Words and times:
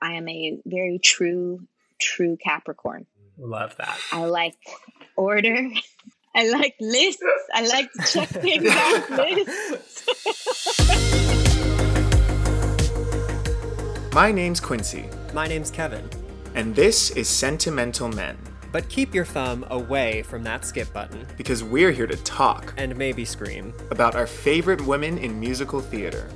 I 0.00 0.12
am 0.14 0.28
a 0.28 0.58
very 0.66 0.98
true, 0.98 1.66
true 2.00 2.36
Capricorn. 2.42 3.06
Love 3.38 3.76
that. 3.76 3.98
I 4.12 4.24
like 4.24 4.56
order. 5.16 5.56
I 6.34 6.50
like 6.50 6.74
lists. 6.80 7.22
I 7.54 7.66
like 7.66 7.90
to 7.92 8.02
check 8.12 8.28
things 8.28 8.68
off 8.70 9.10
lists. 9.10 10.06
My 14.14 14.32
name's 14.32 14.60
Quincy, 14.60 15.04
My 15.34 15.46
name's 15.46 15.70
Kevin. 15.70 16.08
and 16.54 16.74
this 16.74 17.10
is 17.10 17.28
Sentimental 17.28 18.08
Men 18.08 18.36
But 18.72 18.88
keep 18.88 19.14
your 19.14 19.24
thumb 19.26 19.64
away 19.70 20.22
from 20.22 20.42
that 20.44 20.64
skip 20.64 20.90
button 20.92 21.26
because 21.36 21.62
we're 21.62 21.90
here 21.92 22.06
to 22.06 22.16
talk 22.16 22.72
and 22.78 22.96
maybe 22.96 23.24
scream. 23.26 23.72
about 23.90 24.14
our 24.14 24.26
favorite 24.26 24.80
women 24.86 25.18
in 25.18 25.38
musical 25.38 25.80
theater. 25.80 26.28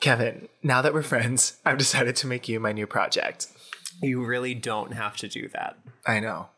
Kevin, 0.00 0.48
now 0.62 0.82
that 0.82 0.94
we're 0.94 1.02
friends, 1.02 1.58
I've 1.64 1.78
decided 1.78 2.16
to 2.16 2.26
make 2.26 2.48
you 2.48 2.58
my 2.60 2.72
new 2.72 2.86
project. 2.86 3.46
You 4.02 4.24
really 4.24 4.54
don't 4.54 4.92
have 4.92 5.16
to 5.18 5.28
do 5.28 5.48
that. 5.48 5.76
I 6.06 6.20
know. 6.20 6.48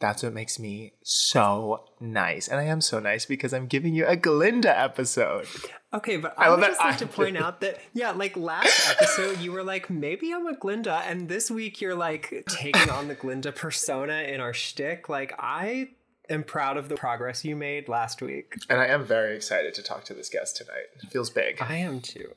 That's 0.00 0.22
what 0.22 0.32
makes 0.32 0.58
me 0.60 0.92
so 1.02 1.84
nice. 2.00 2.46
And 2.46 2.60
I 2.60 2.64
am 2.64 2.80
so 2.80 3.00
nice 3.00 3.24
because 3.24 3.52
I'm 3.52 3.66
giving 3.66 3.94
you 3.94 4.06
a 4.06 4.14
Glinda 4.16 4.76
episode. 4.78 5.46
Okay, 5.92 6.16
but 6.18 6.34
I 6.38 6.44
I, 6.44 6.48
love 6.48 6.58
would 6.58 6.64
that 6.64 6.70
just 6.70 6.80
like 6.80 6.94
I- 6.94 6.98
to 6.98 7.06
point 7.06 7.36
out 7.36 7.60
that 7.62 7.80
yeah, 7.94 8.10
like 8.12 8.36
last 8.36 8.90
episode 8.90 9.40
you 9.40 9.50
were 9.52 9.64
like 9.64 9.90
maybe 9.90 10.32
I'm 10.32 10.46
a 10.46 10.56
Glinda, 10.56 11.02
and 11.06 11.28
this 11.28 11.50
week 11.50 11.80
you're 11.80 11.96
like 11.96 12.44
taking 12.48 12.90
on 12.90 13.08
the 13.08 13.14
Glinda 13.14 13.50
persona 13.52 14.22
in 14.22 14.40
our 14.40 14.52
shtick. 14.52 15.08
Like 15.08 15.34
I 15.38 15.90
am 16.28 16.44
proud 16.44 16.76
of 16.76 16.88
the 16.88 16.94
progress 16.96 17.44
you 17.44 17.56
made 17.56 17.88
last 17.88 18.22
week. 18.22 18.54
And 18.68 18.80
I 18.80 18.86
am 18.86 19.04
very 19.04 19.34
excited 19.34 19.74
to 19.74 19.82
talk 19.82 20.04
to 20.04 20.14
this 20.14 20.28
guest 20.28 20.56
tonight. 20.56 20.86
It 21.02 21.10
feels 21.10 21.30
big. 21.30 21.60
I 21.60 21.76
am 21.76 22.00
too. 22.00 22.34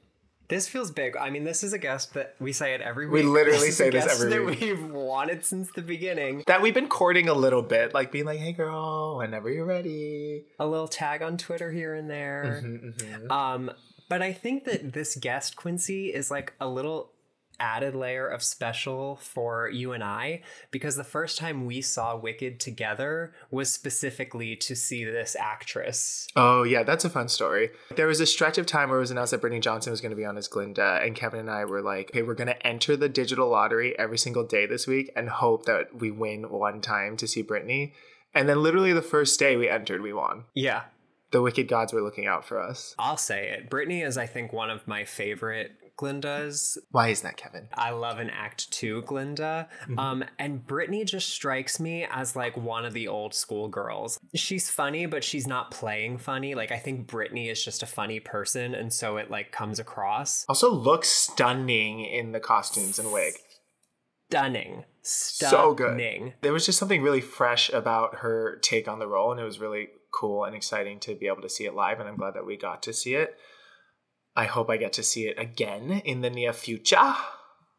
This 0.52 0.68
feels 0.68 0.92
big. 0.92 1.16
I 1.16 1.30
mean, 1.30 1.46
this 1.46 1.64
is 1.64 1.72
a 1.72 1.78
guest 1.78 2.14
that 2.14 2.36
we 2.38 2.52
say 2.52 2.74
it 2.74 2.82
every 2.82 3.08
week. 3.08 3.24
We 3.24 3.30
literally 3.30 3.70
is 3.70 3.78
say 3.78 3.90
this 3.90 4.06
every 4.06 4.30
that 4.32 4.46
week. 4.46 4.60
we've 4.60 4.92
wanted 4.92 5.46
since 5.46 5.72
the 5.72 5.82
beginning. 5.82 6.44
That 6.46 6.62
we've 6.62 6.74
been 6.74 6.90
courting 6.90 7.30
a 7.30 7.34
little 7.34 7.62
bit, 7.62 7.94
like 7.94 8.12
being 8.12 8.26
like, 8.26 8.40
hey 8.40 8.52
girl, 8.52 9.16
whenever 9.20 9.50
you're 9.50 9.66
ready. 9.66 10.44
A 10.60 10.68
little 10.68 10.90
tag 10.90 11.22
on 11.22 11.38
Twitter 11.38 11.72
here 11.72 11.96
and 11.96 12.10
there. 12.10 12.62
Mm-hmm. 12.66 13.32
Um, 13.32 13.72
but 14.10 14.22
I 14.22 14.34
think 14.34 14.66
that 14.66 14.92
this 14.92 15.16
guest 15.16 15.56
Quincy 15.56 16.08
is 16.14 16.30
like 16.30 16.52
a 16.60 16.68
little 16.68 17.12
added 17.62 17.96
layer 17.96 18.28
of 18.28 18.42
special 18.44 19.18
for 19.18 19.70
you 19.70 19.94
and 19.94 20.04
I 20.04 20.42
because 20.72 20.96
the 20.96 21.04
first 21.04 21.38
time 21.38 21.66
we 21.66 21.82
saw 21.82 22.18
Wicked 22.18 22.60
together 22.60 23.34
was 23.52 23.72
specifically 23.72 24.56
to 24.58 24.76
see 24.76 25.06
this 25.06 25.36
actress. 25.40 26.28
Oh 26.36 26.64
yeah, 26.64 26.84
that's 26.84 27.06
a 27.06 27.10
fun 27.10 27.30
story. 27.30 27.70
There 27.96 28.08
was 28.08 28.20
a 28.20 28.26
stretch 28.26 28.58
of 28.58 28.66
time 28.66 28.90
where 28.90 28.98
it 28.98 29.02
was 29.02 29.12
announced 29.12 29.32
that 29.32 29.42
Brittney 29.42 29.62
Johnson 29.62 29.92
was 29.92 30.02
going 30.02 30.10
to 30.10 30.16
be 30.16 30.26
on 30.26 30.38
as 30.38 30.48
Glinda, 30.48 31.00
and 31.04 31.16
Kevin 31.16 31.40
and 31.42 31.52
I 31.52 31.66
were 31.66 31.82
like, 31.82 32.10
"Okay, 32.10 32.24
we're 32.24 32.34
going 32.34 32.48
to 32.48 32.68
enter 32.68 32.98
the 32.98 33.08
digital 33.10 33.50
lottery 33.50 33.98
every 34.00 34.18
single 34.18 34.46
day 34.46 34.66
this 34.66 34.88
week 34.88 35.12
and 35.16 35.30
hope 35.30 35.66
that 35.66 36.00
we 36.00 36.10
win 36.10 36.50
one 36.50 36.82
time 36.82 37.16
to 37.18 37.28
see 37.28 37.44
Brittney." 37.44 37.94
And 38.34 38.50
then, 38.50 38.64
literally, 38.64 38.94
the 38.94 39.02
first 39.02 39.38
day 39.40 39.56
we 39.56 39.70
entered, 39.70 40.02
we 40.02 40.14
won. 40.14 40.46
Yeah, 40.56 40.84
The 41.32 41.42
wicked 41.42 41.68
gods 41.68 41.94
were 41.94 42.02
looking 42.02 42.28
out 42.28 42.46
for 42.46 42.60
us. 42.62 42.96
I'll 42.98 43.18
say 43.18 43.50
it. 43.50 43.70
Brittney 43.70 44.06
is, 44.06 44.18
I 44.18 44.26
think, 44.26 44.52
one 44.52 44.70
of 44.70 44.88
my 44.88 45.04
favorite 45.06 45.72
Glindas. 46.02 46.78
Why 46.90 47.10
is 47.10 47.22
that, 47.22 47.38
Kevin? 47.38 47.68
I 47.76 47.92
love 47.92 48.18
an 48.20 48.30
Act 48.32 48.72
Two 48.72 49.04
Glinda. 49.04 49.70
Um, 49.98 50.24
and 50.40 50.66
Brittney 50.66 51.06
just 51.06 51.30
strikes 51.30 51.80
me 51.80 52.08
as 52.10 52.36
like 52.36 52.58
one 52.58 52.86
of 52.86 52.94
the 52.94 53.08
old 53.08 53.34
school 53.36 53.68
girls. 53.68 54.20
She's 54.34 54.70
funny, 54.70 55.06
but 55.06 55.24
she's 55.24 55.46
not 55.48 55.70
playing 55.72 56.18
funny. 56.18 56.56
Like 56.56 56.72
I 56.72 56.78
think 56.80 57.08
Brittney 57.08 57.52
is 57.52 57.64
just 57.64 57.84
a 57.84 57.86
funny 57.86 58.20
person, 58.20 58.74
and 58.74 58.92
so 58.92 59.18
it 59.18 59.30
like 59.30 59.52
comes 59.52 59.80
across 59.80 60.46
Also, 60.50 60.72
looks 60.72 61.10
stunning 61.10 62.04
in 62.04 62.32
the 62.32 62.40
costumes 62.40 62.98
and 62.98 63.12
wig. 63.12 63.34
stunning, 64.30 64.86
Stunning. 65.04 65.52
So 65.52 65.74
good. 65.74 66.34
There 66.42 66.54
was 66.54 66.66
just 66.66 66.80
something 66.80 67.02
really 67.02 67.22
fresh 67.22 67.72
about 67.72 68.16
her 68.20 68.60
take 68.62 68.88
on 68.88 69.00
the 69.00 69.08
role, 69.08 69.32
and 69.32 69.40
it 69.40 69.44
was 69.44 69.60
really 69.60 69.90
cool 70.14 70.44
and 70.46 70.56
exciting 70.56 71.00
to 71.02 71.16
be 71.16 71.28
able 71.28 71.42
to 71.42 71.50
see 71.50 71.66
it 71.66 71.74
live. 71.76 72.00
And 72.00 72.10
I'm 72.10 72.18
glad 72.18 72.34
that 72.36 72.46
we 72.46 72.58
got 72.58 72.84
to 72.84 72.94
see 72.94 73.16
it. 73.16 73.36
I 74.36 74.46
hope 74.46 74.70
I 74.70 74.78
get 74.78 74.94
to 74.94 75.04
see 75.04 75.28
it 75.28 75.38
again 75.38 76.02
in 76.06 76.22
the 76.22 76.30
near 76.30 76.54
future. 76.54 77.16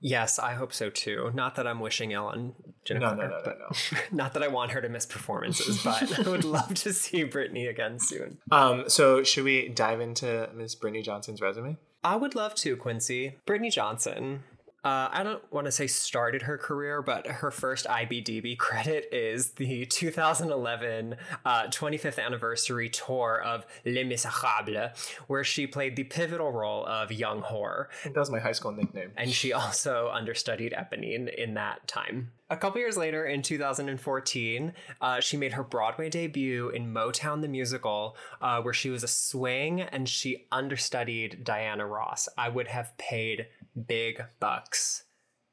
Yes, 0.01 0.39
I 0.41 0.55
hope 0.55 0.73
so 0.73 0.91
too. 0.91 1.31
Not 1.33 1.55
that 1.55 1.67
I'm 1.67 1.79
wishing 1.79 2.11
ill 2.11 2.27
on 2.27 2.55
Jennifer. 2.85 3.15
No, 3.15 3.23
no, 3.23 3.29
no, 3.29 3.43
no, 3.45 3.53
no. 3.53 3.99
Not 4.11 4.35
that 4.35 4.43
I 4.43 4.49
want 4.49 4.73
her 4.73 4.81
to 4.81 4.89
miss 4.89 5.07
performances, 5.07 5.83
but 5.85 6.19
I 6.27 6.29
would 6.29 6.45
love 6.45 6.75
to 6.75 6.93
see 6.93 7.25
Brittney 7.25 7.71
again 7.71 8.01
soon. 8.01 8.39
Um, 8.51 8.85
so 8.89 9.23
should 9.23 9.45
we 9.45 9.69
dive 9.69 10.01
into 10.01 10.51
Miss 10.55 10.75
Brittney 10.75 11.05
Johnson's 11.05 11.41
resume? 11.41 11.77
I 12.03 12.17
would 12.17 12.35
love 12.35 12.57
to, 12.57 12.77
Quincy. 12.77 13.39
Brittney 13.47 13.71
Johnson. 13.71 14.43
Uh, 14.85 15.09
I 15.13 15.23
don't 15.23 15.43
want 15.53 15.67
to 15.67 15.73
say 15.73 15.87
started 15.87 16.43
her 16.43 16.59
career, 16.59 17.03
but 17.03 17.27
her 17.27 17.53
first 17.53 17.87
IBDB 17.87 18.59
credit 18.59 19.09
is 19.13 19.53
the 19.53 19.87
2011 19.87 21.17
uh, 21.45 21.63
25th 21.69 22.19
anniversary 22.19 22.89
tour 22.89 23.41
of 23.41 23.65
Les 23.85 24.03
Miserables, 24.03 24.91
where 25.29 25.45
she 25.45 25.69
played 25.69 25.95
the 25.95 26.03
pivotal 26.05 26.51
role 26.51 26.85
of 26.85 27.13
young 27.13 27.43
whore. 27.43 27.87
That 28.05 28.17
was 28.17 28.31
my 28.31 28.41
high 28.41 28.53
school 28.53 28.73
nickname. 28.73 29.13
And 29.17 29.31
she 29.31 29.53
also 29.53 30.11
understudied 30.13 30.73
Eponine 30.73 31.33
in 31.33 31.55
that 31.55 31.87
time. 31.87 32.33
A 32.53 32.57
couple 32.59 32.83
years 32.83 32.99
later, 32.99 33.25
in 33.25 33.41
2014, 33.41 34.75
uh, 35.01 35.21
she 35.21 35.39
made 35.39 35.55
her 35.55 35.65
Broadway 35.65 36.11
debut 36.11 36.69
in 36.69 36.93
Motown 36.93 37.41
the 37.41 37.49
Musical, 37.49 38.15
uh, 38.43 38.61
where 38.61 38.75
she 38.75 38.91
was 38.91 39.03
a 39.03 39.09
swing 39.09 39.81
and 39.81 40.07
she 40.07 40.49
understudied 40.53 41.45
Diana 41.45 41.87
Ross. 41.87 42.29
I 42.37 42.51
would 42.51 42.69
have 42.69 42.99
paid 42.99 43.47
big 43.87 44.23
bucks 44.39 45.05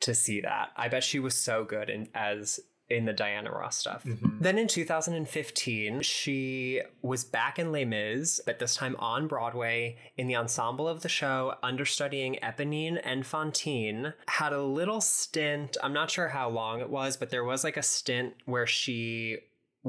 to 0.02 0.14
see 0.14 0.42
that. 0.42 0.72
I 0.76 0.90
bet 0.90 1.06
she 1.06 1.20
was 1.20 1.36
so 1.36 1.64
good 1.64 1.90
in, 1.90 2.10
as 2.14 2.60
in 2.90 3.06
the 3.06 3.14
Diana 3.14 3.52
Ross 3.52 3.78
stuff. 3.78 4.04
Mm-hmm. 4.04 4.42
Then 4.42 4.58
in 4.58 4.68
2015, 4.68 6.02
she 6.02 6.82
was 7.02 7.24
back 7.24 7.60
in 7.60 7.72
Les 7.72 7.86
Mis, 7.86 8.42
but 8.46 8.60
this 8.60 8.76
time 8.76 8.96
on 9.00 9.28
Broadway 9.28 9.98
in 10.18 10.28
the 10.28 10.36
ensemble 10.36 10.88
of 10.88 11.02
the 11.02 11.10
show, 11.10 11.56
understudying 11.62 12.38
Eponine 12.42 13.00
and 13.04 13.26
Fantine. 13.26 14.14
Had 14.28 14.54
a 14.54 14.64
little 14.64 15.02
stint, 15.02 15.78
I'm 15.84 15.94
not 15.94 16.10
sure 16.10 16.30
how 16.30 16.50
long 16.50 16.82
it 16.82 16.90
was, 16.90 17.18
but 17.18 17.30
there 17.30 17.44
was 17.44 17.64
like 17.64 17.78
a 17.78 17.84
stint 17.84 18.34
where 18.46 18.68
she 18.68 19.40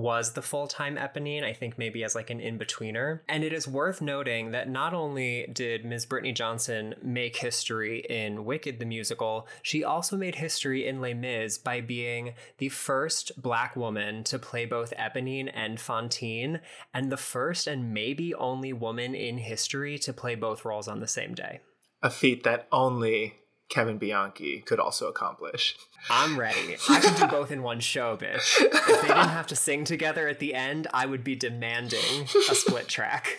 was 0.00 0.32
the 0.32 0.42
full-time 0.42 0.96
Eponine, 0.96 1.44
I 1.44 1.52
think 1.52 1.78
maybe 1.78 2.02
as 2.02 2.14
like 2.14 2.30
an 2.30 2.40
in-betweener. 2.40 3.20
And 3.28 3.44
it 3.44 3.52
is 3.52 3.68
worth 3.68 4.00
noting 4.00 4.50
that 4.52 4.68
not 4.68 4.94
only 4.94 5.48
did 5.52 5.84
Ms. 5.84 6.06
Brittney 6.06 6.34
Johnson 6.34 6.94
make 7.02 7.36
history 7.36 8.00
in 8.08 8.44
Wicked 8.44 8.78
the 8.78 8.84
musical, 8.84 9.46
she 9.62 9.84
also 9.84 10.16
made 10.16 10.36
history 10.36 10.86
in 10.86 11.00
Les 11.00 11.14
Mis 11.14 11.58
by 11.58 11.80
being 11.80 12.34
the 12.58 12.68
first 12.68 13.40
black 13.40 13.76
woman 13.76 14.24
to 14.24 14.38
play 14.38 14.64
both 14.64 14.92
Eponine 14.98 15.50
and 15.54 15.78
Fantine, 15.78 16.60
and 16.94 17.12
the 17.12 17.16
first 17.16 17.66
and 17.66 17.92
maybe 17.92 18.34
only 18.34 18.72
woman 18.72 19.14
in 19.14 19.38
history 19.38 19.98
to 19.98 20.12
play 20.12 20.34
both 20.34 20.64
roles 20.64 20.88
on 20.88 21.00
the 21.00 21.08
same 21.08 21.34
day. 21.34 21.60
A 22.02 22.10
feat 22.10 22.44
that 22.44 22.66
only 22.72 23.39
Kevin 23.70 23.98
Bianchi 23.98 24.60
could 24.60 24.80
also 24.80 25.08
accomplish. 25.08 25.76
I'm 26.10 26.38
ready. 26.38 26.76
I 26.88 27.00
could 27.00 27.16
do 27.16 27.26
both 27.26 27.50
in 27.50 27.62
one 27.62 27.80
show, 27.80 28.16
bitch. 28.16 28.60
If 28.60 29.02
they 29.02 29.08
didn't 29.08 29.28
have 29.28 29.46
to 29.48 29.56
sing 29.56 29.84
together 29.84 30.28
at 30.28 30.40
the 30.40 30.54
end, 30.54 30.88
I 30.92 31.06
would 31.06 31.24
be 31.24 31.36
demanding 31.36 32.26
a 32.50 32.54
split 32.54 32.88
track. 32.88 33.38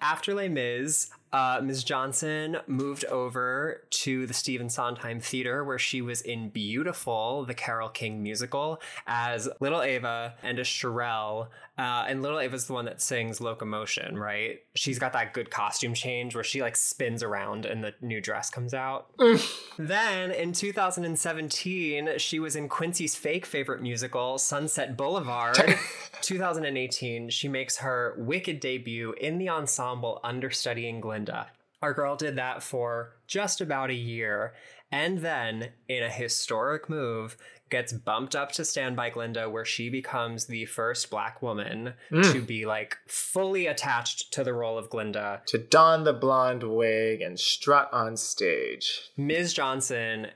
After 0.00 0.34
Les 0.34 0.48
Mis, 0.48 1.10
uh, 1.32 1.60
Ms. 1.62 1.84
Johnson 1.84 2.58
moved 2.66 3.04
over 3.06 3.82
to 3.90 4.26
the 4.26 4.34
Stephen 4.34 4.70
Sondheim 4.70 5.20
Theater, 5.20 5.64
where 5.64 5.78
she 5.78 6.00
was 6.00 6.20
in 6.20 6.50
Beautiful, 6.50 7.44
the 7.44 7.54
Carole 7.54 7.88
King 7.88 8.22
musical, 8.22 8.80
as 9.06 9.48
Little 9.60 9.82
Ava 9.82 10.34
and 10.42 10.58
as 10.58 10.66
Shirelle. 10.66 11.48
Uh, 11.78 12.04
and 12.08 12.22
Little 12.22 12.40
Ava's 12.40 12.66
the 12.66 12.72
one 12.72 12.86
that 12.86 13.00
sings 13.00 13.40
Locomotion, 13.40 14.18
right? 14.18 14.58
She's 14.74 14.98
got 14.98 15.12
that 15.12 15.32
good 15.32 15.48
costume 15.48 15.94
change 15.94 16.34
where 16.34 16.42
she 16.42 16.60
like 16.60 16.74
spins 16.74 17.22
around 17.22 17.66
and 17.66 17.84
the 17.84 17.94
new 18.00 18.20
dress 18.20 18.50
comes 18.50 18.74
out. 18.74 19.10
Then 19.78 20.32
in 20.32 20.52
2017, 20.52 22.18
she 22.18 22.40
was 22.40 22.56
in 22.56 22.68
Quincy's 22.68 23.14
fake 23.14 23.46
favorite 23.46 23.80
musical, 23.80 24.38
Sunset 24.38 24.96
Boulevard. 24.96 25.56
2018, 26.20 27.30
she 27.30 27.46
makes 27.46 27.76
her 27.76 28.16
Wicked 28.18 28.58
debut 28.58 29.12
in 29.20 29.38
the 29.38 29.48
ensemble 29.48 30.20
understudying 30.24 31.00
Glinda. 31.00 31.46
Our 31.80 31.94
girl 31.94 32.16
did 32.16 32.34
that 32.36 32.62
for 32.62 33.12
just 33.28 33.60
about 33.60 33.90
a 33.90 33.94
year, 33.94 34.54
and 34.90 35.18
then, 35.18 35.68
in 35.88 36.02
a 36.02 36.10
historic 36.10 36.88
move, 36.90 37.36
gets 37.70 37.92
bumped 37.92 38.34
up 38.34 38.52
to 38.52 38.64
Stand 38.64 38.96
by 38.96 39.10
Glinda, 39.10 39.48
where 39.48 39.64
she 39.64 39.88
becomes 39.88 40.46
the 40.46 40.64
first 40.66 41.10
black 41.10 41.42
woman 41.42 41.94
mm. 42.10 42.32
to 42.32 42.40
be 42.40 42.66
like 42.66 42.96
fully 43.06 43.66
attached 43.66 44.32
to 44.32 44.44
the 44.44 44.52
role 44.52 44.78
of 44.78 44.90
Glinda. 44.90 45.42
To 45.46 45.58
don 45.58 46.04
the 46.04 46.12
blonde 46.12 46.62
wig 46.62 47.20
and 47.20 47.38
strut 47.38 47.88
on 47.92 48.16
stage. 48.16 49.10
Ms. 49.16 49.52
Johnson 49.52 50.28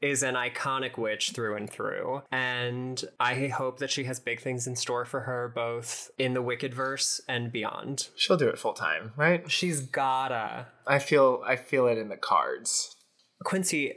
is 0.00 0.22
an 0.22 0.34
iconic 0.34 0.96
witch 0.96 1.30
through 1.30 1.56
and 1.56 1.68
through. 1.68 2.22
And 2.32 3.02
I 3.18 3.48
hope 3.48 3.78
that 3.78 3.90
she 3.90 4.04
has 4.04 4.18
big 4.18 4.40
things 4.40 4.66
in 4.66 4.76
store 4.76 5.04
for 5.04 5.20
her, 5.20 5.52
both 5.54 6.10
in 6.18 6.34
the 6.34 6.42
Wicked 6.42 6.72
verse 6.72 7.20
and 7.28 7.52
beyond. 7.52 8.08
She'll 8.16 8.36
do 8.36 8.48
it 8.48 8.58
full 8.58 8.72
time, 8.72 9.12
right? 9.16 9.50
She's 9.50 9.80
gotta. 9.80 10.66
I 10.86 10.98
feel 10.98 11.42
I 11.46 11.56
feel 11.56 11.86
it 11.86 11.98
in 11.98 12.08
the 12.08 12.16
cards. 12.16 12.96
Quincy, 13.44 13.94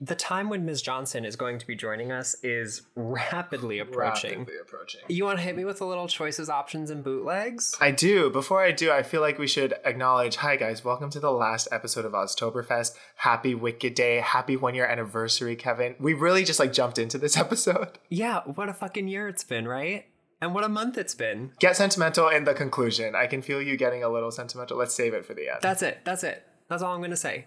the 0.00 0.14
time 0.14 0.48
when 0.48 0.64
Ms. 0.64 0.80
Johnson 0.80 1.24
is 1.24 1.34
going 1.34 1.58
to 1.58 1.66
be 1.66 1.74
joining 1.74 2.12
us 2.12 2.36
is 2.44 2.82
rapidly 2.94 3.80
approaching. 3.80 4.40
Rapidly 4.40 4.60
approaching. 4.62 5.00
You 5.08 5.24
want 5.24 5.38
to 5.38 5.44
hit 5.44 5.56
me 5.56 5.64
with 5.64 5.80
a 5.80 5.84
little 5.84 6.06
choices, 6.06 6.48
options, 6.48 6.90
and 6.90 7.02
bootlegs? 7.02 7.74
I 7.80 7.90
do. 7.90 8.30
Before 8.30 8.62
I 8.62 8.70
do, 8.70 8.92
I 8.92 9.02
feel 9.02 9.20
like 9.20 9.38
we 9.38 9.48
should 9.48 9.74
acknowledge 9.84 10.36
hi, 10.36 10.54
guys. 10.54 10.84
Welcome 10.84 11.10
to 11.10 11.20
the 11.20 11.32
last 11.32 11.66
episode 11.72 12.04
of 12.04 12.12
Oztoberfest. 12.12 12.94
Happy 13.16 13.56
Wicked 13.56 13.94
Day. 13.94 14.20
Happy 14.20 14.56
one 14.56 14.76
year 14.76 14.86
anniversary, 14.86 15.56
Kevin. 15.56 15.96
We 15.98 16.14
really 16.14 16.44
just 16.44 16.60
like 16.60 16.72
jumped 16.72 16.98
into 16.98 17.18
this 17.18 17.36
episode. 17.36 17.98
Yeah, 18.08 18.42
what 18.44 18.68
a 18.68 18.74
fucking 18.74 19.08
year 19.08 19.26
it's 19.26 19.44
been, 19.44 19.66
right? 19.66 20.06
And 20.40 20.54
what 20.54 20.62
a 20.62 20.68
month 20.68 20.96
it's 20.96 21.16
been. 21.16 21.50
Get 21.58 21.76
sentimental 21.76 22.28
in 22.28 22.44
the 22.44 22.54
conclusion. 22.54 23.16
I 23.16 23.26
can 23.26 23.42
feel 23.42 23.60
you 23.60 23.76
getting 23.76 24.04
a 24.04 24.08
little 24.08 24.30
sentimental. 24.30 24.76
Let's 24.76 24.94
save 24.94 25.12
it 25.12 25.26
for 25.26 25.34
the 25.34 25.48
end. 25.48 25.58
That's 25.60 25.82
it. 25.82 25.98
That's 26.04 26.22
it. 26.22 26.44
That's 26.68 26.84
all 26.84 26.92
I'm 26.94 27.00
going 27.00 27.10
to 27.10 27.16
say. 27.16 27.46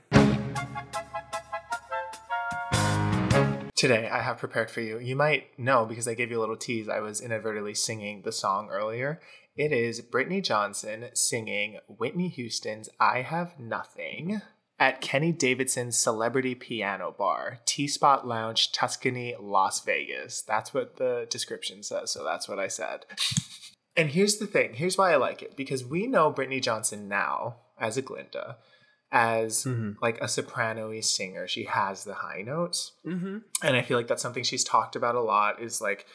Today, 3.82 4.08
I 4.08 4.22
have 4.22 4.38
prepared 4.38 4.70
for 4.70 4.82
you. 4.82 5.00
You 5.00 5.16
might 5.16 5.58
know 5.58 5.88
because 5.88 6.08
I 6.08 6.14
gave 6.14 6.30
you 6.30 6.38
a 6.38 6.40
little 6.40 6.56
tease. 6.56 6.88
I 6.88 7.00
was 7.00 7.20
inadvertently 7.20 7.74
singing 7.74 8.22
the 8.22 8.32
song 8.32 8.70
earlier. 8.70 9.20
It 9.56 9.72
is 9.72 10.04
Brittney 10.04 10.44
Johnson 10.44 11.06
singing 11.16 11.80
Whitney 11.88 12.28
Houston's 12.28 12.90
I 13.00 13.24
Have 13.24 13.58
Nothing 13.60 14.44
at 14.78 15.02
Kenny 15.02 15.32
Davidson's 15.32 15.98
Celebrity 15.98 16.54
Piano 16.54 17.16
Bar, 17.18 17.58
T 17.66 17.88
Spot 17.88 18.28
Lounge, 18.28 18.72
Tuscany, 18.72 19.34
Las 19.42 19.84
Vegas. 19.84 20.44
That's 20.44 20.76
what 20.76 20.98
the 20.98 21.26
description 21.32 21.82
says, 21.82 22.12
so 22.12 22.24
that's 22.24 22.48
what 22.48 22.60
I 22.60 22.68
said. 22.68 23.08
And 23.98 24.12
here's 24.12 24.38
the 24.38 24.46
thing 24.46 24.76
here's 24.76 25.00
why 25.00 25.12
I 25.12 25.16
like 25.16 25.42
it 25.42 25.58
because 25.58 25.84
we 25.84 26.06
know 26.06 26.32
Brittney 26.32 26.62
Johnson 26.62 27.08
now 27.08 27.56
as 27.80 27.98
a 27.98 28.04
Glinda 28.04 28.58
as 29.12 29.66
Mhm. 29.66 29.96
like 30.02 30.20
a 30.22 30.28
soprano 30.28 31.00
singer. 31.02 31.48
She 31.48 31.66
has 31.66 32.04
the 32.04 32.14
high 32.14 32.42
notes. 32.42 32.94
Mm-hmm. 33.06 33.40
And 33.62 33.76
I 33.76 33.82
feel 33.82 33.98
like 33.98 34.08
that's 34.08 34.22
something 34.22 34.44
she's 34.44 34.64
talked 34.64 34.96
about 34.96 35.16
a 35.16 35.22
lot 35.22 35.62
is 35.62 35.82
like 35.82 36.06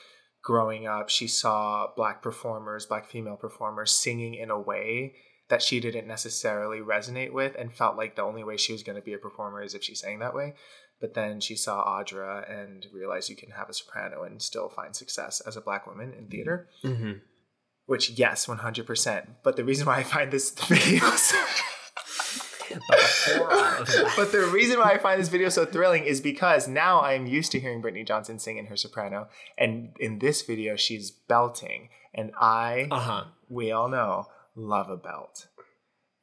growing 0.42 0.86
up, 0.86 1.08
she 1.10 1.26
saw 1.28 1.88
black 1.96 2.22
performers, 2.22 2.86
black 2.86 3.06
female 3.06 3.36
performers 3.36 3.90
singing 3.90 4.34
in 4.34 4.50
a 4.50 4.58
way 4.60 5.14
that 5.48 5.60
she 5.62 5.78
didn't 5.80 6.06
necessarily 6.06 6.78
resonate 6.80 7.32
with 7.32 7.54
and 7.56 7.74
felt 7.74 7.96
like 7.96 8.16
the 8.16 8.22
only 8.22 8.42
way 8.44 8.56
she 8.56 8.72
was 8.72 8.82
going 8.82 8.96
to 8.96 9.02
be 9.02 9.12
a 9.12 9.18
performer 9.18 9.62
is 9.62 9.74
if 9.74 9.82
she 9.84 9.94
sang 9.94 10.18
that 10.20 10.34
way. 10.34 10.54
But 11.00 11.14
then 11.14 11.40
she 11.40 11.56
saw 11.56 11.84
Audra 11.84 12.50
and 12.50 12.86
realized 12.92 13.28
you 13.28 13.36
can 13.36 13.50
have 13.50 13.68
a 13.68 13.74
soprano 13.74 14.22
and 14.22 14.40
still 14.40 14.68
find 14.70 14.96
success 14.96 15.40
as 15.40 15.56
a 15.56 15.60
black 15.60 15.86
woman 15.86 16.14
in 16.14 16.28
theater. 16.28 16.68
Mm-hmm. 16.82 17.12
Which, 17.84 18.10
yes, 18.10 18.46
100%. 18.46 19.26
But 19.44 19.56
the 19.56 19.64
reason 19.64 19.86
why 19.86 19.98
I 19.98 20.02
find 20.04 20.30
this 20.32 20.50
video 20.68 21.10
but 24.16 24.32
the 24.32 24.48
reason 24.52 24.78
why 24.78 24.92
I 24.92 24.98
find 24.98 25.20
this 25.20 25.28
video 25.28 25.48
so 25.48 25.64
thrilling 25.64 26.04
is 26.04 26.20
because 26.20 26.68
now 26.68 27.00
I'm 27.02 27.26
used 27.26 27.52
to 27.52 27.60
hearing 27.60 27.82
Brittney 27.82 28.06
Johnson 28.06 28.38
sing 28.38 28.58
in 28.58 28.66
her 28.66 28.76
soprano, 28.76 29.28
and 29.58 29.94
in 30.00 30.18
this 30.18 30.42
video 30.42 30.76
she's 30.76 31.10
belting, 31.10 31.88
and 32.14 32.32
I, 32.40 32.88
Uh 32.90 33.00
huh. 33.00 33.24
we 33.48 33.70
all 33.72 33.88
know, 33.88 34.26
love 34.54 34.88
a 34.90 34.96
belt, 34.96 35.48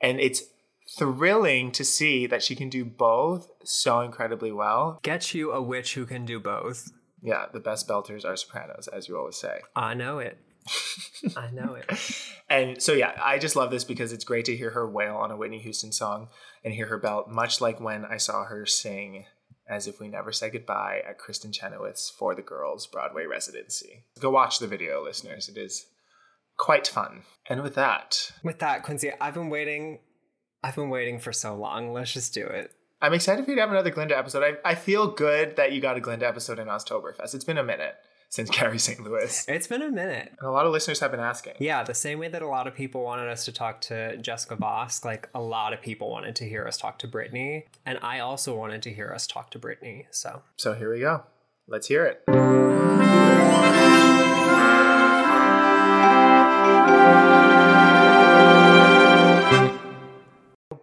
and 0.01 0.19
it's 0.19 0.43
thrilling 0.97 1.71
to 1.71 1.83
see 1.83 2.27
that 2.27 2.43
she 2.43 2.55
can 2.55 2.69
do 2.69 2.83
both 2.83 3.47
so 3.63 4.01
incredibly 4.01 4.51
well. 4.51 4.99
Get 5.01 5.33
you 5.33 5.51
a 5.51 5.61
witch 5.61 5.93
who 5.95 6.05
can 6.05 6.25
do 6.25 6.39
both. 6.39 6.91
Yeah, 7.21 7.45
the 7.53 7.61
best 7.61 7.87
belters 7.87 8.25
are 8.25 8.35
sopranos, 8.35 8.89
as 8.89 9.07
you 9.07 9.17
always 9.17 9.37
say. 9.37 9.61
I 9.77 9.93
know 9.93 10.19
it. 10.19 10.37
I 11.35 11.49
know 11.51 11.75
it. 11.75 11.89
And 12.49 12.81
so 12.81 12.93
yeah, 12.93 13.13
I 13.21 13.37
just 13.39 13.55
love 13.55 13.71
this 13.71 13.83
because 13.83 14.11
it's 14.11 14.23
great 14.23 14.45
to 14.45 14.55
hear 14.55 14.71
her 14.71 14.89
wail 14.89 15.15
on 15.15 15.31
a 15.31 15.37
Whitney 15.37 15.59
Houston 15.59 15.91
song 15.91 16.29
and 16.63 16.73
hear 16.73 16.87
her 16.87 16.97
belt, 16.97 17.29
much 17.29 17.61
like 17.61 17.79
when 17.79 18.05
I 18.05 18.17
saw 18.17 18.45
her 18.45 18.65
sing 18.65 19.25
As 19.67 19.87
If 19.87 19.99
We 19.99 20.07
Never 20.07 20.31
Said 20.31 20.53
Goodbye 20.53 21.01
at 21.07 21.19
Kristin 21.19 21.53
Chenoweth's 21.53 22.09
For 22.09 22.35
the 22.35 22.41
Girls 22.41 22.87
Broadway 22.87 23.25
residency. 23.25 24.03
Go 24.19 24.29
watch 24.31 24.59
the 24.59 24.67
video, 24.67 25.03
listeners. 25.03 25.49
It 25.49 25.57
is 25.57 25.85
quite 26.57 26.87
fun. 26.87 27.23
And 27.49 27.61
with 27.61 27.75
that, 27.75 28.31
With 28.43 28.59
that, 28.59 28.83
Quincy, 28.83 29.11
I've 29.19 29.33
been 29.33 29.49
waiting. 29.49 29.99
I've 30.63 30.75
been 30.75 30.89
waiting 30.89 31.19
for 31.19 31.33
so 31.33 31.55
long. 31.55 31.91
Let's 31.91 32.13
just 32.13 32.33
do 32.33 32.45
it. 32.45 32.71
I'm 33.01 33.13
excited 33.13 33.43
for 33.43 33.51
you 33.51 33.55
to 33.55 33.61
have 33.61 33.71
another 33.71 33.89
Glinda 33.89 34.17
episode. 34.17 34.59
I, 34.63 34.71
I 34.71 34.75
feel 34.75 35.11
good 35.11 35.57
that 35.57 35.73
you 35.73 35.81
got 35.81 35.97
a 35.97 35.99
Glinda 35.99 36.25
episode 36.25 36.57
in 36.57 36.67
Oztoberfest. 36.67 37.35
It's 37.35 37.43
been 37.43 37.57
a 37.57 37.63
minute 37.63 37.95
since 38.33 38.49
Carrie 38.49 38.79
St. 38.79 38.99
Louis. 39.03 39.45
It's 39.47 39.67
been 39.67 39.83
a 39.83 39.91
minute. 39.91 40.33
And 40.39 40.49
a 40.49 40.51
lot 40.51 40.65
of 40.65 40.71
listeners 40.71 40.99
have 41.01 41.11
been 41.11 41.19
asking. 41.19 41.53
Yeah, 41.59 41.83
the 41.83 41.93
same 41.93 42.17
way 42.17 42.29
that 42.29 42.41
a 42.41 42.47
lot 42.47 42.65
of 42.65 42.73
people 42.73 43.03
wanted 43.03 43.29
us 43.29 43.45
to 43.45 43.51
talk 43.51 43.79
to 43.81 44.17
Jessica 44.17 44.55
Vosk, 44.55 45.05
like 45.05 45.29
a 45.35 45.39
lot 45.41 45.71
of 45.71 45.83
people 45.83 46.09
wanted 46.09 46.35
to 46.37 46.49
hear 46.49 46.65
us 46.65 46.75
talk 46.75 46.97
to 46.99 47.07
Brittney, 47.07 47.65
and 47.85 47.99
I 48.01 48.21
also 48.21 48.55
wanted 48.55 48.81
to 48.83 48.91
hear 48.91 49.11
us 49.13 49.27
talk 49.27 49.51
to 49.51 49.59
Brittney. 49.59 50.05
So 50.09 50.41
So 50.57 50.73
here 50.73 50.91
we 50.91 50.99
go. 50.99 51.21
Let's 51.67 51.87
hear 51.87 52.05
it. 52.05 52.23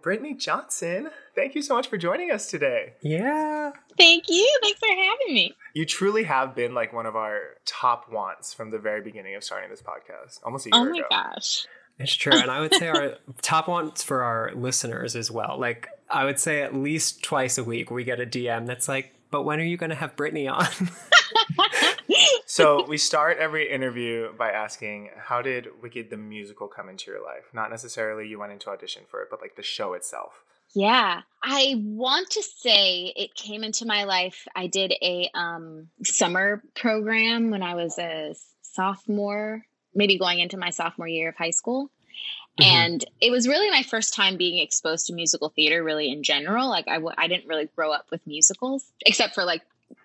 Brittney 0.01 0.37
Johnson, 0.37 1.09
thank 1.35 1.53
you 1.53 1.61
so 1.61 1.75
much 1.75 1.87
for 1.87 1.97
joining 1.97 2.31
us 2.31 2.49
today. 2.49 2.93
yeah, 3.01 3.71
Thank 3.97 4.29
you. 4.29 4.59
Thanks 4.63 4.79
for 4.79 4.87
having 4.89 5.33
me. 5.35 5.55
You 5.73 5.85
truly 5.85 6.23
have 6.23 6.55
been 6.55 6.73
like 6.73 6.93
one 6.93 7.05
of 7.05 7.15
our 7.15 7.39
top 7.65 8.11
wants 8.11 8.53
from 8.53 8.71
the 8.71 8.79
very 8.79 9.01
beginning 9.01 9.35
of 9.35 9.43
starting 9.43 9.69
this 9.69 9.81
podcast, 9.81 10.39
almost 10.43 10.67
a 10.67 10.69
oh 10.73 10.83
year 10.83 10.93
ago. 10.93 11.07
Oh 11.11 11.15
my 11.15 11.23
ago. 11.23 11.31
gosh. 11.33 11.65
it's 11.99 12.15
true, 12.15 12.33
and 12.33 12.51
I 12.51 12.59
would 12.59 12.73
say 12.73 12.87
our 12.87 13.15
top 13.41 13.67
wants 13.67 14.03
for 14.03 14.23
our 14.23 14.51
listeners 14.53 15.15
as 15.15 15.31
well. 15.31 15.57
Like 15.59 15.87
I 16.09 16.25
would 16.25 16.39
say 16.39 16.61
at 16.61 16.75
least 16.75 17.23
twice 17.23 17.57
a 17.57 17.63
week 17.63 17.91
we 17.91 18.03
get 18.03 18.19
a 18.19 18.25
DM 18.25 18.65
that's 18.65 18.87
like, 18.87 19.13
"But 19.29 19.43
when 19.43 19.59
are 19.59 19.63
you 19.63 19.77
going 19.77 19.91
to 19.91 19.95
have 19.95 20.15
Brittney 20.15 20.51
on?" 20.51 20.89
So 22.51 22.85
we 22.85 22.97
start 22.97 23.37
every 23.37 23.71
interview 23.71 24.33
by 24.37 24.51
asking, 24.51 25.11
how 25.17 25.41
did 25.41 25.67
Wicked 25.81 26.09
the 26.09 26.17
musical 26.17 26.67
come 26.67 26.89
into 26.89 27.09
your 27.09 27.23
life? 27.23 27.45
Not 27.53 27.69
necessarily 27.69 28.27
you 28.27 28.39
went 28.39 28.51
into 28.51 28.69
audition 28.69 29.03
for 29.09 29.21
it, 29.21 29.29
but 29.31 29.39
like 29.39 29.55
the 29.55 29.63
show 29.63 29.93
itself. 29.93 30.43
Yeah, 30.73 31.21
I 31.43 31.75
want 31.83 32.29
to 32.31 32.43
say 32.43 33.13
it 33.15 33.35
came 33.35 33.63
into 33.63 33.85
my 33.85 34.03
life. 34.05 34.47
I 34.55 34.67
did 34.67 34.93
a 35.01 35.29
um, 35.33 35.87
summer 36.03 36.63
program 36.75 37.49
when 37.49 37.63
I 37.63 37.75
was 37.75 37.97
a 37.97 38.35
sophomore, 38.61 39.65
maybe 39.93 40.17
going 40.17 40.39
into 40.39 40.57
my 40.57 40.69
sophomore 40.69 41.07
year 41.07 41.29
of 41.29 41.35
high 41.35 41.49
school. 41.51 41.89
Mhm. 42.59 42.65
And 42.65 43.05
it 43.19 43.31
was 43.31 43.47
really 43.47 43.69
my 43.69 43.83
first 43.83 44.13
time 44.13 44.37
being 44.37 44.59
exposed 44.59 45.07
to 45.07 45.13
musical 45.13 45.49
theater, 45.49 45.83
really 45.83 46.09
in 46.11 46.23
general. 46.23 46.69
Like 46.69 46.87
I, 46.87 46.95
w- 46.95 47.15
I 47.17 47.27
didn't 47.27 47.47
really 47.47 47.69
grow 47.75 47.91
up 47.91 48.07
with 48.11 48.25
musicals, 48.27 48.91
except 49.05 49.33
for 49.35 49.43
like 49.43 49.61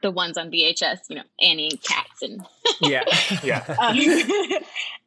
the 0.06 0.10
ones 0.12 0.38
on 0.38 0.50
VHS, 0.52 0.98
you 1.10 1.16
know, 1.16 1.22
Annie 1.40 1.70
and 1.70 1.82
Cats 1.82 2.22
and 2.22 2.46
yeah, 2.80 3.02
Yeah. 3.42 3.64
um, 3.80 4.62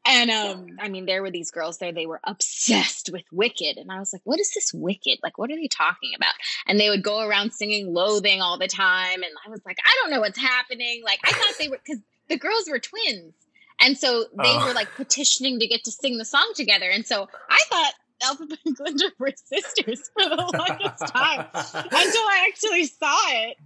and 0.06 0.30
um, 0.32 0.68
I 0.82 0.90
mean, 0.90 1.06
there 1.06 1.22
were 1.22 1.32
these 1.32 1.52
girls 1.52 1.78
there. 1.78 1.92
They 1.94 2.06
were 2.06 2.20
obsessed 2.26 3.10
with 3.12 3.24
Wicked, 3.32 3.78
and 3.78 3.92
I 3.92 4.00
was 4.00 4.12
like, 4.12 4.22
"What 4.26 4.40
is 4.40 4.52
this 4.54 4.74
Wicked? 4.74 5.20
Like, 5.24 5.38
what 5.38 5.52
are 5.52 5.56
they 5.56 5.68
talking 5.68 6.12
about?" 6.16 6.34
And 6.68 6.80
they 6.80 6.90
would 6.90 7.04
go 7.04 7.22
around 7.28 7.54
singing 7.54 7.94
"Loathing" 7.94 8.42
all 8.42 8.58
the 8.58 8.68
time, 8.68 9.24
and 9.24 9.32
I 9.46 9.50
was 9.50 9.62
like, 9.66 9.78
"I 9.86 9.92
don't 10.02 10.12
know 10.12 10.20
what's 10.20 10.40
happening." 10.40 11.02
Like, 11.04 11.20
I 11.26 11.32
thought 11.32 11.54
they 11.60 11.68
were 11.70 11.80
because 11.86 12.02
the 12.28 12.38
girls 12.38 12.68
were 12.70 12.80
twins, 12.80 13.34
and 13.80 13.98
so 13.98 14.26
they 14.38 14.56
Oh. 14.56 14.68
were 14.68 14.74
like 14.74 14.94
petitioning 14.96 15.60
to 15.60 15.68
get 15.68 15.84
to 15.86 15.92
sing 15.92 16.18
the 16.18 16.26
song 16.26 16.52
together. 16.56 16.90
And 16.90 17.06
so 17.06 17.28
I 17.50 17.60
thought 17.70 17.94
Elphaba 18.24 18.58
and 18.66 18.76
Glinda 18.76 19.12
were 19.20 19.32
sisters 19.36 20.10
for 20.18 20.28
the 20.28 20.36
longest 20.36 21.08
time 21.14 21.46
until 21.54 22.24
I 22.36 22.48
actually 22.50 22.86
saw 22.86 23.18
it. 23.32 23.58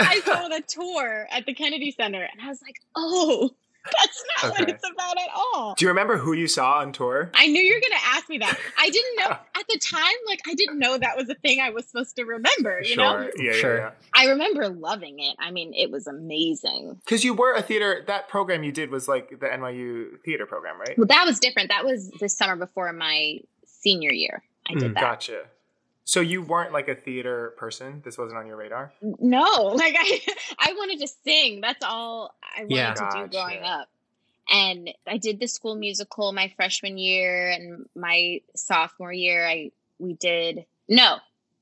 I 0.00 0.20
saw 0.20 0.48
the 0.48 0.62
tour 0.66 1.26
at 1.30 1.46
the 1.46 1.54
Kennedy 1.54 1.90
Center, 1.90 2.22
and 2.22 2.40
I 2.42 2.48
was 2.48 2.60
like, 2.62 2.76
"Oh, 2.96 3.50
that's 3.84 4.24
not 4.42 4.50
what 4.52 4.68
it's 4.68 4.84
about 4.88 5.16
at 5.18 5.28
all." 5.34 5.74
Do 5.76 5.84
you 5.84 5.88
remember 5.88 6.16
who 6.18 6.32
you 6.34 6.46
saw 6.46 6.78
on 6.80 6.92
tour? 6.92 7.30
I 7.34 7.46
knew 7.46 7.60
you 7.62 7.74
were 7.74 7.80
going 7.80 7.98
to 8.00 8.06
ask 8.08 8.28
me 8.28 8.38
that. 8.38 8.58
I 8.78 8.90
didn't 8.90 9.16
know 9.16 9.30
at 9.56 9.66
the 9.68 9.78
time. 9.78 10.14
Like, 10.26 10.40
I 10.46 10.54
didn't 10.54 10.78
know 10.78 10.98
that 10.98 11.16
was 11.16 11.28
a 11.30 11.34
thing 11.34 11.60
I 11.60 11.70
was 11.70 11.86
supposed 11.86 12.14
to 12.16 12.24
remember. 12.24 12.80
You 12.82 12.96
know, 12.96 13.12
sure. 13.12 13.32
Yeah, 13.44 13.52
Sure. 13.52 13.76
yeah, 13.78 13.82
yeah. 13.84 13.90
I 14.14 14.26
remember 14.28 14.68
loving 14.68 15.18
it. 15.20 15.34
I 15.38 15.50
mean, 15.50 15.72
it 15.74 15.90
was 15.90 16.06
amazing. 16.06 16.96
Because 17.04 17.24
you 17.24 17.34
were 17.34 17.54
a 17.54 17.62
theater, 17.62 18.04
that 18.06 18.28
program 18.28 18.62
you 18.64 18.72
did 18.72 18.90
was 18.90 19.08
like 19.08 19.30
the 19.30 19.46
NYU 19.46 20.20
theater 20.24 20.46
program, 20.46 20.78
right? 20.78 20.96
Well, 20.98 21.06
that 21.06 21.24
was 21.26 21.38
different. 21.38 21.70
That 21.70 21.84
was 21.84 22.10
the 22.20 22.28
summer 22.28 22.56
before 22.56 22.92
my 22.92 23.40
senior 23.66 24.12
year. 24.12 24.42
I 24.68 24.74
did 24.74 24.90
Mm, 24.92 24.94
that. 24.94 25.00
Gotcha. 25.00 25.42
So 26.10 26.20
you 26.20 26.42
weren't 26.42 26.72
like 26.72 26.88
a 26.88 26.96
theater 26.96 27.54
person? 27.56 28.02
This 28.04 28.18
wasn't 28.18 28.40
on 28.40 28.48
your 28.48 28.56
radar? 28.56 28.92
No, 29.00 29.44
like 29.76 29.94
I, 29.96 30.20
I 30.58 30.72
wanted 30.72 30.98
to 31.02 31.06
sing. 31.06 31.60
That's 31.60 31.84
all 31.84 32.34
I 32.42 32.62
wanted 32.62 32.74
Yeah. 32.74 32.94
to 32.94 33.08
do 33.14 33.28
growing 33.30 33.62
up. 33.62 33.88
And 34.50 34.90
I 35.06 35.18
did 35.18 35.38
the 35.38 35.46
school 35.46 35.76
musical 35.76 36.32
my 36.32 36.52
freshman 36.56 36.98
year 36.98 37.50
and 37.50 37.86
my 37.94 38.40
sophomore 38.56 39.12
year. 39.12 39.46
I 39.46 39.70
we 40.00 40.14
did 40.14 40.64
no, 40.88 41.18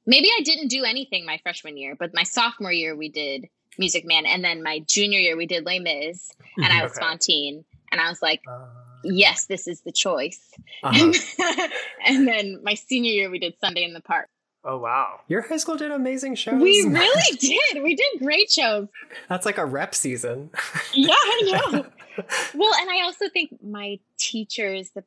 maybe 0.07 0.29
I 0.35 0.41
didn't 0.43 0.69
do 0.69 0.83
anything 0.85 1.27
my 1.27 1.37
freshman 1.43 1.77
year, 1.77 1.95
but 1.95 2.15
my 2.15 2.23
sophomore 2.23 2.73
year 2.73 2.97
we 2.97 3.11
did 3.11 3.51
Music 3.77 4.07
Man, 4.07 4.25
and 4.25 4.43
then 4.43 4.63
my 4.63 4.79
junior 4.79 5.19
year 5.19 5.37
we 5.37 5.45
did 5.45 5.67
Les 5.67 5.79
Mis, 5.79 6.33
and 6.57 6.73
I 6.73 6.83
was 6.85 6.93
Okay. 6.93 7.01
Fantine, 7.07 7.67
and 7.93 8.01
I 8.01 8.09
was 8.09 8.23
like, 8.23 8.41
Uh, 8.49 8.65
yes, 9.05 9.45
this 9.45 9.69
is 9.69 9.83
the 9.83 9.93
choice. 9.93 10.41
Uh-huh. 10.83 11.69
and 12.07 12.27
then 12.27 12.61
my 12.63 12.73
senior 12.73 13.13
year 13.13 13.29
we 13.29 13.39
did 13.39 13.61
Sunday 13.61 13.85
in 13.85 13.93
the 13.93 14.01
Park. 14.01 14.31
Oh 14.65 14.79
wow. 14.79 15.21
Your 15.29 15.43
high 15.43 15.57
school 15.57 15.77
did 15.77 15.91
amazing 15.91 16.35
shows. 16.35 16.61
We 16.61 16.85
really 16.85 17.37
did. 17.39 17.83
We 17.83 17.95
did 17.95 18.19
great 18.21 18.51
shows. 18.51 18.89
That's 19.29 19.47
like 19.47 19.59
a 19.59 19.67
rep 19.67 19.95
season. 19.95 20.51
Yeah, 20.95 21.15
I 21.15 21.43
know. 21.45 21.87
well, 22.55 22.75
and 22.81 22.91
I 22.91 23.03
also 23.05 23.29
think 23.29 23.63
my 23.63 23.99
teachers, 24.19 24.91
the 24.91 25.05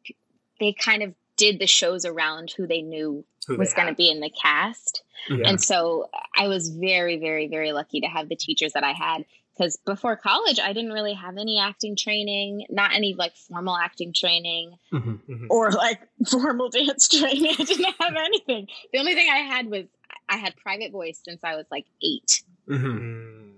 they 0.59 0.73
kind 0.73 1.03
of 1.03 1.13
did 1.37 1.59
the 1.59 1.67
shows 1.67 2.05
around 2.05 2.53
who 2.55 2.67
they 2.67 2.81
knew 2.81 3.25
Who 3.47 3.57
was 3.57 3.73
going 3.73 3.87
to 3.87 3.95
be 3.95 4.09
in 4.09 4.19
the 4.19 4.29
cast. 4.29 5.03
Yeah. 5.27 5.47
And 5.47 5.61
so 5.61 6.09
I 6.37 6.47
was 6.47 6.69
very, 6.69 7.17
very, 7.17 7.47
very 7.47 7.71
lucky 7.71 8.01
to 8.01 8.07
have 8.07 8.29
the 8.29 8.35
teachers 8.35 8.73
that 8.73 8.83
I 8.83 8.91
had. 8.91 9.25
Because 9.61 9.77
before 9.85 10.15
college, 10.15 10.59
I 10.59 10.73
didn't 10.73 10.91
really 10.91 11.13
have 11.13 11.37
any 11.37 11.59
acting 11.59 11.95
training, 11.95 12.65
not 12.71 12.95
any 12.95 13.13
like 13.13 13.35
formal 13.35 13.77
acting 13.77 14.11
training 14.11 14.73
Mhm. 14.91 15.19
Mhm. 15.29 15.45
or 15.51 15.69
like 15.71 15.99
formal 16.27 16.69
dance 16.69 17.07
training. 17.07 17.53
I 17.59 17.63
didn't 17.63 17.95
have 17.99 18.15
anything. 18.15 18.67
The 18.91 18.97
only 18.97 19.13
thing 19.13 19.29
I 19.31 19.37
had 19.37 19.67
was 19.67 19.85
I 20.27 20.37
had 20.37 20.55
private 20.57 20.91
voice 20.91 21.21
since 21.23 21.43
I 21.43 21.55
was 21.57 21.67
like 21.69 21.85
eight. 22.03 22.41
Mhm. 22.67 22.83
Mm. 22.99 23.51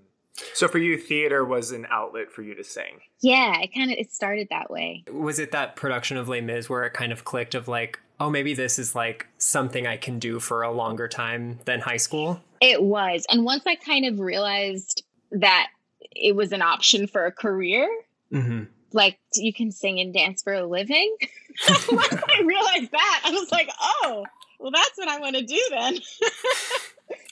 So 0.53 0.67
for 0.67 0.77
you, 0.77 0.97
theater 0.97 1.45
was 1.45 1.71
an 1.71 1.87
outlet 1.89 2.29
for 2.33 2.41
you 2.41 2.53
to 2.55 2.65
sing. 2.65 2.99
Yeah, 3.21 3.61
it 3.61 3.73
kind 3.73 3.89
of 3.89 3.97
it 3.97 4.11
started 4.11 4.47
that 4.49 4.69
way. 4.69 5.05
Was 5.09 5.39
it 5.39 5.51
that 5.53 5.77
production 5.77 6.17
of 6.17 6.27
Les 6.27 6.41
Mis 6.41 6.69
where 6.69 6.83
it 6.83 6.91
kind 6.91 7.13
of 7.13 7.23
clicked 7.23 7.55
of 7.55 7.69
like, 7.69 7.97
oh, 8.19 8.29
maybe 8.29 8.53
this 8.53 8.77
is 8.77 8.93
like 8.93 9.27
something 9.37 9.87
I 9.87 9.95
can 9.95 10.19
do 10.19 10.41
for 10.41 10.63
a 10.63 10.71
longer 10.71 11.07
time 11.07 11.59
than 11.63 11.79
high 11.79 11.95
school? 11.97 12.41
It 12.59 12.83
was. 12.83 13.25
And 13.29 13.45
once 13.45 13.63
I 13.65 13.75
kind 13.75 14.05
of 14.05 14.19
realized 14.19 15.03
that 15.31 15.69
it 16.15 16.35
was 16.35 16.51
an 16.51 16.61
option 16.61 17.07
for 17.07 17.25
a 17.25 17.31
career, 17.31 17.89
Mm-hmm. 18.31 18.63
like 18.93 19.19
you 19.35 19.53
can 19.53 19.71
sing 19.71 19.99
and 19.99 20.13
dance 20.13 20.41
for 20.41 20.53
a 20.53 20.65
living. 20.65 21.15
once 21.91 22.13
I 22.29 22.41
realized 22.43 22.91
that, 22.91 23.21
I 23.25 23.31
was 23.31 23.51
like, 23.51 23.69
oh, 23.79 24.25
well, 24.59 24.71
that's 24.71 24.97
what 24.97 25.07
I 25.07 25.19
want 25.19 25.35
to 25.35 25.43
do 25.43 25.61
then. 25.69 25.99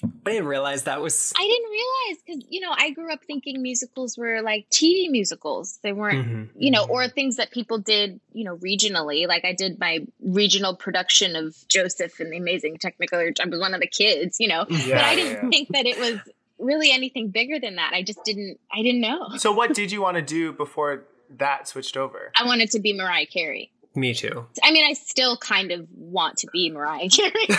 I 0.04 0.30
didn't 0.34 0.48
realize 0.48 0.84
that 0.84 1.02
was. 1.02 1.34
I 1.36 1.42
didn't 1.42 1.72
realize 1.72 2.24
because, 2.26 2.52
you 2.52 2.60
know, 2.62 2.72
I 2.78 2.92
grew 2.92 3.12
up 3.12 3.24
thinking 3.26 3.62
musicals 3.62 4.18
were 4.18 4.42
like 4.44 4.70
TV 4.70 5.10
musicals. 5.10 5.80
They 5.82 5.94
weren't, 5.94 6.28
Mhm. 6.28 6.50
you 6.56 6.70
know, 6.70 6.86
or 6.86 7.08
things 7.08 7.38
that 7.38 7.50
people 7.52 7.80
did, 7.80 8.20
you 8.34 8.44
know, 8.44 8.58
regionally. 8.58 9.28
Like 9.28 9.44
I 9.46 9.54
did 9.54 9.80
my 9.80 10.06
regional 10.22 10.76
production 10.76 11.36
of 11.36 11.56
Joseph 11.68 12.20
and 12.20 12.32
the 12.32 12.38
Amazing 12.38 12.78
Technicolor. 12.78 13.34
I 13.44 13.48
was 13.50 13.60
one 13.60 13.74
of 13.74 13.82
the 13.82 13.88
kids, 13.88 14.40
you 14.40 14.48
know, 14.48 14.66
Yeah, 14.70 14.96
but 14.98 15.04
I 15.06 15.16
didn't 15.16 15.44
yeah. 15.44 15.50
think 15.50 15.70
that 15.70 15.86
it 15.88 15.98
was 16.00 16.20
really 16.62 16.92
anything 16.92 17.30
bigger 17.30 17.60
than 17.60 17.76
that. 17.76 17.94
I 17.94 18.04
just 18.04 18.24
didn't, 18.24 18.60
I 18.72 18.82
didn't 18.82 19.02
know. 19.02 19.30
So 19.38 19.52
what 19.52 19.74
did 19.76 19.92
you 19.92 20.02
want 20.02 20.16
to 20.16 20.22
do 20.22 20.52
before 20.54 21.04
that 21.38 21.68
switched 21.68 21.98
over? 21.98 22.32
I 22.36 22.46
wanted 22.46 22.72
to 22.72 22.80
be 22.80 22.94
Mariah 22.94 23.26
Carey. 23.26 23.72
Me 23.94 24.14
too. 24.14 24.46
I 24.64 24.72
mean, 24.72 24.86
I 24.86 24.94
still 24.94 25.36
kind 25.38 25.72
of 25.72 25.86
want 25.96 26.38
to 26.38 26.48
be 26.54 26.70
Mariah 26.70 27.10
Carey, 27.10 27.34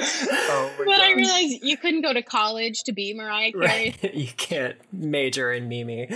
oh 0.00 0.72
my 0.78 0.84
but 0.84 1.00
I 1.00 1.12
realized 1.14 1.64
you 1.64 1.76
couldn't 1.76 2.02
go 2.02 2.12
to 2.12 2.22
college 2.22 2.84
to 2.84 2.92
be 2.92 3.14
Mariah 3.14 3.52
Carey. 3.52 3.66
Right. 3.66 4.14
you 4.14 4.28
can't 4.36 4.76
major 4.92 5.52
in 5.52 5.68
Mimi. 5.68 6.08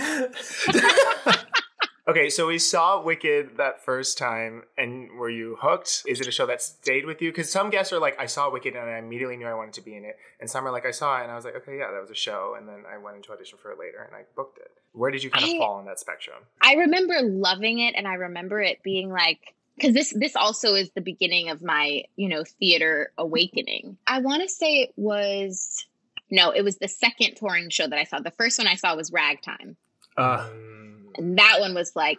Okay, 2.09 2.31
so 2.31 2.47
we 2.47 2.57
saw 2.57 2.99
Wicked 3.03 3.57
that 3.57 3.85
first 3.85 4.17
time, 4.17 4.63
and 4.79 5.11
were 5.11 5.29
you 5.29 5.57
hooked? 5.61 6.01
Is 6.07 6.19
it 6.19 6.27
a 6.27 6.31
show 6.31 6.47
that 6.47 6.59
stayed 6.59 7.05
with 7.05 7.21
you? 7.21 7.29
Because 7.29 7.51
some 7.51 7.69
guests 7.69 7.93
are 7.93 7.99
like, 7.99 8.19
I 8.19 8.25
saw 8.25 8.49
Wicked 8.51 8.75
and 8.75 8.89
I 8.89 8.97
immediately 8.97 9.37
knew 9.37 9.45
I 9.45 9.53
wanted 9.53 9.75
to 9.75 9.81
be 9.81 9.95
in 9.95 10.03
it, 10.05 10.17
and 10.39 10.49
some 10.49 10.65
are 10.65 10.71
like, 10.71 10.87
I 10.87 10.91
saw 10.91 11.19
it 11.19 11.23
and 11.23 11.31
I 11.31 11.35
was 11.35 11.45
like, 11.45 11.55
okay, 11.57 11.77
yeah, 11.77 11.91
that 11.91 12.01
was 12.01 12.09
a 12.09 12.15
show, 12.15 12.55
and 12.57 12.67
then 12.67 12.83
I 12.91 12.97
went 12.97 13.17
into 13.17 13.31
audition 13.31 13.59
for 13.61 13.71
it 13.71 13.77
later 13.77 14.01
and 14.01 14.15
I 14.15 14.23
booked 14.35 14.57
it. 14.57 14.71
Where 14.93 15.11
did 15.11 15.23
you 15.23 15.29
kind 15.29 15.43
of 15.43 15.51
I- 15.51 15.57
fall 15.59 15.75
on 15.75 15.85
that 15.85 15.99
spectrum? 15.99 16.37
I 16.61 16.73
remember 16.73 17.21
loving 17.21 17.77
it, 17.77 17.93
and 17.95 18.07
I 18.07 18.15
remember 18.15 18.59
it 18.59 18.81
being 18.81 19.11
like, 19.11 19.53
because 19.75 19.93
this 19.93 20.11
this 20.17 20.35
also 20.35 20.73
is 20.73 20.89
the 20.95 21.01
beginning 21.01 21.49
of 21.49 21.61
my 21.61 22.05
you 22.15 22.27
know 22.27 22.43
theater 22.59 23.11
awakening. 23.19 23.97
I 24.07 24.19
want 24.21 24.41
to 24.41 24.49
say 24.49 24.77
it 24.77 24.93
was 24.95 25.85
no, 26.31 26.49
it 26.49 26.63
was 26.63 26.77
the 26.77 26.87
second 26.87 27.35
touring 27.35 27.69
show 27.69 27.87
that 27.87 27.99
I 27.99 28.03
saw. 28.05 28.19
The 28.19 28.31
first 28.31 28.57
one 28.57 28.65
I 28.67 28.75
saw 28.75 28.95
was 28.95 29.11
Ragtime. 29.11 29.77
Uh, 30.17 30.47
Mm, 30.49 30.78
And 31.19 31.37
that 31.37 31.59
one 31.59 31.73
was 31.75 31.95
like, 31.95 32.17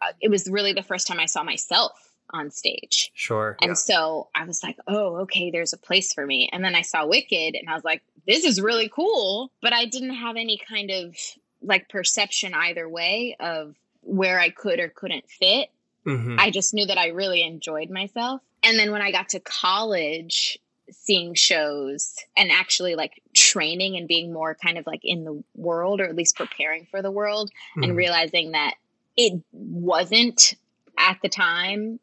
uh, 0.00 0.12
it 0.20 0.28
was 0.30 0.48
really 0.48 0.72
the 0.72 0.82
first 0.82 1.06
time 1.06 1.20
I 1.20 1.26
saw 1.26 1.42
myself 1.44 1.92
on 2.30 2.50
stage. 2.50 3.10
sure. 3.14 3.56
And 3.60 3.70
Yeah. 3.70 3.74
so 3.74 4.28
I 4.34 4.44
was 4.44 4.62
like, 4.62 4.78
oh, 4.88 5.16
okay, 5.22 5.50
there's 5.50 5.72
a 5.74 5.76
place 5.78 6.12
for 6.14 6.24
me. 6.26 6.48
And 6.52 6.64
then 6.64 6.74
I 6.74 6.80
saw 6.82 7.06
Wicked 7.06 7.54
and 7.54 7.68
I 7.68 7.74
was 7.74 7.84
like, 7.84 8.02
this 8.26 8.44
is 8.44 8.60
really 8.60 8.88
cool. 8.88 9.52
But 9.60 9.72
I 9.74 9.84
didn't 9.84 10.14
have 10.14 10.36
any 10.36 10.56
kind 10.58 10.90
of 10.90 11.14
like 11.60 11.88
perception 11.90 12.54
either 12.54 12.88
way 12.88 13.36
of 13.38 13.76
where 14.00 14.40
I 14.40 14.48
could 14.50 14.80
or 14.80 14.88
couldn't 14.88 15.28
fit. 15.28 15.68
Mhm. 16.06 16.38
I 16.38 16.50
just 16.50 16.72
knew 16.74 16.86
that 16.86 16.98
I 16.98 17.08
really 17.08 17.42
enjoyed 17.42 17.90
myself. 17.90 18.40
And 18.64 18.78
then 18.78 18.90
when 18.92 19.02
I 19.02 19.10
got 19.12 19.28
to 19.30 19.40
college, 19.40 20.58
seeing 20.92 21.34
shows 21.34 22.14
and 22.36 22.50
actually 22.50 22.94
like 22.94 23.22
training 23.34 23.96
and 23.96 24.06
being 24.08 24.32
more 24.32 24.54
kind 24.54 24.78
of 24.78 24.86
like 24.86 25.00
in 25.02 25.24
the 25.24 25.42
world 25.54 26.00
or 26.00 26.04
at 26.04 26.16
least 26.16 26.36
preparing 26.36 26.86
for 26.90 27.02
the 27.02 27.10
world 27.10 27.50
Mhm. 27.76 27.84
and 27.84 27.96
realizing 27.96 28.52
that 28.52 28.74
it 29.16 29.42
wasn't 29.52 30.54
at 30.98 31.18
the 31.22 31.28
time 31.28 31.98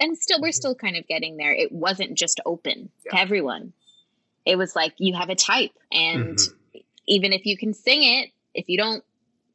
and 0.00 0.16
still 0.16 0.40
we're 0.40 0.52
still 0.52 0.74
kind 0.74 0.96
of 0.96 1.06
getting 1.08 1.36
there. 1.36 1.52
It 1.52 1.72
wasn't 1.72 2.14
just 2.14 2.40
open 2.46 2.90
to 3.10 3.18
everyone. 3.18 3.72
It 4.46 4.56
was 4.56 4.74
like 4.76 4.94
you 4.98 5.14
have 5.14 5.28
a 5.28 5.34
type 5.34 5.72
and 5.92 6.38
even 7.06 7.32
if 7.32 7.44
you 7.46 7.56
can 7.56 7.74
sing 7.74 8.02
it 8.02 8.30
if 8.54 8.68
you 8.68 8.78
don't 8.78 9.04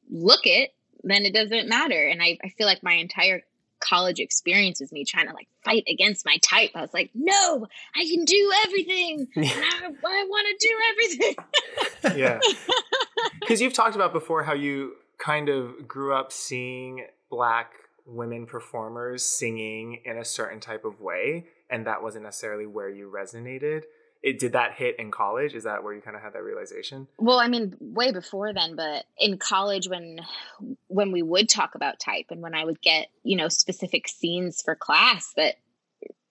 look 0.10 0.42
it 0.46 0.74
then 1.06 1.26
it 1.26 1.34
doesn't 1.34 1.68
matter. 1.68 2.08
And 2.08 2.22
I, 2.24 2.38
I 2.44 2.50
feel 2.50 2.66
like 2.66 2.82
my 2.82 2.94
entire 2.94 3.44
college 3.84 4.20
experience 4.20 4.80
was 4.80 4.92
me 4.92 5.04
trying 5.04 5.28
to 5.28 5.34
like 5.34 5.48
fight 5.66 5.84
against 5.90 6.26
my 6.26 6.38
type 6.42 6.72
i 6.76 6.82
was 6.82 6.94
like 6.94 7.10
no 7.14 7.68
i 7.96 8.06
can 8.06 8.24
do 8.26 8.52
everything 8.66 9.28
and 9.36 9.46
i, 9.48 9.88
I 9.88 10.26
want 10.30 10.48
to 10.60 10.68
do 10.68 10.76
everything 10.92 11.36
yeah. 12.18 12.40
Because 13.40 13.62
you've 13.62 13.74
talked 13.74 13.96
about 13.96 14.14
before 14.14 14.44
how 14.44 14.54
you 14.54 14.94
kind 15.18 15.50
of 15.50 15.88
grew 15.88 16.14
up 16.14 16.32
seeing 16.32 17.06
black 17.30 17.74
women 18.06 18.46
performers 18.46 19.24
singing 19.24 20.02
in 20.06 20.18
a 20.18 20.26
certain 20.26 20.60
type 20.60 20.86
of 20.86 21.02
way, 21.02 21.46
and 21.70 21.88
that 21.88 22.02
wasn't 22.02 22.24
necessarily 22.24 22.66
where 22.66 22.90
you 22.90 23.12
resonated. 23.14 23.84
It, 24.24 24.40
did 24.40 24.54
that 24.54 24.74
hit 24.76 24.98
in 25.00 25.12
college? 25.12 25.54
Is 25.54 25.66
that 25.66 25.84
where 25.84 25.94
you 25.94 26.02
kind 26.02 26.16
of 26.16 26.22
had 26.24 26.34
that 26.34 26.44
realization? 26.44 27.08
well 27.20 27.40
i 27.40 27.48
mean 27.48 27.76
way 27.80 28.12
before 28.12 28.54
then 28.54 28.76
but 28.76 29.04
in 29.18 29.38
college 29.38 29.88
when 29.90 30.22
when 30.88 31.12
we 31.12 31.22
would 31.22 31.50
talk 31.50 31.76
about 31.76 32.00
type 32.00 32.28
and 32.30 32.42
when 32.42 32.56
i 32.56 32.64
would 32.64 32.82
get 32.82 33.08
you 33.24 33.36
know 33.36 33.50
specific 33.50 34.08
scenes 34.08 34.62
for 34.62 34.76
class 34.76 35.34
that 35.36 35.56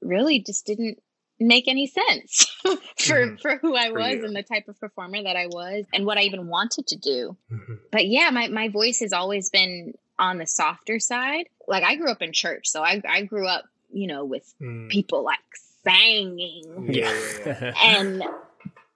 really 0.00 0.40
just 0.40 0.66
didn't 0.66 1.00
make 1.38 1.66
any 1.68 1.86
sense 1.86 2.46
for 2.64 2.76
Mhm. 3.26 3.40
for 3.40 3.56
who 3.58 3.76
i 3.76 3.88
For 3.90 3.98
was 3.98 4.14
you. 4.16 4.24
and 4.24 4.34
the 4.36 4.42
type 4.42 4.68
of 4.68 4.78
performer 4.80 5.22
that 5.22 5.36
i 5.36 5.46
was 5.46 5.84
and 5.92 6.06
what 6.06 6.18
i 6.18 6.22
even 6.22 6.46
wanted 6.48 6.86
to 6.88 6.96
do 6.96 7.36
Mhm. 7.52 7.78
but 7.90 8.06
yeah 8.06 8.30
my, 8.30 8.48
my 8.48 8.68
voice 8.68 9.00
has 9.00 9.12
always 9.12 9.50
been 9.50 9.94
on 10.18 10.38
the 10.38 10.46
softer 10.46 10.98
side 10.98 11.48
like 11.68 11.82
i 11.84 11.96
grew 11.96 12.10
up 12.10 12.22
in 12.22 12.32
church 12.32 12.68
so 12.68 12.82
i, 12.82 13.00
I 13.08 13.22
grew 13.22 13.46
up 13.46 13.64
you 13.92 14.06
know 14.06 14.24
with 14.24 14.54
Mm. 14.60 14.88
people 14.88 15.22
like 15.24 15.38
singing 15.84 16.88
Yeah, 16.90 17.74
and 17.82 18.22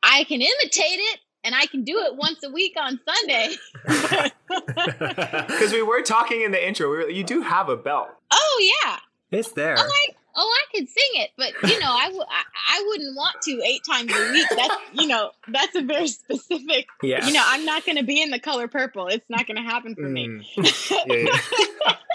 I 0.02 0.25
can 0.25 0.40
imitate 0.40 0.99
it 1.00 1.21
and 1.45 1.55
I 1.55 1.66
can 1.66 1.85
do 1.85 1.99
it 2.00 2.16
once 2.16 2.43
a 2.43 2.50
week 2.50 2.75
on 2.81 3.00
Sunday. 3.09 3.55
Because 4.49 5.73
we 5.73 5.83
were 5.83 6.02
talking 6.02 6.43
in 6.43 6.52
the 6.52 6.66
intro, 6.66 6.90
we 6.90 6.97
were, 6.97 7.11
you 7.11 7.25
do 7.25 7.40
have 7.43 7.69
a 7.69 7.76
belt. 7.76 8.09
oh 8.31 8.73
yeah. 8.85 8.97
it's 9.31 9.52
there. 9.52 9.75
Oh 9.78 9.83
I 9.83 10.07
oh 10.37 10.55
I 10.55 10.76
could 10.76 10.88
sing 10.88 11.11
it, 11.14 11.31
but 11.37 11.52
you 11.69 11.78
know, 11.81 11.90
I, 11.90 12.05
w- 12.07 12.25
I, 12.28 12.43
I 12.78 12.85
wouldn't 12.87 13.16
want 13.16 13.37
to 13.43 13.62
eight 13.64 13.83
times 13.88 14.12
a 14.14 14.33
week. 14.33 14.47
That's 14.55 14.75
you 14.93 15.07
know, 15.09 15.31
that's 15.49 15.75
a 15.75 15.83
very 15.83 16.09
specific 16.09 16.87
yeah. 17.02 17.26
you 17.26 17.33
know, 17.33 17.43
I'm 17.45 17.64
not 17.64 17.85
gonna 17.85 18.02
be 18.05 18.23
in 18.23 18.31
the 18.31 18.38
color 18.38 18.69
purple. 18.69 19.09
It's 19.09 19.28
not 19.28 19.47
gonna 19.47 19.62
happen 19.62 19.95
for 19.95 20.09
me. 20.09 20.28
Mm. 20.28 21.07
Yeah, 21.07 21.14
yeah. 21.16 21.97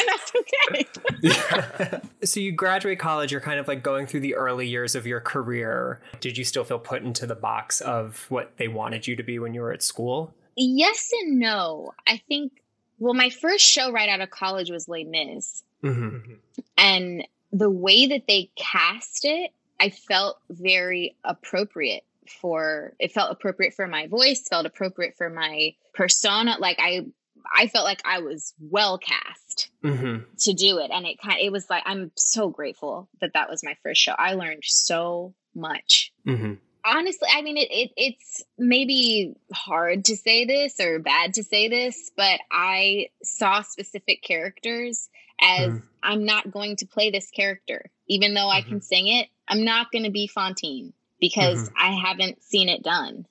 and 0.00 0.08
that's 0.08 1.92
okay. 1.92 2.00
so 2.26 2.40
you 2.40 2.52
graduate 2.52 2.98
college, 2.98 3.32
you're 3.32 3.40
kind 3.40 3.60
of 3.60 3.68
like 3.68 3.82
going 3.82 4.06
through 4.06 4.20
the 4.20 4.34
early 4.34 4.66
years 4.66 4.94
of 4.94 5.06
your 5.06 5.20
career. 5.20 6.00
Did 6.20 6.38
you 6.38 6.44
still 6.44 6.64
feel 6.64 6.78
put 6.78 7.02
into 7.02 7.26
the 7.26 7.34
box 7.34 7.80
of 7.80 8.26
what 8.28 8.56
they 8.56 8.68
wanted 8.68 9.06
you 9.06 9.16
to 9.16 9.22
be 9.22 9.38
when 9.38 9.54
you 9.54 9.60
were 9.60 9.72
at 9.72 9.82
school? 9.82 10.34
Yes 10.56 11.10
and 11.22 11.38
no. 11.38 11.92
I 12.06 12.20
think 12.28 12.52
well, 12.98 13.14
my 13.14 13.30
first 13.30 13.64
show 13.64 13.90
right 13.90 14.08
out 14.08 14.20
of 14.20 14.30
college 14.30 14.70
was 14.70 14.86
Les 14.88 15.04
Mis. 15.04 15.62
Mm-hmm. 15.82 16.34
and 16.76 17.26
the 17.52 17.70
way 17.70 18.06
that 18.06 18.24
they 18.28 18.50
cast 18.54 19.24
it 19.24 19.50
i 19.80 19.88
felt 19.88 20.38
very 20.50 21.16
appropriate 21.24 22.04
for 22.28 22.92
it 22.98 23.12
felt 23.12 23.32
appropriate 23.32 23.72
for 23.72 23.86
my 23.86 24.06
voice 24.06 24.46
felt 24.46 24.66
appropriate 24.66 25.16
for 25.16 25.30
my 25.30 25.74
persona 25.94 26.56
like 26.58 26.78
i 26.82 27.06
I 27.54 27.66
felt 27.68 27.84
like 27.84 28.02
I 28.04 28.20
was 28.20 28.54
well 28.60 28.98
cast 28.98 29.70
Mm-hmm. 29.82 30.24
to 30.40 30.52
do 30.52 30.78
it, 30.78 30.90
and 30.92 31.06
it 31.06 31.18
kind 31.22 31.38
it 31.40 31.50
was 31.50 31.68
like 31.70 31.82
I'm 31.86 32.10
so 32.14 32.48
grateful 32.50 33.08
that 33.20 33.32
that 33.34 33.48
was 33.48 33.64
my 33.64 33.76
first 33.82 34.00
show. 34.00 34.12
I 34.12 34.34
learned 34.34 34.62
so 34.64 35.32
much. 35.54 36.12
Mm-hmm. 36.26 36.54
Honestly, 36.84 37.28
I 37.32 37.42
mean, 37.42 37.56
it, 37.56 37.68
it 37.70 37.90
it's 37.96 38.42
maybe 38.58 39.34
hard 39.52 40.04
to 40.06 40.16
say 40.16 40.44
this 40.44 40.78
or 40.80 40.98
bad 40.98 41.34
to 41.34 41.42
say 41.42 41.68
this, 41.68 42.10
but 42.16 42.40
I 42.52 43.08
saw 43.22 43.62
specific 43.62 44.22
characters 44.22 45.08
as 45.40 45.70
Mhm. 45.72 45.82
I'm 46.02 46.24
not 46.24 46.50
going 46.50 46.76
to 46.76 46.86
play 46.86 47.10
this 47.10 47.30
character, 47.30 47.90
even 48.08 48.34
though 48.34 48.48
I 48.48 48.62
can 48.62 48.80
sing 48.82 49.06
it. 49.08 49.28
I'm 49.48 49.64
not 49.64 49.90
going 49.92 50.04
to 50.04 50.10
be 50.10 50.26
Fantine 50.26 50.92
because 51.20 51.70
I 51.76 51.92
haven't 51.92 52.42
seen 52.42 52.68
it 52.70 52.82
done 52.82 53.26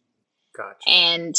Gotcha. 0.56 0.90
and 0.90 1.36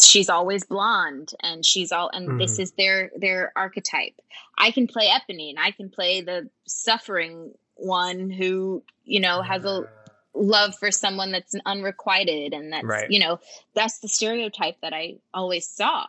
she's 0.00 0.28
always 0.28 0.64
blonde 0.64 1.32
and 1.42 1.64
she's 1.64 1.92
all 1.92 2.10
and 2.12 2.40
this 2.40 2.54
mm-hmm. 2.54 2.62
is 2.62 2.72
their 2.72 3.10
their 3.16 3.52
archetype 3.56 4.14
i 4.58 4.70
can 4.70 4.86
play 4.86 5.08
eponine 5.08 5.54
i 5.58 5.70
can 5.70 5.88
play 5.88 6.20
the 6.20 6.48
suffering 6.66 7.52
one 7.76 8.30
who 8.30 8.82
you 9.04 9.20
know 9.20 9.42
has 9.42 9.64
a 9.64 9.84
love 10.34 10.74
for 10.76 10.90
someone 10.90 11.30
that's 11.32 11.54
unrequited 11.66 12.52
and 12.52 12.72
that's 12.72 12.84
Right. 12.84 13.10
you 13.10 13.20
know 13.20 13.40
that's 13.74 13.98
the 14.00 14.08
stereotype 14.08 14.80
that 14.80 14.92
i 14.92 15.16
always 15.34 15.68
saw. 15.68 16.06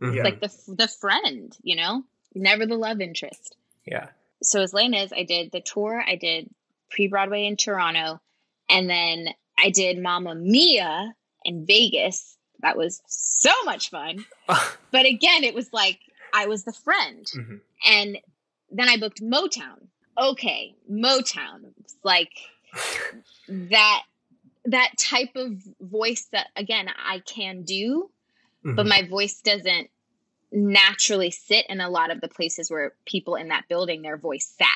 Yeah. 0.00 0.22
like 0.22 0.40
the 0.40 0.52
the 0.68 0.88
friend 0.88 1.56
you 1.62 1.76
know 1.76 2.04
never 2.34 2.66
the 2.66 2.76
love 2.76 3.00
interest 3.00 3.56
Yeah. 3.86 4.08
so 4.42 4.60
as 4.60 4.74
lame 4.74 4.94
as 4.94 5.12
I 5.12 5.22
did 5.22 5.52
the 5.52 5.60
tour, 5.62 6.04
I 6.06 6.16
did 6.16 6.50
pre 6.90 7.08
Broadway 7.08 7.46
in 7.46 7.56
Toronto, 7.56 8.20
and 8.68 8.88
then 8.88 9.28
I 9.58 9.70
did 9.70 9.98
Mamma 9.98 10.34
Mia 10.34 11.14
in 11.44 11.66
Vegas. 11.66 12.35
That 12.60 12.76
was 12.76 13.02
so 13.06 13.52
much 13.64 13.90
fun. 13.90 14.24
But 14.92 15.04
again, 15.06 15.44
it 15.44 15.54
was 15.54 15.72
like 15.72 15.98
I 16.32 16.46
was 16.46 16.64
the 16.64 16.72
friend, 16.72 17.26
Mhm. 17.34 17.60
and 17.86 18.18
then 18.70 18.88
I 18.88 18.96
booked 18.96 19.20
Motown. 19.22 19.88
Okay, 20.16 20.74
Motown. 20.90 21.72
It's 21.80 21.96
like 22.02 22.32
that 23.48 24.02
that 24.64 24.92
type 24.98 25.36
of 25.36 25.52
voice 25.80 26.26
that 26.32 26.48
again 26.56 26.88
I 26.88 27.20
can 27.20 27.62
do, 27.62 28.10
but 28.64 28.86
Mhm. 28.86 28.88
my 28.88 29.02
voice 29.02 29.40
doesn't 29.42 29.90
naturally 30.52 31.30
sit 31.30 31.66
in 31.68 31.80
a 31.80 31.90
lot 31.90 32.10
of 32.10 32.20
the 32.20 32.28
places 32.28 32.70
where 32.70 32.94
people 33.04 33.34
in 33.34 33.48
that 33.48 33.68
building 33.68 34.02
their 34.02 34.16
voice 34.16 34.46
sat. 34.58 34.68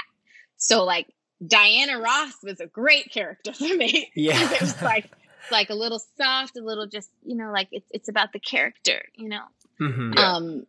So 0.56 0.84
like 0.84 1.08
Diana 1.44 1.98
Ross 1.98 2.34
was 2.42 2.60
a 2.60 2.66
great 2.66 3.10
character 3.10 3.52
for 3.52 3.74
me. 3.74 4.10
Yeah. 4.14 4.34
it 4.52 4.60
was 4.60 4.82
like 4.82 5.10
like 5.50 5.70
a 5.70 5.74
little 5.74 6.00
soft, 6.18 6.56
a 6.56 6.62
little 6.62 6.86
just, 6.86 7.10
you 7.24 7.36
know, 7.36 7.50
like 7.52 7.68
it's 7.72 7.88
it's 7.90 8.08
about 8.08 8.32
the 8.32 8.38
character, 8.38 9.02
you 9.14 9.28
know. 9.28 9.44
Mhm. 9.80 10.14
Yeah. 10.14 10.34
Um 10.34 10.66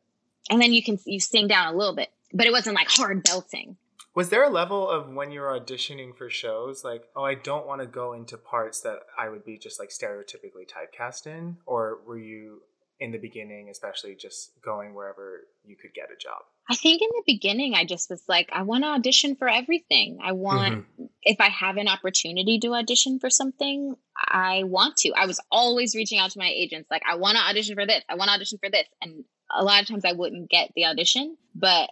and 0.49 0.61
then 0.61 0.73
you 0.73 0.83
can 0.83 0.97
you 1.05 1.19
sing 1.19 1.47
down 1.47 1.73
a 1.73 1.77
little 1.77 1.95
bit, 1.95 2.09
but 2.33 2.45
it 2.45 2.51
wasn't 2.51 2.75
like 2.75 2.89
hard 2.89 3.23
belting. 3.23 3.77
Was 4.13 4.29
there 4.29 4.43
a 4.43 4.49
level 4.49 4.89
of 4.89 5.09
when 5.13 5.31
you 5.31 5.39
were 5.39 5.57
auditioning 5.57 6.15
for 6.17 6.29
shows, 6.29 6.83
like, 6.83 7.05
oh, 7.15 7.23
I 7.23 7.33
don't 7.35 7.65
want 7.65 7.79
to 7.79 7.87
go 7.87 8.11
into 8.11 8.37
parts 8.37 8.81
that 8.81 8.99
I 9.17 9.29
would 9.29 9.45
be 9.45 9.57
just 9.57 9.79
like 9.79 9.89
stereotypically 9.89 10.67
typecast 10.67 11.27
in? 11.27 11.57
Or 11.65 11.99
were 12.05 12.17
you 12.17 12.61
in 12.99 13.11
the 13.11 13.17
beginning, 13.17 13.69
especially 13.69 14.15
just 14.15 14.51
going 14.61 14.93
wherever 14.93 15.47
you 15.63 15.77
could 15.77 15.93
get 15.93 16.09
a 16.11 16.17
job? 16.17 16.41
I 16.69 16.75
think 16.75 17.01
in 17.01 17.07
the 17.11 17.23
beginning 17.25 17.73
I 17.73 17.85
just 17.85 18.09
was 18.09 18.21
like 18.27 18.49
I 18.53 18.63
want 18.63 18.83
to 18.83 18.89
audition 18.89 19.35
for 19.35 19.49
everything. 19.49 20.19
I 20.23 20.33
want 20.33 20.85
if 21.23 21.39
I 21.39 21.49
have 21.49 21.77
an 21.77 21.87
opportunity 21.87 22.59
to 22.59 22.73
audition 22.73 23.19
for 23.19 23.29
something, 23.29 23.95
I 24.31 24.63
want 24.63 24.95
to. 24.97 25.11
I 25.11 25.25
was 25.25 25.39
always 25.51 25.93
reaching 25.93 26.17
out 26.19 26.31
to 26.31 26.39
my 26.39 26.49
agents, 26.49 26.89
like, 26.89 27.03
I 27.09 27.15
want 27.15 27.37
to 27.37 27.43
audition 27.43 27.75
for 27.75 27.85
this, 27.85 28.01
I 28.09 28.15
want 28.15 28.29
to 28.29 28.33
audition 28.35 28.57
for 28.59 28.69
this. 28.69 28.85
And 29.01 29.25
a 29.53 29.63
lot 29.63 29.81
of 29.81 29.87
times 29.87 30.05
I 30.05 30.13
wouldn't 30.13 30.49
get 30.49 30.71
the 30.75 30.85
audition, 30.85 31.35
but 31.53 31.89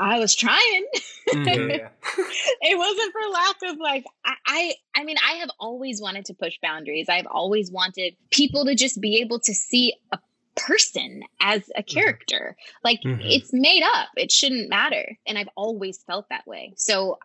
I 0.00 0.18
was 0.18 0.34
trying. 0.34 0.86
Mhm. 1.28 1.88
it 2.62 2.78
wasn't 2.78 3.12
for 3.12 3.30
lack 3.30 3.56
of 3.72 3.78
like 3.78 4.04
I, 4.24 4.34
I 4.46 4.74
I 4.96 5.04
mean, 5.04 5.16
I 5.24 5.34
have 5.34 5.50
always 5.60 6.00
wanted 6.00 6.24
to 6.24 6.34
push 6.34 6.54
boundaries. 6.62 7.06
I've 7.08 7.26
always 7.26 7.70
wanted 7.70 8.16
people 8.30 8.64
to 8.64 8.74
just 8.74 9.00
be 9.00 9.18
able 9.18 9.38
to 9.40 9.54
see 9.54 9.94
a 10.10 10.18
person 10.56 11.22
as 11.40 11.70
a 11.76 11.82
character. 11.82 12.56
Like 12.82 13.02
Mhm. 13.02 13.20
it's 13.22 13.52
made 13.52 13.82
up. 13.84 14.08
It 14.16 14.32
shouldn't 14.32 14.70
matter. 14.70 15.18
And 15.26 15.38
I've 15.38 15.50
always 15.54 16.02
felt 16.02 16.28
that 16.30 16.46
way. 16.46 16.72
So 16.76 17.18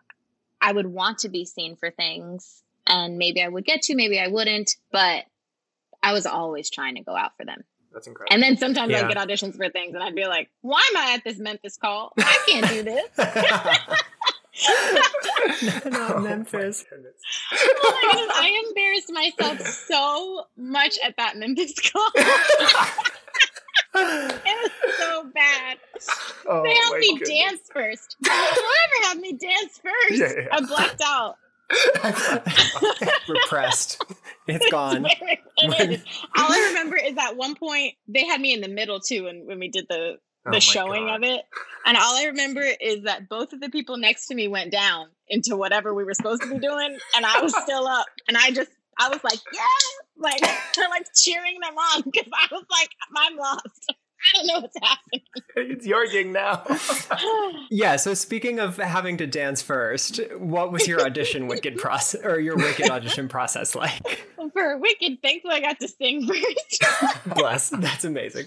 I 0.60 0.70
would 0.72 0.86
want 0.86 1.18
to 1.20 1.28
be 1.30 1.44
seen 1.46 1.76
for 1.76 1.90
things 1.90 2.62
and 2.86 3.18
maybe 3.18 3.42
I 3.42 3.48
would 3.48 3.64
get 3.64 3.82
to, 3.82 3.94
maybe 3.94 4.18
I 4.20 4.28
wouldn't, 4.28 4.76
but 4.92 5.24
I 6.02 6.12
was 6.12 6.26
always 6.26 6.70
trying 6.70 6.96
to 6.96 7.02
go 7.02 7.16
out 7.16 7.36
for 7.36 7.44
them. 7.44 7.64
That's 7.92 8.06
incredible. 8.06 8.34
And 8.34 8.42
then 8.42 8.56
sometimes 8.58 8.90
Yeah. 8.92 9.06
I'd 9.06 9.14
get 9.14 9.16
auditions 9.16 9.56
for 9.56 9.70
things 9.70 9.94
and 9.94 10.02
I'd 10.02 10.14
be 10.14 10.26
like, 10.26 10.50
why 10.60 10.86
am 10.94 10.96
I 10.98 11.14
at 11.14 11.24
this 11.24 11.38
Memphis 11.38 11.78
call? 11.78 12.12
I 12.18 12.38
can't 12.46 12.68
do 12.68 12.82
this. 12.82 13.08
Not 15.86 16.22
Memphis. 16.22 16.84
Oh 16.92 16.96
my. 16.96 17.10
Oh 17.52 17.92
my 17.92 18.12
goodness, 18.12 18.36
I 18.36 18.64
embarrassed 18.68 19.12
myself 19.12 19.60
so 19.68 20.44
much 20.56 20.98
at 21.04 21.14
that 21.18 21.36
Memphis 21.36 21.74
call. 21.92 22.10
it 23.94 24.62
was 24.62 24.70
so 24.98 25.30
bad. 25.34 25.78
Oh 26.48 26.62
they 26.62 26.74
had 26.74 26.98
me 26.98 27.18
goodness. 27.18 27.28
dance 27.28 27.60
first. 27.72 28.16
Whoever 28.22 29.08
had 29.08 29.18
me 29.18 29.32
dance 29.32 29.80
first, 29.82 30.20
Yeah, 30.20 30.32
yeah. 30.42 30.48
I 30.52 30.60
blacked 30.64 31.02
out. 31.04 31.36
Repressed. 33.28 34.02
It's 34.46 34.70
gone. 34.70 35.06
It 35.58 35.90
is. 35.90 36.04
All 36.36 36.52
I 36.52 36.66
remember 36.68 36.96
is 36.96 37.16
at 37.18 37.36
one 37.36 37.54
point 37.54 37.94
they 38.06 38.24
had 38.24 38.40
me 38.40 38.52
in 38.52 38.60
the 38.60 38.68
middle 38.68 39.00
too, 39.00 39.24
when 39.24 39.46
when 39.46 39.58
we 39.58 39.68
did 39.68 39.86
the 39.88 40.18
Oh 40.46 40.50
the 40.50 40.56
my 40.56 40.58
showing 40.60 41.06
God. 41.06 41.16
of 41.16 41.22
it. 41.24 41.42
And 41.86 41.96
all 41.96 42.16
I 42.16 42.26
remember 42.26 42.62
is 42.80 43.02
that 43.02 43.28
both 43.28 43.52
of 43.52 43.60
the 43.60 43.68
people 43.68 43.96
next 43.96 44.26
to 44.28 44.34
me 44.34 44.46
went 44.46 44.70
down 44.70 45.08
into 45.28 45.56
whatever 45.56 45.92
we 45.92 46.04
were 46.04 46.14
supposed 46.14 46.42
to 46.42 46.48
be 46.48 46.58
doing, 46.60 46.98
and 47.16 47.26
I 47.26 47.40
was 47.42 47.52
still 47.64 47.86
up. 47.88 48.06
And 48.28 48.36
I 48.36 48.52
just, 48.52 48.70
I 48.98 49.08
was 49.08 49.18
like, 49.24 49.40
yeah, 49.52 49.60
like, 50.16 50.40
like 50.90 51.06
cheering 51.16 51.58
them 51.60 51.74
on 51.76 52.02
because 52.02 52.28
I 52.32 52.46
was 52.52 52.64
like, 52.70 52.90
I'm 53.16 53.36
lost. 53.36 53.92
I 54.34 54.38
don't 54.38 54.46
know 54.46 54.60
what's 54.60 54.76
happening. 54.82 55.22
It's 55.56 55.86
your 55.86 56.06
gig 56.06 56.28
now. 56.28 56.62
Yeah, 57.70 57.96
so 57.96 58.14
speaking 58.14 58.60
of 58.60 58.76
having 58.76 59.16
to 59.18 59.26
dance 59.26 59.60
first, 59.60 60.20
what 60.38 60.70
was 60.72 60.86
your 60.86 61.00
audition 61.00 61.46
wicked 61.48 61.76
process 61.78 62.24
or 62.24 62.38
your 62.38 62.56
wicked 62.56 62.88
audition 62.90 63.28
process 63.28 63.74
like? 63.74 64.26
For 64.52 64.78
Wicked, 64.78 65.20
thankfully 65.22 65.54
I 65.56 65.60
got 65.60 65.80
to 65.80 65.88
sing 65.88 66.26
first. 66.26 67.24
Bless. 67.34 67.70
That's 67.70 68.04
amazing. 68.04 68.46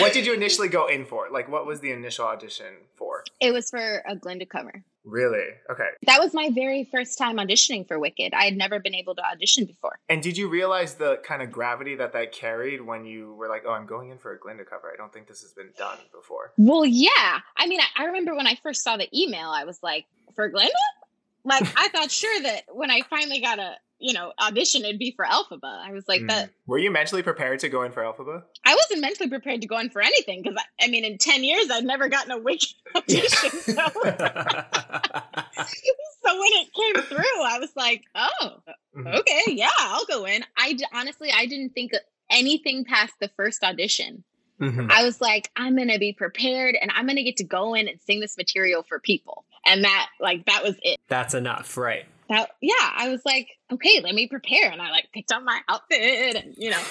what 0.00 0.12
did 0.12 0.24
you 0.26 0.32
initially 0.32 0.68
go 0.68 0.86
in 0.86 1.04
for? 1.04 1.28
Like, 1.30 1.48
what 1.50 1.66
was 1.66 1.80
the 1.80 1.92
initial 1.92 2.26
audition 2.26 2.74
for? 2.94 3.22
it 3.40 3.52
was 3.52 3.70
for 3.70 4.02
a 4.08 4.16
Glinda 4.16 4.46
cover. 4.46 4.82
Really? 5.08 5.46
Okay. 5.70 5.88
That 6.06 6.20
was 6.20 6.34
my 6.34 6.50
very 6.50 6.84
first 6.84 7.16
time 7.16 7.36
auditioning 7.36 7.88
for 7.88 7.98
Wicked. 7.98 8.34
I 8.34 8.44
had 8.44 8.56
never 8.56 8.78
been 8.78 8.94
able 8.94 9.14
to 9.14 9.22
audition 9.24 9.64
before. 9.64 9.98
And 10.08 10.22
did 10.22 10.36
you 10.36 10.48
realize 10.48 10.94
the 10.94 11.16
kind 11.24 11.40
of 11.40 11.50
gravity 11.50 11.94
that 11.96 12.12
that 12.12 12.32
carried 12.32 12.82
when 12.82 13.06
you 13.06 13.34
were 13.34 13.48
like, 13.48 13.64
"Oh, 13.66 13.72
I'm 13.72 13.86
going 13.86 14.10
in 14.10 14.18
for 14.18 14.32
a 14.32 14.38
Glinda 14.38 14.64
cover. 14.64 14.90
I 14.92 14.96
don't 14.96 15.12
think 15.12 15.26
this 15.26 15.40
has 15.40 15.52
been 15.52 15.70
done 15.78 15.98
before." 16.12 16.52
Well, 16.58 16.84
yeah. 16.84 17.40
I 17.56 17.66
mean, 17.66 17.80
I, 17.80 18.02
I 18.02 18.06
remember 18.06 18.34
when 18.34 18.46
I 18.46 18.56
first 18.62 18.84
saw 18.84 18.96
the 18.96 19.08
email, 19.18 19.48
I 19.48 19.64
was 19.64 19.82
like, 19.82 20.06
for 20.34 20.48
Glinda? 20.48 20.72
Like, 21.44 21.66
I 21.76 21.88
thought 21.88 22.10
sure 22.10 22.42
that 22.42 22.64
when 22.72 22.90
I 22.90 23.02
finally 23.08 23.40
got 23.40 23.58
a, 23.58 23.76
you 23.98 24.12
know, 24.12 24.32
audition, 24.40 24.84
it'd 24.84 24.98
be 24.98 25.12
for 25.16 25.24
Elphaba. 25.24 25.64
I 25.64 25.92
was 25.92 26.06
like, 26.08 26.22
that. 26.28 26.48
Mm. 26.48 26.52
Were 26.66 26.78
you 26.78 26.90
mentally 26.90 27.22
prepared 27.22 27.60
to 27.60 27.68
go 27.68 27.82
in 27.82 27.92
for 27.92 28.02
Elphaba? 28.02 28.42
I 28.64 28.74
wasn't 28.74 29.00
mentally 29.00 29.28
prepared 29.28 29.62
to 29.62 29.68
go 29.68 29.78
in 29.78 29.90
for 29.90 30.00
anything 30.00 30.42
because, 30.42 30.56
I, 30.80 30.84
I 30.84 30.88
mean, 30.88 31.04
in 31.04 31.18
10 31.18 31.44
years, 31.44 31.68
I'd 31.70 31.84
never 31.84 32.08
gotten 32.08 32.30
a 32.30 32.38
Wicked 32.38 32.68
audition. 32.94 33.50
so, 33.50 33.72
so 33.74 33.84
when 36.38 36.52
it 36.52 36.68
came 36.74 37.02
through, 37.04 37.42
I 37.44 37.58
was 37.58 37.70
like, 37.76 38.04
oh, 38.14 38.50
Mhm. 38.96 39.18
okay, 39.20 39.42
yeah, 39.52 39.68
I'll 39.78 40.04
go 40.06 40.24
in. 40.26 40.42
I 40.56 40.72
d- 40.72 40.84
honestly, 40.92 41.30
I 41.34 41.46
didn't 41.46 41.70
think 41.70 41.92
anything 42.30 42.84
past 42.84 43.12
the 43.20 43.28
first 43.36 43.62
audition. 43.62 44.24
Mhm. 44.60 44.90
I 44.90 45.04
was 45.04 45.20
like, 45.20 45.50
I'm 45.56 45.76
gonna 45.76 45.98
be 46.00 46.12
prepared 46.12 46.76
and 46.80 46.90
I'm 46.94 47.06
gonna 47.06 47.22
get 47.22 47.36
to 47.36 47.44
go 47.44 47.74
in 47.74 47.86
and 47.88 48.00
sing 48.02 48.18
this 48.20 48.36
material 48.36 48.82
for 48.82 48.98
people. 48.98 49.44
And 49.64 49.84
that, 49.84 50.08
like, 50.20 50.46
that 50.46 50.62
was 50.64 50.74
it. 50.82 50.98
That's 51.08 51.34
enough, 51.34 51.76
right? 51.76 52.06
That, 52.28 52.50
yeah, 52.60 52.74
I 52.80 53.08
was 53.08 53.22
like, 53.24 53.48
okay, 53.72 54.00
let 54.02 54.14
me 54.14 54.26
prepare. 54.28 54.70
And 54.70 54.82
I 54.82 54.90
like 54.90 55.08
picked 55.14 55.32
out 55.32 55.44
my 55.44 55.60
outfit 55.68 56.36
and, 56.36 56.54
you 56.58 56.70
know. 56.70 56.82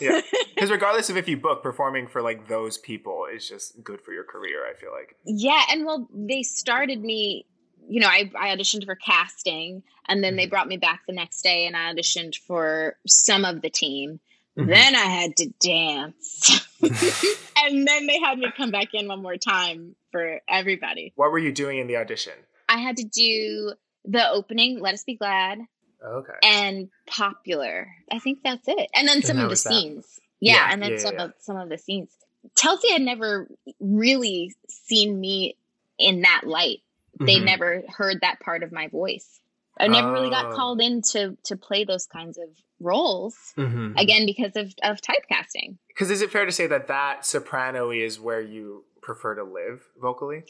Yeah. 0.00 0.20
Because 0.54 0.70
regardless 0.70 1.10
of 1.10 1.16
if 1.16 1.26
you 1.28 1.36
book, 1.36 1.62
performing 1.62 2.06
for 2.06 2.22
like 2.22 2.46
those 2.48 2.78
people 2.78 3.26
is 3.32 3.48
just 3.48 3.82
good 3.82 4.00
for 4.00 4.12
your 4.12 4.24
career. 4.24 4.64
I 4.70 4.74
feel 4.74 4.90
like. 4.92 5.16
yeah. 5.24 5.62
And 5.70 5.84
well, 5.84 6.08
they 6.14 6.42
started 6.44 7.00
me, 7.02 7.44
you 7.88 8.00
know, 8.00 8.06
I, 8.06 8.30
I 8.38 8.54
auditioned 8.54 8.84
for 8.84 8.94
casting 8.94 9.82
and 10.06 10.22
then 10.22 10.36
they 10.36 10.46
Mhm. 10.46 10.50
brought 10.50 10.68
me 10.68 10.76
back 10.76 11.02
the 11.06 11.12
next 11.12 11.42
day 11.42 11.66
and 11.66 11.76
I 11.76 11.92
auditioned 11.92 12.36
for 12.36 12.96
some 13.06 13.44
of 13.44 13.62
the 13.62 13.70
team. 13.70 14.20
Mhm. 14.56 14.68
Then 14.68 14.94
I 14.94 15.06
had 15.06 15.36
to 15.38 15.48
dance. 15.60 16.66
and 16.82 17.86
then 17.86 18.06
they 18.06 18.18
had 18.20 18.38
me 18.38 18.46
come 18.56 18.70
back 18.70 18.88
in 18.94 19.08
one 19.08 19.22
more 19.22 19.36
time 19.36 19.96
for 20.12 20.40
everybody. 20.48 21.12
What 21.16 21.32
were 21.32 21.38
you 21.38 21.52
doing 21.52 21.78
in 21.78 21.86
the 21.88 21.96
audition? 21.96 22.34
I 22.68 22.78
had 22.78 22.96
to 22.98 23.04
do 23.04 23.72
the 24.04 24.28
opening, 24.30 24.80
Let 24.80 24.94
Us 24.94 25.04
Be 25.04 25.16
Glad, 25.16 25.58
Okay. 26.04 26.32
and 26.42 26.90
Popular. 27.06 27.88
I 28.10 28.18
think 28.18 28.40
that's 28.44 28.66
it. 28.68 28.88
And 28.94 29.08
then 29.08 29.22
some 29.22 29.38
of 29.38 29.48
the 29.50 29.56
scenes. 29.56 30.20
Yeah, 30.40 30.54
Yeah, 30.54 30.68
and 30.72 30.82
then 30.82 30.90
yeah, 30.92 30.98
some 30.98 31.14
yeah. 31.14 31.24
of 31.24 31.32
some 31.38 31.56
of 31.56 31.68
the 31.68 31.78
scenes. 31.78 32.10
Telsey 32.54 32.90
had 32.90 33.00
never 33.02 33.48
really 33.80 34.54
seen 34.68 35.18
me 35.18 35.56
in 35.98 36.22
that 36.22 36.42
light. 36.44 36.80
They 37.20 37.38
Mhm. 37.38 37.44
never 37.44 37.82
heard 37.88 38.20
that 38.20 38.40
part 38.40 38.62
of 38.62 38.72
my 38.72 38.88
voice. 38.88 39.40
I 39.78 39.88
never 39.88 40.12
really 40.12 40.30
got 40.30 40.46
Oh. 40.52 40.54
called 40.54 40.80
in 40.80 41.00
to 41.12 41.36
to 41.44 41.56
play 41.56 41.84
those 41.84 42.06
kinds 42.06 42.36
of 42.38 42.48
roles 42.80 43.54
Mhm. 43.56 43.98
again 43.98 44.26
because 44.26 44.56
of 44.56 44.74
of 44.82 45.00
typecasting. 45.00 45.78
Because 45.88 46.10
is 46.10 46.20
it 46.20 46.30
fair 46.30 46.44
to 46.44 46.52
say 46.52 46.66
that 46.66 46.86
that 46.88 47.24
soprano 47.24 47.90
is 47.90 48.20
where 48.20 48.40
you 48.40 48.84
prefer 49.00 49.34
to 49.36 49.44
live 49.44 49.88
vocally? 49.96 50.44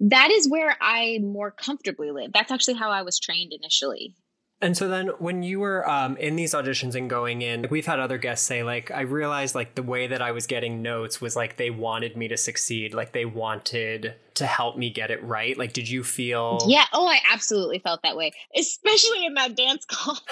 That 0.00 0.30
is 0.30 0.48
where 0.48 0.76
I 0.80 1.18
more 1.22 1.50
comfortably 1.50 2.10
live. 2.10 2.32
That's 2.32 2.52
actually 2.52 2.74
how 2.74 2.90
I 2.90 3.02
was 3.02 3.18
trained 3.18 3.52
initially. 3.52 4.14
And 4.60 4.76
so 4.76 4.88
then 4.88 5.08
when 5.18 5.42
you 5.42 5.60
were 5.60 5.88
um, 5.88 6.16
in 6.16 6.36
these 6.36 6.54
auditions 6.54 6.94
and 6.94 7.10
going 7.10 7.42
in, 7.42 7.62
like, 7.62 7.70
we've 7.70 7.86
had 7.86 8.00
other 8.00 8.16
guests 8.16 8.46
say, 8.46 8.62
like, 8.62 8.90
I 8.90 9.02
realized 9.02 9.54
like 9.54 9.74
the 9.74 9.82
way 9.82 10.06
that 10.06 10.22
I 10.22 10.32
was 10.32 10.46
getting 10.46 10.80
notes 10.80 11.20
was 11.20 11.36
like 11.36 11.56
they 11.56 11.70
wanted 11.70 12.16
me 12.16 12.28
to 12.28 12.36
succeed. 12.36 12.94
Like 12.94 13.12
they 13.12 13.26
wanted 13.26 14.14
to 14.36 14.46
help 14.46 14.76
me 14.76 14.90
get 14.90 15.10
it 15.10 15.22
right. 15.24 15.56
Like, 15.56 15.72
did 15.72 15.88
you 15.88 16.04
feel 16.04 16.58
Yeah. 16.66 16.84
Oh, 16.92 17.06
I 17.06 17.18
absolutely 17.32 17.78
felt 17.78 18.02
that 18.02 18.16
way, 18.16 18.32
especially 18.56 19.24
in 19.24 19.34
that 19.34 19.56
dance 19.56 19.84
call. 19.84 20.14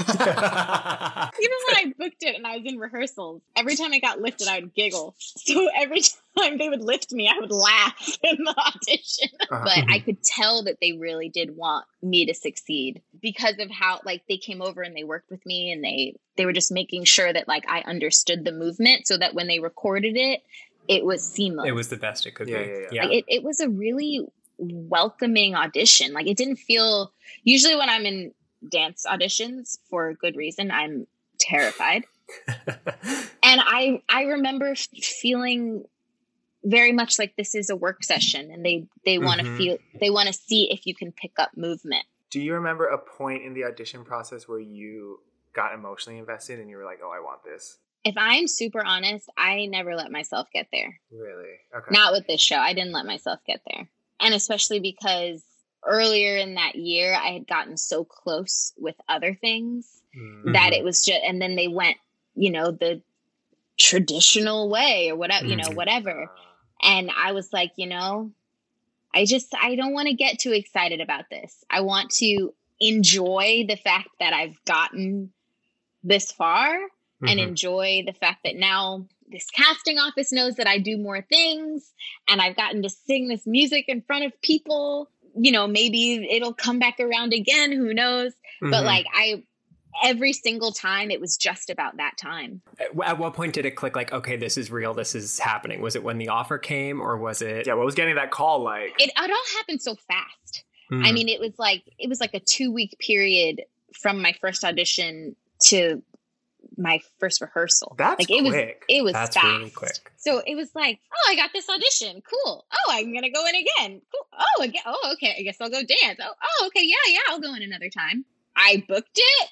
Even 0.10 1.58
when 1.66 1.76
I 1.76 1.92
booked 1.98 2.22
it 2.22 2.36
and 2.36 2.46
I 2.46 2.58
was 2.58 2.66
in 2.66 2.78
rehearsals, 2.78 3.42
every 3.56 3.76
time 3.76 3.92
I 3.92 4.00
got 4.00 4.20
lifted, 4.20 4.48
I 4.48 4.60
would 4.60 4.74
giggle. 4.74 5.14
So 5.18 5.68
every 5.74 6.02
time 6.38 6.58
they 6.58 6.68
would 6.68 6.82
lift 6.82 7.12
me, 7.12 7.28
I 7.28 7.38
would 7.40 7.50
laugh 7.50 8.18
in 8.22 8.36
the 8.44 8.54
audition. 8.58 9.28
Uh-huh. 9.50 9.62
But 9.64 9.90
I 9.90 9.98
could 9.98 10.22
tell 10.22 10.64
that 10.64 10.78
they 10.80 10.92
really 10.92 11.28
did 11.28 11.56
want 11.56 11.86
me 12.02 12.26
to 12.26 12.34
succeed 12.34 13.02
because 13.20 13.58
of 13.58 13.70
how 13.70 14.00
like 14.04 14.22
they 14.28 14.36
came 14.36 14.60
over 14.60 14.82
and 14.82 14.94
they 14.94 15.04
worked 15.04 15.30
with 15.30 15.44
me 15.46 15.72
and 15.72 15.82
they 15.82 16.16
they 16.36 16.44
were 16.44 16.52
just 16.52 16.72
making 16.72 17.04
sure 17.04 17.32
that 17.32 17.48
like 17.48 17.64
I 17.68 17.80
understood 17.80 18.44
the 18.44 18.52
movement 18.52 19.06
so 19.06 19.16
that 19.16 19.34
when 19.34 19.46
they 19.46 19.60
recorded 19.60 20.16
it, 20.16 20.42
it 20.88 21.04
was 21.04 21.22
seamless. 21.26 21.66
it 21.68 21.72
was 21.72 21.88
the 21.88 21.96
best 21.96 22.26
it 22.26 22.34
could 22.34 22.48
Yeah, 22.48 22.62
be? 22.62 22.68
yeah, 22.68 22.88
yeah. 22.92 23.02
Like 23.04 23.12
it, 23.12 23.24
it 23.28 23.42
was 23.42 23.60
a 23.60 23.68
really 23.68 24.20
welcoming 24.58 25.54
audition. 25.54 26.12
Like 26.12 26.26
it 26.26 26.36
didn't 26.36 26.56
feel 26.56 27.12
usually 27.42 27.74
when 27.76 27.88
I'm 27.88 28.06
in 28.06 28.32
dance 28.70 29.04
auditions 29.08 29.78
for 29.90 30.08
a 30.08 30.14
good 30.14 30.36
reason, 30.36 30.70
I'm 30.70 31.06
terrified. 31.38 32.04
And 33.46 33.60
I 33.62 34.02
I 34.08 34.22
remember 34.22 34.68
f- 34.70 34.88
feeling 35.02 35.84
very 36.64 36.92
much 36.92 37.18
like 37.18 37.36
this 37.36 37.54
is 37.54 37.68
a 37.68 37.76
work 37.76 38.02
session 38.02 38.50
and 38.50 38.64
they 38.64 38.86
they 39.04 39.18
want 39.18 39.40
to 39.40 39.46
Mhm. 39.46 39.56
feel 39.58 39.78
they 40.00 40.08
want 40.10 40.28
to 40.28 40.32
see 40.32 40.70
if 40.72 40.86
you 40.86 40.94
can 40.94 41.12
pick 41.12 41.32
up 41.38 41.50
movement. 41.56 42.06
Do 42.30 42.40
you 42.40 42.54
remember 42.54 42.86
a 42.86 42.96
point 42.98 43.42
in 43.42 43.52
the 43.52 43.64
audition 43.64 44.02
process 44.02 44.48
where 44.48 44.58
you 44.58 45.20
got 45.52 45.74
emotionally 45.74 46.18
invested 46.18 46.58
and 46.58 46.70
you 46.70 46.78
were 46.78 46.84
like, 46.86 47.00
"Oh, 47.04 47.10
I 47.10 47.20
want 47.20 47.44
this"? 47.44 47.78
If 48.04 48.14
I'm 48.18 48.46
super 48.48 48.84
honest, 48.84 49.28
I 49.36 49.66
never 49.66 49.94
let 49.96 50.10
myself 50.12 50.48
get 50.52 50.68
there. 50.72 51.00
Really? 51.10 51.54
Okay. 51.74 51.86
Not 51.90 52.12
with 52.12 52.26
this 52.26 52.40
show. 52.40 52.56
I 52.56 52.74
didn't 52.74 52.92
let 52.92 53.06
myself 53.06 53.40
get 53.46 53.60
there. 53.66 53.88
And 54.20 54.34
especially 54.34 54.80
because 54.80 55.42
earlier 55.84 56.36
in 56.36 56.54
that 56.54 56.74
year 56.76 57.14
I 57.14 57.28
had 57.32 57.46
gotten 57.46 57.76
so 57.76 58.04
close 58.04 58.72
with 58.78 58.96
other 59.08 59.34
things 59.34 60.02
Mm. 60.16 60.52
that 60.52 60.72
Mhm. 60.72 60.78
it 60.78 60.84
was 60.84 61.04
just 61.04 61.20
and 61.24 61.42
then 61.42 61.56
they 61.56 61.68
went 61.68 61.96
you 62.36 62.50
know 62.50 62.70
the 62.70 63.02
traditional 63.78 64.68
way 64.70 65.08
or 65.10 65.16
whatever 65.16 65.44
you 65.46 65.56
know 65.56 65.70
Mhm. 65.70 65.74
whatever 65.74 66.22
Uh, 66.24 66.28
and 66.82 67.10
i 67.16 67.32
was 67.32 67.52
like 67.52 67.72
you 67.76 67.86
know 67.88 68.32
i 69.12 69.24
just 69.24 69.52
i 69.60 69.74
don't 69.74 69.92
want 69.92 70.06
to 70.08 70.14
get 70.14 70.38
too 70.38 70.52
excited 70.52 71.00
about 71.00 71.28
this 71.30 71.64
i 71.70 71.80
want 71.80 72.10
to 72.10 72.54
enjoy 72.80 73.64
the 73.68 73.76
fact 73.76 74.08
that 74.20 74.32
i've 74.32 74.62
gotten 74.64 75.32
this 76.04 76.30
far 76.30 76.78
and 77.28 77.38
Mhm. 77.40 77.48
enjoy 77.48 78.02
the 78.06 78.12
fact 78.12 78.40
that 78.44 78.56
now 78.56 79.06
this 79.28 79.48
casting 79.50 79.98
office 79.98 80.30
knows 80.32 80.56
that 80.56 80.66
i 80.66 80.78
do 80.78 80.96
more 80.98 81.22
things 81.22 81.92
and 82.28 82.40
i've 82.40 82.56
gotten 82.56 82.82
to 82.82 82.88
sing 82.90 83.28
this 83.28 83.46
music 83.46 83.86
in 83.88 84.02
front 84.02 84.24
of 84.24 84.32
people 84.42 85.10
you 85.36 85.50
know 85.50 85.66
maybe 85.66 86.26
it'll 86.30 86.52
come 86.54 86.78
back 86.78 87.00
around 87.00 87.32
again 87.32 87.72
who 87.72 87.92
knows 87.94 88.32
but 88.60 88.82
Mhm. 88.82 88.84
like 88.84 89.06
i 89.14 89.42
every 90.02 90.32
single 90.32 90.72
time 90.72 91.10
it 91.10 91.20
was 91.20 91.36
just 91.36 91.70
about 91.70 91.96
that 91.98 92.16
time 92.18 92.60
At- 92.80 92.88
at 93.10 93.18
what 93.18 93.32
point 93.34 93.52
did 93.54 93.64
it 93.64 93.72
click? 93.76 93.94
Like, 93.94 94.12
okay, 94.12 94.34
this 94.36 94.58
is 94.58 94.68
real. 94.68 94.92
This 94.92 95.14
is 95.14 95.38
happening. 95.38 95.80
Was 95.80 95.94
it 95.94 96.02
when 96.02 96.18
the 96.18 96.30
offer 96.30 96.58
came, 96.58 97.00
or 97.00 97.16
was 97.16 97.40
it? 97.42 97.68
yeah. 97.68 97.74
What 97.74 97.86
was 97.86 97.94
getting 97.94 98.16
that 98.16 98.32
call 98.32 98.58
like? 98.60 98.92
it, 98.98 99.10
it 99.16 99.30
all 99.30 99.56
happened 99.58 99.80
so 99.80 99.94
fast 99.94 100.64
i 100.90 100.94
Mhm. 100.96 101.14
mean 101.14 101.28
it 101.28 101.38
was 101.40 101.52
like 101.58 101.82
it 101.98 102.08
was 102.08 102.20
like 102.20 102.34
a 102.34 102.40
two 102.40 102.70
week 102.72 102.96
period 102.98 103.62
from 103.94 104.20
my 104.20 104.32
first 104.40 104.64
audition 104.64 105.34
to 105.66 106.02
my 106.76 107.00
first 107.20 107.40
rehearsal 107.40 107.94
That's 107.98 108.20
like 108.20 108.30
it 108.30 108.42
was 108.42 108.52
quick. 108.52 108.82
it 108.88 109.02
was 109.04 109.12
That's 109.12 109.34
fast. 109.36 109.46
really 109.46 109.70
quick. 109.70 110.12
so 110.16 110.42
it 110.46 110.54
was 110.54 110.70
like 110.74 110.98
oh 111.12 111.30
i 111.30 111.36
got 111.36 111.50
this 111.52 111.68
audition 111.68 112.22
cool 112.28 112.64
oh 112.72 112.90
i'm 112.92 113.12
gonna 113.14 113.30
go 113.30 113.44
in 113.46 113.54
again 113.54 114.00
cool 114.12 114.26
oh 114.38 114.62
again 114.62 114.82
oh 114.86 115.10
okay 115.14 115.34
i 115.38 115.42
guess 115.42 115.56
i'll 115.60 115.70
go 115.70 115.80
dance 115.82 116.18
oh, 116.22 116.32
oh 116.42 116.66
okay 116.66 116.84
yeah 116.84 116.94
yeah 117.12 117.18
i'll 117.28 117.40
go 117.40 117.54
in 117.54 117.62
another 117.62 117.88
time 117.90 118.24
i 118.56 118.82
booked 118.88 119.16
it 119.18 119.48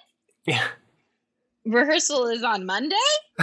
Yeah. 0.46 0.66
rehearsal 1.64 2.26
is 2.28 2.42
on 2.42 2.66
monday 2.66 2.96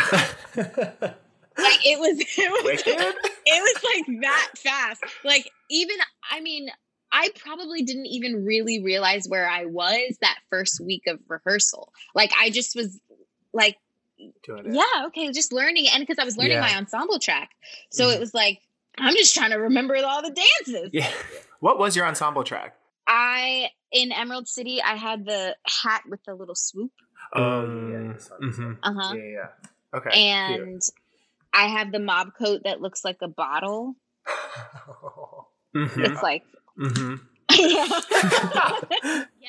like 0.56 1.86
it 1.86 2.00
was 2.00 2.20
it 2.38 2.64
was 2.64 2.84
it 2.86 2.96
was 3.46 3.84
like 3.84 4.22
that 4.22 4.50
fast. 4.58 5.04
Like 5.26 5.50
even 5.70 5.98
I 6.32 6.40
mean, 6.42 6.70
I 7.12 7.30
probably 7.38 7.82
didn't 7.84 8.06
even 8.06 8.46
really 8.46 8.82
realize 8.84 9.26
where 9.28 9.50
I 9.50 9.66
was 9.66 10.18
that 10.22 10.38
first 10.50 10.80
week 10.80 11.04
of 11.08 11.20
rehearsal. 11.28 11.92
Like 12.16 12.32
I 12.40 12.50
just 12.50 12.76
was 12.76 13.00
like, 13.54 13.78
Doing 14.44 14.66
it. 14.68 14.74
yeah, 14.74 15.06
okay, 15.08 15.32
just 15.32 15.54
learning 15.54 15.88
and 15.94 16.02
because 16.02 16.20
I 16.20 16.26
was 16.26 16.36
learning 16.38 16.54
Yeah. 16.58 16.62
my 16.62 16.76
ensemble 16.76 17.20
track. 17.20 17.52
So 17.90 18.06
Mhm. 18.08 18.16
it 18.16 18.20
was 18.20 18.34
like 18.34 18.60
I'm 18.98 19.16
just 19.16 19.34
trying 19.34 19.52
to 19.52 19.58
remember 19.58 19.96
all 19.98 20.22
the 20.22 20.32
dances. 20.32 20.90
yeah. 20.94 21.10
What 21.62 21.78
was 21.78 21.96
your 21.96 22.06
ensemble 22.06 22.44
track? 22.44 22.76
I 23.08 23.72
in 23.92 24.12
Emerald 24.12 24.48
City, 24.48 24.82
I 24.82 24.96
had 24.96 25.26
the 25.26 25.56
hat 25.66 26.04
with 26.08 26.24
the 26.26 26.34
little 26.36 26.56
swoop. 26.56 26.92
Oh 27.34 27.62
Um, 27.64 28.14
this 28.14 28.30
one, 28.30 28.50
this 28.50 28.58
one. 28.60 28.78
Uh 28.84 28.94
huh. 28.94 29.14
Yeah, 29.16 29.24
yeah. 29.24 29.32
yeah. 29.94 29.98
Okay. 30.00 30.10
And 30.30 30.82
I 31.54 31.68
have 31.68 31.92
the 31.92 32.00
mob 32.00 32.30
coat 32.38 32.62
that 32.66 32.80
looks 32.82 33.04
like 33.04 33.18
a 33.22 33.28
bottle. 33.28 33.96
cute. 34.26 35.90
Mhm. 35.90 36.12
It's 36.12 36.22
like 36.24 36.44
Mhm. 36.80 37.20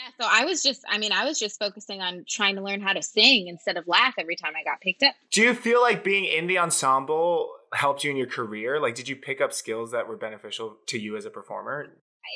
Yeah, 0.03 0.25
so 0.25 0.31
I 0.31 0.45
was 0.45 0.63
just, 0.63 0.83
I 0.89 0.99
mean, 0.99 1.13
I 1.13 1.25
was 1.25 1.39
just 1.39 1.59
focusing 1.59 2.01
on 2.01 2.25
trying 2.29 2.57
to 2.57 2.63
learn 2.63 2.81
how 2.81 2.93
to 2.93 3.03
sing 3.03 3.49
instead 3.49 3.77
of 3.77 3.87
laugh 3.87 4.15
every 4.19 4.37
time 4.37 4.53
I 4.59 4.65
got 4.65 4.81
picked 4.81 5.03
up. 5.03 5.15
Do 5.31 5.43
you 5.43 5.55
feel 5.55 5.81
like 5.81 6.03
being 6.05 6.25
in 6.25 6.47
the 6.47 6.59
ensemble 6.59 7.51
helped 7.73 8.05
you 8.05 8.11
in 8.11 8.17
your 8.17 8.27
career? 8.27 8.81
Like, 8.81 8.95
did 8.95 9.09
you 9.09 9.17
pick 9.17 9.41
up 9.41 9.53
skills 9.53 9.93
that 9.93 10.09
were 10.09 10.17
beneficial 10.17 10.79
to 10.87 10.99
you 10.99 11.17
as 11.17 11.25
a 11.25 11.31
performer? 11.31 11.89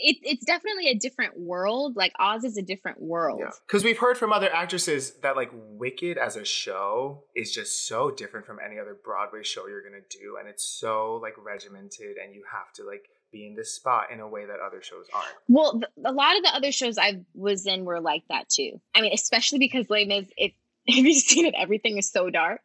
It, 0.02 0.16
it's 0.22 0.44
definitely 0.44 0.88
a 0.88 0.94
different 0.94 1.38
world. 1.38 1.94
Like 1.94 2.12
Oz 2.18 2.42
is 2.42 2.56
a 2.56 2.62
different 2.62 3.00
world. 3.00 3.40
Yeah. 3.40 3.50
Because 3.66 3.84
we've 3.84 3.98
heard 3.98 4.18
from 4.18 4.32
other 4.32 4.52
actresses 4.52 5.12
that, 5.22 5.36
like, 5.36 5.50
Wicked 5.52 6.18
as 6.18 6.36
a 6.36 6.44
show 6.44 7.24
is 7.36 7.52
just 7.52 7.86
so 7.86 8.10
different 8.10 8.46
from 8.46 8.58
any 8.64 8.78
other 8.78 8.96
Broadway 9.04 9.42
show 9.42 9.68
you're 9.68 9.82
going 9.82 10.00
to 10.00 10.18
do. 10.18 10.36
And 10.38 10.48
it's 10.48 10.64
so, 10.64 11.20
like, 11.22 11.34
regimented, 11.36 12.16
and 12.16 12.34
you 12.34 12.42
have 12.50 12.72
to, 12.74 12.84
like, 12.84 13.08
be 13.34 13.46
in 13.46 13.54
this 13.56 13.74
spot 13.74 14.10
in 14.12 14.20
a 14.20 14.28
way 14.28 14.44
that 14.46 14.56
other 14.66 14.80
shows 14.82 15.06
aren't. 15.12 15.26
Well, 15.48 15.72
th- 15.80 15.84
a 16.04 16.12
lot 16.12 16.36
of 16.36 16.42
the 16.42 16.54
other 16.54 16.72
shows 16.72 16.96
I 16.98 17.20
was 17.34 17.66
in 17.66 17.84
were 17.84 18.00
like 18.00 18.22
that 18.28 18.48
too. 18.48 18.80
I 18.94 19.00
mean, 19.02 19.12
especially 19.12 19.58
because 19.58 19.90
Les 19.90 20.04
Mis, 20.06 20.26
if, 20.36 20.52
if 20.86 20.96
you've 21.04 21.16
seen 21.16 21.44
it, 21.46 21.54
everything 21.58 21.98
is 21.98 22.10
so 22.10 22.30
dark. 22.30 22.60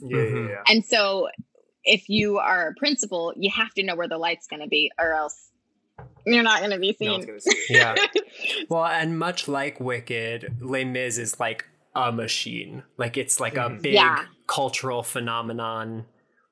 Yeah, 0.00 0.16
Mhm. 0.16 0.46
yeah, 0.48 0.52
yeah. 0.54 0.62
And 0.72 0.84
so 0.84 1.28
if 1.84 2.08
you 2.08 2.38
are 2.38 2.68
a 2.68 2.74
principal, 2.74 3.32
you 3.36 3.50
have 3.50 3.72
to 3.74 3.82
know 3.82 3.96
where 3.96 4.08
the 4.08 4.18
light's 4.18 4.46
going 4.46 4.62
to 4.62 4.68
be 4.68 4.90
or 4.98 5.12
else 5.14 5.48
you're 6.26 6.42
not 6.42 6.60
going 6.60 6.70
to 6.72 6.78
be 6.78 6.96
No 7.00 7.12
one's 7.12 7.24
seen. 7.24 7.28
going 7.28 7.40
see. 7.40 7.64
Yeah. 7.70 7.94
Well, 8.68 8.84
and 8.86 9.18
much 9.18 9.48
like 9.48 9.80
Wicked, 9.80 10.56
Les 10.60 10.84
Mis 10.84 11.18
is 11.18 11.38
like 11.40 11.64
a 11.94 12.12
machine. 12.12 12.82
Like 12.96 13.16
it's 13.16 13.40
like 13.40 13.56
a 13.56 13.68
Mhm. 13.70 13.82
big 13.82 13.94
Yeah. 13.94 14.24
cultural 14.46 15.02
phenomenon 15.02 16.06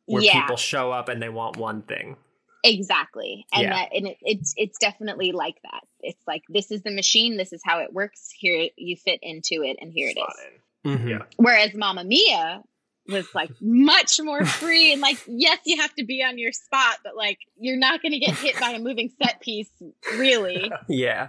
where 0.06 0.22
Yeah. 0.22 0.40
people 0.42 0.56
show 0.56 0.90
up 0.92 1.08
and 1.08 1.22
they 1.22 1.28
want 1.28 1.56
one 1.56 1.82
thing. 1.82 2.16
Exactly, 2.64 3.46
and 3.52 3.62
Yeah. 3.62 3.70
that 3.70 3.88
and 3.94 4.06
it, 4.08 4.16
it's 4.22 4.52
it's 4.56 4.78
definitely 4.78 5.32
like 5.32 5.56
that. 5.62 5.82
It's 6.00 6.22
like 6.26 6.42
this 6.48 6.70
is 6.70 6.82
the 6.82 6.90
machine, 6.90 7.36
this 7.36 7.52
is 7.52 7.60
how 7.64 7.78
it 7.80 7.92
works. 7.92 8.30
Here 8.36 8.68
you 8.76 8.96
fit 8.96 9.20
into 9.22 9.62
it, 9.62 9.76
and 9.80 9.92
here 9.92 10.08
it 10.08 10.14
Slot 10.16 10.30
is. 10.30 10.92
in. 10.92 10.98
Mhm. 10.98 11.10
Yeah. 11.10 11.24
Whereas 11.36 11.74
Mamma 11.74 12.04
Mia 12.04 12.62
was 13.08 13.26
like 13.34 13.50
much 13.60 14.20
more 14.20 14.44
free 14.44 14.92
and 14.92 15.00
like 15.00 15.18
yes, 15.26 15.58
you 15.64 15.80
have 15.80 15.94
to 15.94 16.04
be 16.04 16.22
on 16.22 16.36
your 16.38 16.52
spot, 16.52 16.98
but 17.04 17.16
like 17.16 17.38
you're 17.58 17.76
not 17.78 18.02
going 18.02 18.12
to 18.12 18.18
get 18.18 18.34
hit 18.34 18.58
by 18.60 18.70
a 18.72 18.78
moving 18.78 19.10
set 19.22 19.40
piece, 19.40 19.70
really. 20.12 20.70
Yeah. 20.88 21.28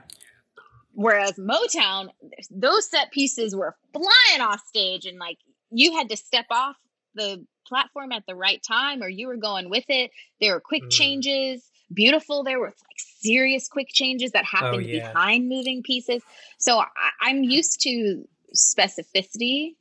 Whereas 0.94 1.34
Motown, 1.34 2.10
those 2.52 2.89
set 2.89 3.12
pieces 3.12 3.56
were 3.56 3.78
flying 3.94 4.42
off 4.42 4.62
stage, 4.68 5.06
and 5.06 5.18
like 5.20 5.38
you 5.72 5.94
had 5.96 6.10
to 6.10 6.18
step 6.18 6.48
off 6.52 6.76
the 7.15 7.45
platform 7.67 8.12
at 8.12 8.24
the 8.28 8.36
right 8.36 8.62
time, 8.63 9.04
or 9.04 9.10
you 9.10 9.28
were 9.28 9.38
going 9.38 9.69
with 9.69 9.86
it. 9.89 10.12
There 10.41 10.54
were 10.54 10.60
quick 10.60 10.84
Mm. 10.84 10.89
changes, 10.91 11.69
beautiful. 11.93 12.43
There 12.43 12.60
were 12.60 12.67
like 12.67 12.98
serious 12.98 13.67
quick 13.67 13.88
changes 13.89 14.32
that 14.32 14.45
happened 14.45 14.76
Oh, 14.76 14.80
yeah. 14.80 15.12
behind 15.13 15.50
moving 15.50 15.84
pieces. 15.84 16.24
So 16.58 16.80
I, 16.80 16.86
I'm 17.22 17.43
used 17.43 17.82
to 17.82 18.28
specificity, 18.56 19.76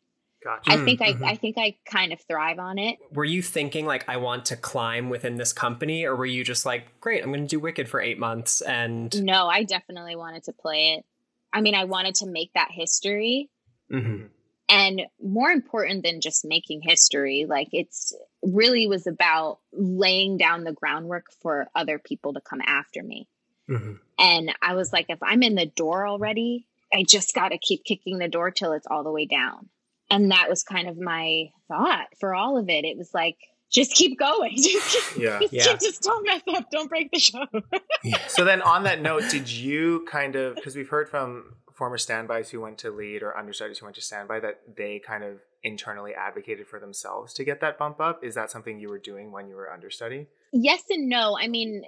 Gotcha. 0.44 0.70
I 0.70 0.76
think 0.84 1.00
Mm-hmm. 1.00 1.24
I 1.24 1.30
I 1.30 1.34
think 1.36 1.58
I 1.58 1.76
kind 1.84 2.12
of 2.12 2.20
thrive 2.20 2.60
on 2.60 2.78
it. 2.78 2.98
Were 3.12 3.24
you 3.24 3.42
thinking 3.42 3.86
like 3.86 4.08
I 4.08 4.18
want 4.18 4.44
to 4.46 4.56
climb 4.56 5.08
within 5.10 5.36
this 5.36 5.52
company, 5.52 6.04
or 6.04 6.14
were 6.14 6.26
you 6.26 6.44
just 6.44 6.64
like, 6.64 7.00
great, 7.00 7.24
I'm 7.24 7.30
going 7.30 7.42
to 7.42 7.48
do 7.48 7.58
Wicked 7.58 7.88
for 7.88 8.00
eight 8.00 8.18
months 8.20 8.60
and 8.60 9.20
No, 9.24 9.48
I 9.48 9.64
definitely 9.64 10.14
wanted 10.14 10.44
to 10.44 10.52
play 10.52 10.94
it. 10.98 11.04
I 11.52 11.60
mean, 11.60 11.74
I 11.74 11.84
wanted 11.84 12.14
to 12.16 12.26
make 12.26 12.52
that 12.54 12.68
history. 12.70 13.50
Mhm. 13.90 14.28
And 14.68 15.02
more 15.22 15.50
important 15.50 16.02
than 16.04 16.20
just 16.20 16.44
making 16.44 16.82
history, 16.82 17.46
like 17.48 17.68
it's 17.72 18.14
really 18.42 18.86
was 18.86 19.06
about 19.06 19.58
laying 19.72 20.36
down 20.36 20.64
the 20.64 20.72
groundwork 20.72 21.24
for 21.42 21.68
other 21.74 21.98
people 21.98 22.34
to 22.34 22.40
come 22.40 22.60
after 22.64 23.02
me. 23.02 23.26
Mhm. 23.68 23.98
And 24.18 24.52
I 24.60 24.74
was 24.74 24.92
like, 24.92 25.06
if 25.08 25.18
I'm 25.22 25.42
in 25.42 25.54
the 25.54 25.66
door 25.66 26.06
already, 26.06 26.66
I 26.92 27.02
just 27.02 27.34
got 27.34 27.48
to 27.50 27.58
keep 27.58 27.84
kicking 27.84 28.18
the 28.18 28.28
door 28.28 28.50
till 28.50 28.72
it's 28.72 28.86
all 28.86 29.04
the 29.04 29.10
way 29.10 29.26
down. 29.26 29.68
And 30.10 30.30
that 30.32 30.48
was 30.48 30.62
kind 30.62 30.88
of 30.88 30.98
my 30.98 31.50
thought 31.68 32.06
for 32.18 32.34
all 32.34 32.56
of 32.58 32.68
it. 32.70 32.84
It 32.84 32.96
was 32.96 33.12
like, 33.12 33.36
just 33.70 33.92
keep 33.92 34.18
going. 34.18 34.52
Just, 34.56 35.12
keep, 35.14 35.22
Yeah. 35.22 35.40
Yeah. 35.50 35.76
just 35.76 36.02
don't 36.02 36.24
mess 36.26 36.40
up. 36.56 36.70
Don't 36.70 36.88
break 36.88 37.10
the 37.12 37.18
show. 37.18 37.44
So 38.28 38.44
then, 38.44 38.62
on 38.62 38.84
that 38.84 39.02
note, 39.02 39.24
did 39.30 39.50
you 39.50 40.06
kind 40.10 40.36
of 40.36 40.54
because 40.54 40.74
we've 40.74 40.88
heard 40.88 41.10
from 41.10 41.54
former 41.78 41.96
standbys 41.96 42.50
who 42.50 42.60
went 42.60 42.76
to 42.76 42.90
lead 42.90 43.22
or 43.22 43.38
understudies 43.38 43.78
who 43.78 43.86
went 43.86 43.94
to 43.94 44.02
standby 44.02 44.40
that 44.40 44.58
they 44.76 44.98
kind 44.98 45.22
of 45.22 45.38
internally 45.62 46.12
advocated 46.12 46.66
for 46.66 46.80
themselves 46.80 47.32
to 47.34 47.44
get 47.44 47.60
that 47.60 47.78
bump 47.78 48.00
up? 48.00 48.24
Is 48.24 48.34
that 48.34 48.50
something 48.50 48.80
you 48.80 48.88
were 48.88 48.98
doing 48.98 49.30
when 49.30 49.46
you 49.48 49.54
were 49.54 49.72
understudy? 49.72 50.26
yes 50.52 50.82
and 50.90 51.08
no. 51.08 51.38
I 51.38 51.46
mean, 51.46 51.84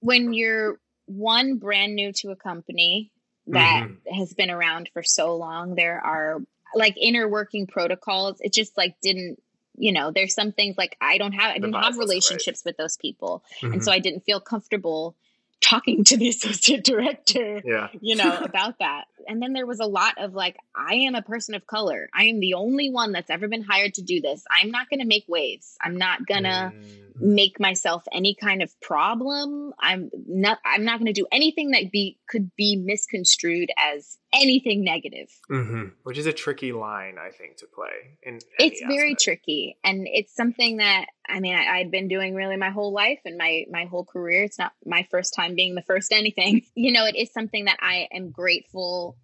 when 0.00 0.32
you're 0.32 0.80
one 1.04 1.58
brand 1.58 1.94
new 1.94 2.12
to 2.12 2.30
a 2.30 2.36
company 2.36 3.12
that 3.48 3.88
has 4.10 4.32
been 4.32 4.50
around 4.50 4.88
for 4.94 5.02
so 5.02 5.36
long, 5.36 5.74
there 5.74 6.00
are 6.00 6.40
like 6.74 6.96
inner 6.96 7.28
working 7.28 7.66
protocols. 7.66 8.38
It 8.40 8.54
just 8.54 8.76
like 8.76 8.96
didn't, 9.02 9.40
you 9.76 9.92
know, 9.92 10.12
there's 10.12 10.34
some 10.34 10.52
things 10.52 10.76
like 10.78 10.96
I 11.00 11.18
don't 11.18 11.32
have, 11.32 11.50
I 11.50 11.54
didn't 11.54 11.74
have 11.74 11.82
wasn't 11.82 11.98
right. 11.98 12.08
relationships 12.08 12.62
with 12.64 12.76
those 12.78 12.96
people. 12.96 13.44
Mhm. 13.60 13.74
And 13.74 13.84
so 13.84 13.92
I 13.92 13.98
didn't 13.98 14.24
feel 14.24 14.40
comfortable 14.40 15.14
talking 15.60 16.04
to 16.04 16.16
the 16.16 16.28
associate 16.34 16.84
director 16.84 17.60
Yeah. 17.64 17.88
you 18.00 18.14
know, 18.16 18.38
about 18.42 18.78
that. 18.78 19.04
And 19.28 19.42
then 19.42 19.52
there 19.52 19.66
was 19.66 19.80
a 19.80 19.86
lot 19.86 20.14
of 20.18 20.34
like, 20.34 20.56
I 20.74 20.94
am 20.94 21.14
a 21.14 21.22
person 21.22 21.54
of 21.54 21.66
color. 21.66 22.08
I 22.14 22.24
am 22.26 22.38
the 22.40 22.54
only 22.54 22.90
one 22.90 23.12
that's 23.12 23.30
ever 23.30 23.48
been 23.48 23.62
hired 23.62 23.94
to 23.94 24.02
do 24.02 24.20
this. 24.20 24.44
I'm 24.50 24.70
not 24.70 24.88
going 24.88 25.00
to 25.00 25.06
make 25.06 25.24
waves. 25.28 25.76
I'm 25.80 25.96
not 25.96 26.26
going 26.26 26.44
to 26.44 26.72
Mm. 26.76 27.22
make 27.22 27.58
myself 27.58 28.02
any 28.12 28.34
kind 28.34 28.62
of 28.62 28.78
problem. 28.80 29.72
I'm 29.80 30.10
not 30.28 30.58
I'm 30.64 30.84
not 30.84 30.98
going 30.98 31.06
to 31.06 31.12
do 31.14 31.26
anything 31.32 31.70
that 31.70 31.90
be 31.90 32.18
could 32.28 32.54
be 32.56 32.76
misconstrued 32.76 33.70
as 33.78 34.18
anything 34.40 34.84
negative. 34.84 35.28
Mhm. 35.50 35.92
Which 36.04 36.18
is 36.18 36.26
a 36.26 36.32
tricky 36.32 36.72
line, 36.72 37.16
I 37.18 37.30
think, 37.30 37.56
to 37.58 37.66
play. 37.66 38.18
In 38.22 38.38
it's 38.58 38.80
very 38.80 39.12
aspect. 39.12 39.22
tricky 39.22 39.76
and 39.84 40.06
it's 40.06 40.34
something 40.34 40.78
that 40.78 41.06
i 41.28 41.40
mean 41.40 41.54
I, 41.54 41.78
i'd 41.78 41.90
been 41.90 42.08
doing 42.08 42.34
really 42.34 42.56
my 42.56 42.70
whole 42.70 42.92
life 42.92 43.20
and 43.24 43.36
my 43.36 43.64
my 43.70 43.84
whole 43.86 44.04
career 44.04 44.44
it's 44.44 44.58
not 44.58 44.72
my 44.84 45.06
first 45.10 45.34
time 45.34 45.54
being 45.54 45.74
the 45.74 45.82
first 45.82 46.12
anything 46.12 46.62
you 46.74 46.92
know 46.92 47.04
it 47.06 47.16
is 47.16 47.32
something 47.32 47.64
that 47.66 47.78
i 47.80 48.08
am 48.12 48.30
grateful 48.30 49.16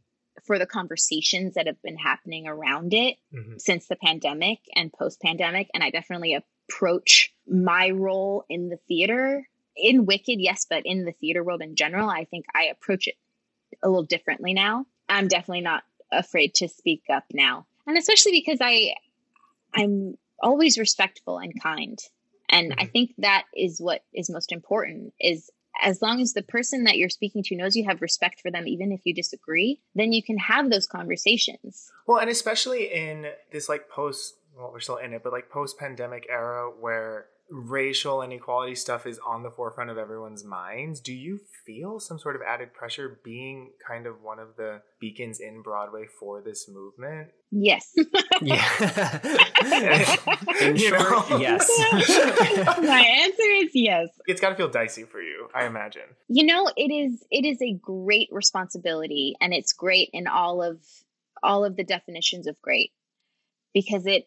for 0.45 0.59
the 0.59 0.67
conversations 0.67 1.55
that 1.55 1.67
have 1.67 1.81
been 1.83 1.97
happening 1.97 2.47
around 2.47 2.93
it 2.95 3.17
Mhm. 3.35 3.61
since 3.61 3.87
the 3.87 3.97
pandemic 3.97 4.59
and 4.75 4.93
post 4.93 5.21
pandemic 5.21 5.69
and 5.75 5.83
i 5.85 5.91
definitely 5.91 6.35
approach 6.35 7.33
my 7.47 7.91
role 7.91 8.45
in 8.49 8.69
the 8.69 8.79
theater 8.89 9.47
in 9.77 10.07
wicked 10.07 10.41
yes 10.41 10.67
but 10.69 10.83
in 10.85 11.05
the 11.05 11.13
theater 11.13 11.43
world 11.45 11.63
in 11.63 11.77
general 11.77 12.09
i 12.09 12.25
think 12.25 12.45
i 12.55 12.65
approach 12.65 13.07
it 13.09 13.15
a 13.83 13.89
little 13.89 14.05
differently 14.05 14.53
now 14.55 14.85
i'm 15.13 15.29
definitely 15.29 15.61
not 15.61 15.85
afraid 16.11 16.55
to 16.55 16.69
speak 16.69 17.03
up 17.11 17.25
now. 17.33 17.67
And 17.87 17.97
especially 17.97 18.33
because 18.33 18.59
i 18.61 18.95
i'm 19.75 20.17
always 20.41 20.79
respectful 20.79 21.39
and 21.39 21.53
kind. 21.63 21.99
And 22.49 22.75
i 22.79 22.85
Mhm. 22.85 22.93
think 22.93 23.15
that 23.19 23.45
is 23.57 23.81
what 23.81 24.05
is 24.13 24.29
most 24.29 24.53
important 24.53 25.15
is 25.21 25.51
as 25.81 26.03
long 26.03 26.21
as 26.21 26.35
the 26.35 26.43
person 26.43 26.85
that 26.85 26.99
you're 26.99 27.09
speaking 27.09 27.43
to 27.45 27.57
knows 27.57 27.75
you 27.75 27.85
have 27.87 28.03
respect 28.03 28.41
for 28.41 28.51
them 28.51 28.69
even 28.69 28.93
if 28.93 29.01
you 29.05 29.15
disagree 29.15 29.81
then 29.95 30.13
you 30.13 30.23
can 30.23 30.37
have 30.39 30.71
those 30.71 30.87
conversations. 30.87 31.91
Well, 32.07 32.19
and 32.19 32.29
especially 32.31 32.93
in 32.93 33.29
this 33.53 33.69
like 33.69 33.89
post, 33.89 34.35
well, 34.57 34.71
we're 34.73 34.81
still 34.81 34.97
in 34.97 35.13
it, 35.15 35.23
but 35.23 35.33
like 35.33 35.49
post 35.51 35.79
pandemic 35.79 36.27
era 36.29 36.71
where 36.71 37.27
racial 37.55 38.23
inequality 38.23 38.75
stuff 38.75 39.07
is 39.07 39.19
on 39.27 39.43
the 39.43 39.51
forefront 39.51 39.91
of 39.91 39.99
everyone's 39.99 40.43
minds, 40.43 41.01
do 41.01 41.13
you 41.13 41.39
feel 41.67 42.01
some 42.01 42.19
sort 42.19 42.35
of 42.35 42.41
added 42.41 42.73
pressure 42.73 43.21
being 43.23 43.73
kind 43.87 44.07
of 44.07 44.23
one 44.23 44.39
of 44.39 44.57
the 44.57 44.81
beacons 45.01 45.39
in 45.39 45.61
Broadway 45.61 46.07
for 46.19 46.41
this 46.41 46.67
movement? 46.69 47.29
yes 47.51 47.95
Yeah. 48.41 48.67
In 50.63 50.77
You 50.77 50.89
short, 50.89 51.31
know? 51.31 51.37
yes. 51.39 51.69
my 52.79 53.01
answer 53.01 53.43
is 53.63 53.71
yes 53.75 54.09
It's 54.27 54.41
got 54.41 54.49
to 54.51 54.55
feel 54.55 54.69
dicey 54.69 55.05
for 55.05 55.21
you, 55.21 55.49
I 55.55 55.67
imagine. 55.67 56.09
you 56.29 56.47
know 56.47 56.71
it 56.77 56.91
is 56.91 57.23
it 57.31 57.45
is 57.45 57.61
a 57.61 57.75
great 57.75 58.29
responsibility 58.33 59.35
and 59.41 59.53
it's 59.53 59.73
great 59.75 60.09
in 60.15 60.27
all 60.27 60.63
of 60.63 60.79
all 61.43 61.65
of 61.67 61.77
the 61.77 61.85
definitions 61.85 62.47
of 62.47 62.61
great 62.63 62.93
because 63.75 64.07
it 64.07 64.27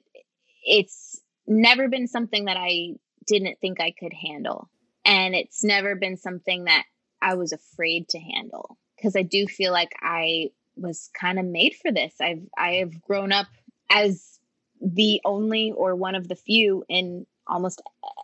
it's 0.64 1.20
never 1.48 1.88
been 1.88 2.08
something 2.08 2.46
that 2.46 2.58
i 2.58 2.90
didn't 3.28 3.60
think 3.60 3.80
i 3.80 3.92
could 3.92 4.14
handle 4.14 4.70
and 5.06 5.36
it's 5.36 5.64
never 5.64 5.96
been 5.96 6.18
something 6.18 6.66
that 6.66 6.84
i 7.22 7.34
was 7.34 7.52
afraid 7.52 8.08
to 8.10 8.20
handle 8.20 8.78
because 8.96 9.16
i 9.16 9.22
do 9.22 9.48
feel 9.48 9.72
like 9.72 9.92
i 10.02 10.50
was 10.76 11.10
kind 11.20 11.40
of 11.40 11.46
made 11.46 11.74
for 11.82 11.92
this 11.92 12.14
i've 12.22 12.44
i 12.58 12.74
have 12.74 13.02
grown 13.02 13.32
up 13.32 13.48
as 13.90 14.40
the 14.82 15.22
only 15.24 15.72
or 15.72 15.96
one 15.96 16.16
of 16.16 16.28
the 16.28 16.36
few 16.36 16.84
in 16.90 17.26
almost 17.48 17.82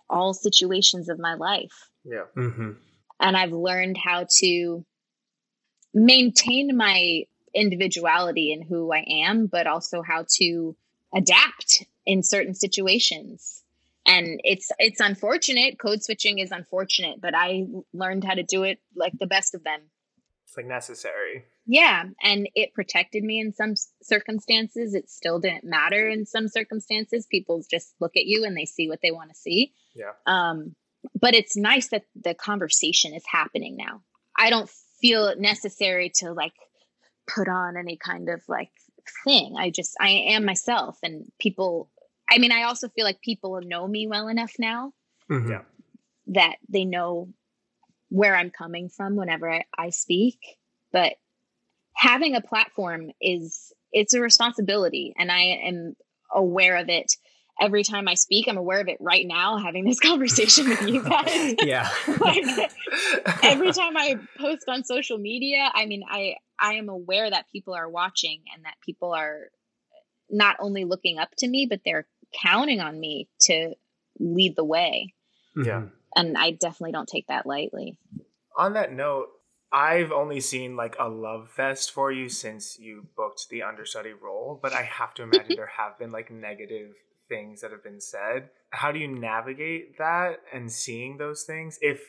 all 0.10 0.34
situations 0.34 1.08
of 1.10 1.20
my 1.20 1.36
life 1.36 1.90
Yeah. 2.04 2.26
hmm 2.34 2.72
and 3.22 3.38
I've 3.38 3.52
learned 3.54 3.98
how 4.04 4.26
to 4.40 4.84
maintain 5.94 6.76
my 6.76 7.26
individuality 7.54 8.54
and 8.54 8.64
who 8.64 8.92
I 8.92 9.06
am, 9.08 9.48
but 9.48 9.68
also 9.68 10.02
how 10.02 10.26
to 10.38 10.76
adapt 11.14 11.86
in 12.06 12.24
certain 12.24 12.56
situations. 12.56 13.64
And 14.06 14.40
it's 14.44 14.72
it's 14.80 15.00
unfortunate. 15.00 15.80
Code 15.80 16.04
switching 16.04 16.40
is 16.40 16.52
unfortunate, 16.52 17.22
but 17.22 17.36
I 17.36 17.66
learned 17.94 18.24
how 18.24 18.34
to 18.34 18.44
do 18.44 18.64
it 18.64 18.80
like 18.96 19.14
the 19.20 19.28
best 19.28 19.54
of 19.54 19.64
them. 19.64 19.80
It's 20.48 20.58
like 20.58 20.66
necessary. 20.66 21.46
Yeah, 21.66 22.04
and 22.22 22.50
it 22.56 22.74
protected 22.74 23.24
me 23.24 23.40
in 23.40 23.54
some 23.54 23.76
circumstances. 24.02 24.96
It 24.96 25.10
still 25.10 25.40
didn't 25.40 25.64
matter 25.64 26.10
in 26.10 26.26
some 26.26 26.48
circumstances. 26.48 27.28
People 27.30 27.64
just 27.70 27.94
look 28.00 28.18
at 28.18 28.26
you 28.26 28.44
and 28.44 28.58
they 28.58 28.66
see 28.66 28.90
what 28.90 29.00
they 29.02 29.12
want 29.12 29.30
to 29.30 29.36
see. 29.36 29.72
Yeah. 29.96 30.14
Um, 30.26 30.76
but 31.20 31.36
it's 31.36 31.56
nice 31.56 31.90
that 31.90 32.04
the 32.16 32.34
conversation 32.34 33.14
is 33.14 33.24
happening 33.32 33.78
now. 33.78 34.02
I 34.36 34.50
don't 34.50 34.70
feel 35.00 35.28
it 35.28 35.40
necessary 35.40 36.12
to 36.16 36.34
like 36.34 36.54
put 37.28 37.48
on 37.48 37.78
any 37.78 37.98
kind 37.98 38.30
of 38.30 38.42
like 38.48 38.72
thing. 39.24 39.56
I 39.58 39.70
just 39.70 39.96
I 40.02 40.10
am 40.10 40.44
myself, 40.44 40.98
and 41.04 41.32
people. 41.40 41.91
I 42.32 42.38
mean, 42.38 42.52
I 42.52 42.64
also 42.64 42.88
feel 42.90 43.06
like 43.06 43.22
people 43.22 43.60
know 43.62 43.86
me 43.88 44.08
well 44.08 44.28
enough 44.28 44.54
now 44.58 44.94
hmm 45.28 45.52
that 46.28 46.56
they 46.70 46.86
know 46.86 47.28
where 48.10 48.36
I'm 48.36 48.52
coming 48.52 48.90
from 48.90 49.16
whenever 49.16 49.52
I, 49.52 49.66
I 49.78 49.90
speak. 49.90 50.38
But 50.94 51.14
having 51.94 52.36
a 52.36 52.42
platform 52.42 53.12
is 53.20 53.74
it's 53.92 54.14
a 54.14 54.22
responsibility 54.22 55.14
and 55.18 55.32
I 55.32 55.42
am 55.68 55.96
aware 56.34 56.78
of 56.78 56.90
it 56.90 57.14
every 57.60 57.84
time 57.84 58.08
I 58.08 58.14
speak. 58.14 58.48
I'm 58.48 58.58
aware 58.58 58.80
of 58.80 58.88
it 58.88 58.98
right 59.00 59.26
now, 59.26 59.58
having 59.58 59.84
this 59.86 60.00
conversation 60.12 60.70
with 60.70 60.82
you 60.82 61.04
guys. 61.04 61.56
Yeah. 61.62 61.90
like 62.20 62.72
every 63.44 63.72
time 63.74 63.98
I 63.98 64.18
post 64.40 64.64
on 64.68 64.84
social 64.84 65.18
media, 65.18 65.70
I 65.74 65.86
mean 65.86 66.04
I 66.10 66.36
I 66.60 66.74
am 66.74 66.90
aware 66.90 67.30
that 67.30 67.46
people 67.52 67.74
are 67.74 67.90
watching 67.90 68.42
and 68.54 68.66
that 68.66 68.76
people 68.86 69.14
are 69.14 69.50
not 70.30 70.58
only 70.60 70.86
looking 70.86 71.20
up 71.20 71.30
to 71.40 71.48
me, 71.48 71.68
but 71.70 71.82
they're 71.86 72.08
counting 72.34 72.80
on 72.80 73.00
me 73.00 73.28
to 73.42 73.74
lead 74.20 74.56
the 74.56 74.64
way 74.64 75.14
Yeah. 75.56 75.84
and 76.16 76.38
I 76.38 76.52
definitely 76.52 76.92
don't 76.92 77.08
take 77.10 77.28
that 77.28 77.46
lightly. 77.46 77.98
On 78.58 78.74
that 78.74 78.94
note, 78.94 79.30
I've 79.72 80.12
only 80.12 80.42
seen 80.42 80.76
like 80.76 80.96
a 81.00 81.08
love 81.08 81.50
fest 81.50 81.92
for 81.92 82.12
you 82.12 82.28
since 82.28 82.78
you 82.78 83.08
booked 83.16 83.48
the 83.50 83.64
understudy 83.64 84.12
role, 84.14 84.60
but 84.62 84.74
I 84.74 84.84
have 84.84 85.14
to 85.16 85.24
imagine 85.24 85.56
there 85.56 85.72
have 85.78 85.98
been 85.98 86.12
like 86.12 86.30
negative 86.30 86.96
things 87.30 87.62
that 87.62 87.72
have 87.72 87.84
been 87.84 88.02
said. 88.02 88.50
How 88.72 88.92
do 88.92 89.00
you 89.00 89.08
navigate 89.08 89.98
that 89.98 90.42
and 90.54 90.70
seeing 90.72 91.18
those 91.18 91.44
things 91.44 91.80
if 91.82 92.02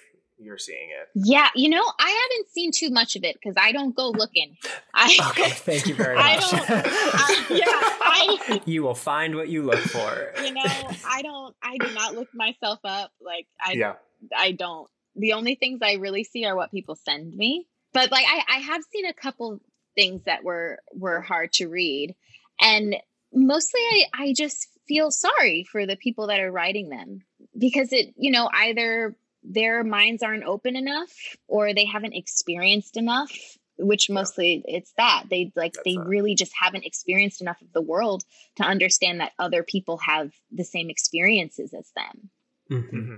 you're 0.45 0.59
seeing 0.59 0.89
it? 0.91 1.09
Yeah, 1.15 1.49
you 1.55 1.69
know, 1.69 1.83
I 1.99 2.09
haven't 2.31 2.51
seen 2.51 2.71
too 2.73 2.91
much 2.91 3.17
of 3.17 3.25
it 3.25 3.37
because 3.41 3.57
I 3.61 3.73
don't 3.73 3.95
go 3.95 4.11
looking. 4.11 4.57
I 4.95 5.17
Okay, 5.31 5.51
thank 5.51 5.87
you 5.87 5.95
very 5.95 6.17
much. 6.17 6.25
I 6.27 6.35
much. 6.35 6.51
don't- 6.69 6.87
I- 6.87 7.47
yeah, 7.51 7.67
I 7.67 8.63
you 8.67 8.83
will 8.83 8.95
find 8.95 9.35
what 9.37 9.49
you 9.49 9.63
look 9.63 9.79
for. 9.79 10.33
you 10.45 10.53
know, 10.53 10.63
I 11.07 11.23
don't 11.23 11.55
I 11.63 11.79
do 11.79 11.93
not 11.95 12.15
look 12.15 12.29
myself 12.35 12.81
up. 12.85 13.13
Like 13.21 13.47
I 13.61 13.73
yeah. 13.73 13.95
I 14.37 14.53
don't. 14.53 14.89
The 15.17 15.33
only 15.35 15.55
things 15.57 15.81
I 15.83 15.95
really 15.95 16.25
see 16.25 16.45
are 16.47 16.57
what 16.57 16.71
people 16.71 16.95
send 16.97 17.35
me. 17.37 17.67
But 17.93 18.11
like 18.11 18.25
I, 18.27 18.43
I 18.49 18.59
have 18.59 18.83
seen 18.93 19.07
a 19.07 19.13
couple 19.13 19.61
things 19.95 20.25
that 20.25 20.43
were 20.45 20.79
were 20.95 21.21
hard 21.21 21.53
to 21.55 21.69
read. 21.69 22.15
And 22.61 22.97
mostly 23.33 23.81
I, 23.81 24.05
I 24.15 24.33
just 24.33 24.69
feel 24.89 25.11
sorry 25.11 25.65
for 25.71 25.87
the 25.87 25.97
people 25.97 26.27
that 26.29 26.41
are 26.41 26.51
writing 26.51 26.89
them 26.89 27.23
because 27.59 27.93
it, 27.93 28.15
you 28.17 28.31
know, 28.31 28.49
either 28.53 29.15
their 29.43 29.83
minds 29.85 30.23
aren't 30.23 30.45
open 30.45 30.77
enough 30.77 31.13
or 31.49 31.75
they 31.75 31.85
haven't 31.85 32.15
experienced 32.15 32.97
enough 32.97 33.33
which 33.79 34.11
mostly 34.11 34.63
yeah. 34.67 34.77
it's 34.79 34.93
that 34.97 35.25
they 35.31 35.53
like 35.57 35.73
That's 35.73 35.85
they 35.85 35.97
not. 35.97 36.07
really 36.07 36.35
just 36.35 36.53
haven't 36.59 36.85
experienced 36.85 37.41
enough 37.41 37.61
of 37.61 37.73
the 37.73 37.83
world 37.83 38.23
to 38.57 38.63
understand 38.63 39.21
that 39.21 39.33
other 39.39 39.63
people 39.63 39.99
have 39.99 40.33
the 40.51 40.65
same 40.65 40.91
experiences 40.91 41.75
as 41.75 41.91
them 41.97 42.31
mm-hmm. 42.71 42.97
mm-hmm. 42.97 43.15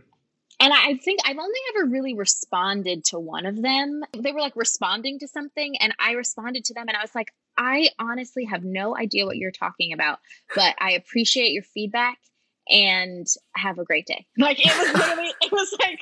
and 0.60 0.72
I 0.72 0.96
think 0.96 1.20
I've 1.24 1.38
only 1.38 1.60
ever 1.74 1.86
really 1.86 2.14
responded 2.14 3.04
to 3.06 3.18
one 3.18 3.46
of 3.46 3.60
them. 3.60 4.02
They 4.16 4.32
were 4.32 4.40
like 4.40 4.56
responding 4.56 5.18
to 5.18 5.28
something, 5.28 5.76
and 5.78 5.92
I 5.98 6.12
responded 6.12 6.64
to 6.66 6.74
them, 6.74 6.86
and 6.88 6.96
I 6.96 7.02
was 7.02 7.14
like, 7.14 7.32
I 7.58 7.90
honestly 7.98 8.44
have 8.44 8.64
no 8.64 8.96
idea 8.96 9.26
what 9.26 9.36
you're 9.36 9.50
talking 9.50 9.92
about, 9.92 10.20
but 10.54 10.74
I 10.78 10.92
appreciate 10.92 11.52
your 11.52 11.64
feedback 11.64 12.18
and 12.68 13.26
have 13.54 13.78
a 13.78 13.84
great 13.84 14.06
day. 14.06 14.26
Like 14.38 14.58
it 14.64 14.66
was 14.66 14.94
literally, 14.94 15.32
it 15.40 15.52
was 15.52 15.76
like, 15.80 16.00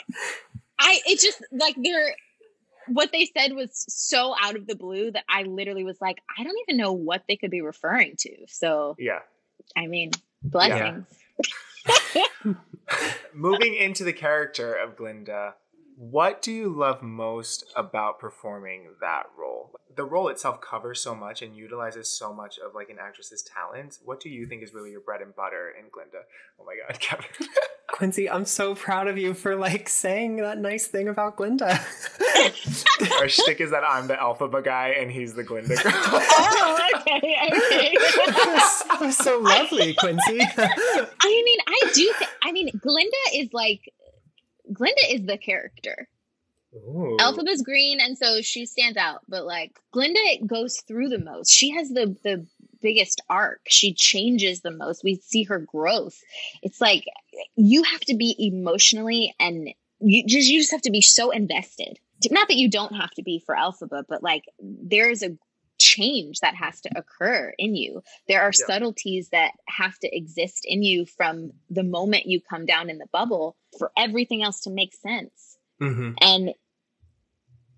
I, 0.78 1.00
it 1.06 1.20
just 1.20 1.42
like 1.52 1.76
they're, 1.82 2.14
what 2.88 3.12
they 3.12 3.30
said 3.36 3.54
was 3.54 3.84
so 3.88 4.34
out 4.40 4.56
of 4.56 4.66
the 4.66 4.74
blue 4.74 5.10
that 5.12 5.24
I 5.28 5.44
literally 5.44 5.84
was 5.84 6.00
like, 6.00 6.18
I 6.36 6.42
don't 6.42 6.56
even 6.68 6.76
know 6.76 6.92
what 6.92 7.22
they 7.28 7.36
could 7.36 7.50
be 7.50 7.60
referring 7.60 8.16
to. 8.18 8.30
So, 8.48 8.96
yeah. 8.98 9.20
I 9.76 9.86
mean, 9.86 10.10
blessings. 10.42 11.06
Yeah. 12.14 12.24
Moving 13.32 13.74
into 13.74 14.04
the 14.04 14.12
character 14.12 14.74
of 14.74 14.96
Glinda, 14.96 15.54
what 16.02 16.42
do 16.42 16.50
you 16.50 16.68
love 16.68 17.00
most 17.00 17.64
about 17.76 18.18
performing 18.18 18.88
that 19.00 19.26
role? 19.38 19.70
The 19.94 20.02
role 20.02 20.26
itself 20.30 20.60
covers 20.60 21.00
so 21.00 21.14
much 21.14 21.42
and 21.42 21.56
utilizes 21.56 22.10
so 22.10 22.32
much 22.32 22.58
of 22.58 22.74
like 22.74 22.90
an 22.90 22.96
actress's 23.00 23.40
talent. 23.44 23.98
What 24.04 24.18
do 24.18 24.28
you 24.28 24.46
think 24.46 24.64
is 24.64 24.74
really 24.74 24.90
your 24.90 25.00
bread 25.00 25.20
and 25.20 25.32
butter 25.36 25.72
in 25.78 25.90
Glinda? 25.92 26.22
Oh 26.58 26.64
my 26.64 26.74
god, 26.74 26.98
Kevin. 27.00 27.26
Quincy, 27.86 28.28
I'm 28.28 28.46
so 28.46 28.74
proud 28.74 29.06
of 29.06 29.16
you 29.16 29.32
for 29.32 29.54
like 29.54 29.88
saying 29.88 30.38
that 30.38 30.58
nice 30.58 30.88
thing 30.88 31.06
about 31.06 31.36
Glinda. 31.36 31.66
Our 33.20 33.28
shtick 33.28 33.60
is 33.60 33.70
that 33.70 33.84
I'm 33.86 34.08
the 34.08 34.14
Elphaba 34.14 34.64
guy 34.64 34.96
and 34.98 35.08
he's 35.08 35.34
the 35.34 35.44
Glinda 35.44 35.76
girl. 35.76 35.92
oh, 35.94 36.88
okay, 36.96 37.36
okay. 37.52 37.94
so, 38.98 39.10
so 39.12 39.38
lovely, 39.38 39.94
Quincy. 39.94 40.40
I 40.40 41.42
mean, 41.44 41.58
I 41.68 41.80
do. 41.94 42.12
Th- 42.18 42.30
I 42.42 42.50
mean, 42.50 42.70
Glinda 42.82 43.16
is 43.36 43.52
like 43.52 43.92
Glinda 44.72 45.14
is 45.14 45.26
the 45.26 45.38
character. 45.38 46.08
Ooh. 46.74 47.16
Elphaba's 47.20 47.62
green, 47.62 48.00
and 48.00 48.16
so 48.16 48.40
she 48.40 48.64
stands 48.66 48.96
out. 48.96 49.20
But 49.28 49.44
like 49.44 49.78
Glinda 49.92 50.20
goes 50.46 50.80
through 50.80 51.08
the 51.08 51.18
most. 51.18 51.50
She 51.50 51.70
has 51.70 51.90
the 51.90 52.16
the 52.24 52.46
biggest 52.80 53.20
arc. 53.28 53.60
She 53.68 53.94
changes 53.94 54.60
the 54.60 54.70
most. 54.70 55.04
We 55.04 55.16
see 55.16 55.44
her 55.44 55.58
growth. 55.58 56.18
It's 56.62 56.80
like 56.80 57.04
you 57.56 57.82
have 57.84 58.00
to 58.02 58.14
be 58.14 58.34
emotionally 58.38 59.34
and 59.38 59.68
you 60.00 60.26
just 60.26 60.48
you 60.48 60.60
just 60.60 60.72
have 60.72 60.82
to 60.82 60.90
be 60.90 61.02
so 61.02 61.30
invested. 61.30 61.98
Not 62.30 62.48
that 62.48 62.56
you 62.56 62.70
don't 62.70 62.94
have 62.94 63.10
to 63.12 63.22
be 63.22 63.42
for 63.44 63.54
Elphaba, 63.54 64.04
but 64.08 64.22
like 64.22 64.44
there's 64.60 65.22
a 65.22 65.36
change 65.82 66.40
that 66.40 66.54
has 66.54 66.80
to 66.82 66.90
occur 66.96 67.52
in 67.58 67.74
you. 67.74 68.02
There 68.28 68.40
are 68.40 68.52
yeah. 68.54 68.66
subtleties 68.66 69.28
that 69.30 69.52
have 69.68 69.98
to 69.98 70.16
exist 70.16 70.64
in 70.64 70.82
you 70.82 71.04
from 71.04 71.52
the 71.68 71.82
moment 71.82 72.26
you 72.26 72.40
come 72.40 72.66
down 72.66 72.88
in 72.88 72.98
the 72.98 73.08
bubble 73.12 73.56
for 73.78 73.90
everything 73.96 74.42
else 74.42 74.60
to 74.60 74.70
make 74.70 74.94
sense. 74.94 75.58
Mm-hmm. 75.80 76.12
And 76.20 76.54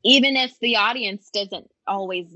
even 0.04 0.36
if 0.36 0.58
the 0.60 0.76
audience 0.76 1.30
doesn't 1.32 1.70
always 1.86 2.26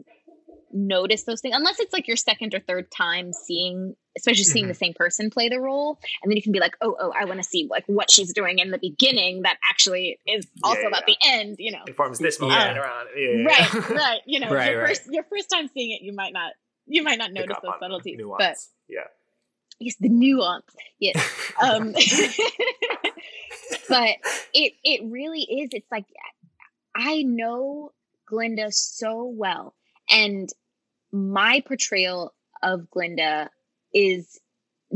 notice 0.87 1.25
those 1.25 1.41
things 1.41 1.55
unless 1.57 1.81
it's 1.81 1.93
like 1.93 2.07
your 2.07 2.17
second 2.17 2.55
or 2.55 2.61
third 2.61 2.91
time 2.91 3.33
seeing 3.33 3.95
especially 4.17 4.45
seeing 4.45 4.65
mm-hmm. 4.65 4.71
the 4.71 4.75
same 4.75 4.95
person 4.95 5.31
play 5.31 5.49
the 5.49 5.61
role 5.61 5.99
and 6.23 6.31
then 6.31 6.37
you 6.37 6.43
can 6.43 6.53
be 6.53 6.61
like 6.61 6.77
oh 6.81 6.97
oh 7.01 7.13
i 7.19 7.25
want 7.25 7.39
to 7.39 7.45
see 7.45 7.67
like 7.71 7.85
what 7.87 8.11
she's 8.11 8.33
doing 8.33 8.59
in 8.59 8.71
the 8.71 8.79
beginning 8.79 9.43
that 9.43 9.57
actually 9.69 10.19
is 10.27 10.47
also 10.63 10.81
yeah, 10.81 10.89
about 10.89 11.03
yeah. 11.07 11.15
the 11.21 11.29
end 11.29 11.57
you 11.59 11.73
know 11.73 11.83
it 11.87 11.97
forms 11.97 12.19
this 12.19 12.41
moment 12.41 12.79
around 12.79 13.07
yeah, 13.17 13.45
right 13.45 13.91
right 13.91 14.21
you 14.27 14.39
know 14.41 14.49
right, 14.51 14.73
your 14.73 14.83
right. 14.83 14.89
first 14.89 15.13
your 15.13 15.25
first 15.25 15.51
time 15.51 15.69
seeing 15.75 15.91
it 15.91 16.03
you 16.03 16.13
might 16.13 16.33
not 16.33 16.53
you 16.87 17.03
might 17.03 17.19
not 17.19 17.33
notice 17.33 17.57
those 17.63 17.75
subtleties 17.81 18.21
but 18.39 18.57
yeah 18.89 19.01
yes 19.81 19.97
the 20.01 20.09
nuance 20.09 20.65
yes 20.99 21.17
um 21.63 21.93
but 23.89 24.17
it 24.55 24.73
it 24.85 25.01
really 25.11 25.43
is 25.43 25.71
it's 25.73 25.91
like 25.91 26.07
i 26.95 27.23
know 27.23 27.91
glinda 28.27 28.71
so 28.71 29.25
well 29.25 29.75
and 30.11 30.51
my 31.13 31.63
portrayal 31.67 32.35
of 32.63 32.91
Glinda 32.91 33.51
is 33.95 34.39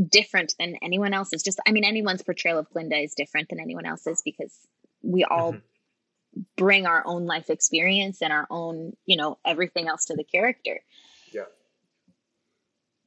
different 0.09 0.55
than 0.59 0.75
anyone 0.81 1.13
else's. 1.13 1.43
Just, 1.43 1.59
I 1.67 1.71
mean, 1.71 1.83
anyone's 1.83 2.21
portrayal 2.21 2.59
of 2.59 2.69
Glinda 2.69 2.97
is 2.97 3.13
different 3.15 3.49
than 3.49 3.59
anyone 3.59 3.85
else's 3.85 4.21
because 4.23 4.53
we 5.01 5.23
all 5.23 5.53
mm-hmm. 5.53 6.41
bring 6.55 6.85
our 6.85 7.03
own 7.05 7.25
life 7.25 7.49
experience 7.49 8.21
and 8.21 8.33
our 8.33 8.47
own, 8.49 8.93
you 9.05 9.17
know, 9.17 9.37
everything 9.45 9.87
else 9.87 10.05
to 10.05 10.15
the 10.15 10.23
character. 10.23 10.79
Yeah. 11.31 11.43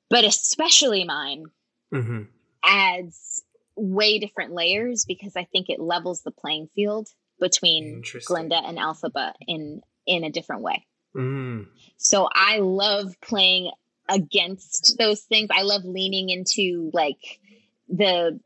But 0.09 0.25
especially 0.25 1.05
mine 1.05 1.47
mm-hmm. 1.93 2.23
adds 2.65 3.43
way 3.77 4.19
different 4.19 4.53
layers 4.53 5.05
because 5.05 5.37
I 5.37 5.45
think 5.45 5.69
it 5.69 5.81
levels 5.81 6.23
the 6.23 6.31
playing 6.31 6.69
field 6.75 7.09
between 7.41 8.03
Glinda 8.25 8.57
and 8.57 8.79
Elphaba 8.79 9.35
in 9.47 9.83
in 10.07 10.25
a 10.25 10.31
different 10.31 10.63
way. 10.63 10.87
Mm. 11.17 11.67
So 11.97 12.29
I 12.33 12.59
love 12.59 13.15
playing 13.21 13.71
against 14.09 14.97
those 14.99 15.23
things. 15.23 15.49
I 15.51 15.63
love 15.63 15.85
leaning 15.85 16.31
into 16.31 16.91
like 16.93 17.41
the 17.89 18.39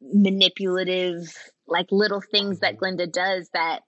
manipulative, 0.00 1.36
like 1.66 1.86
little 1.90 2.20
things 2.20 2.60
that 2.60 2.78
Glinda 2.78 3.06
does 3.06 3.48
that 3.54 3.82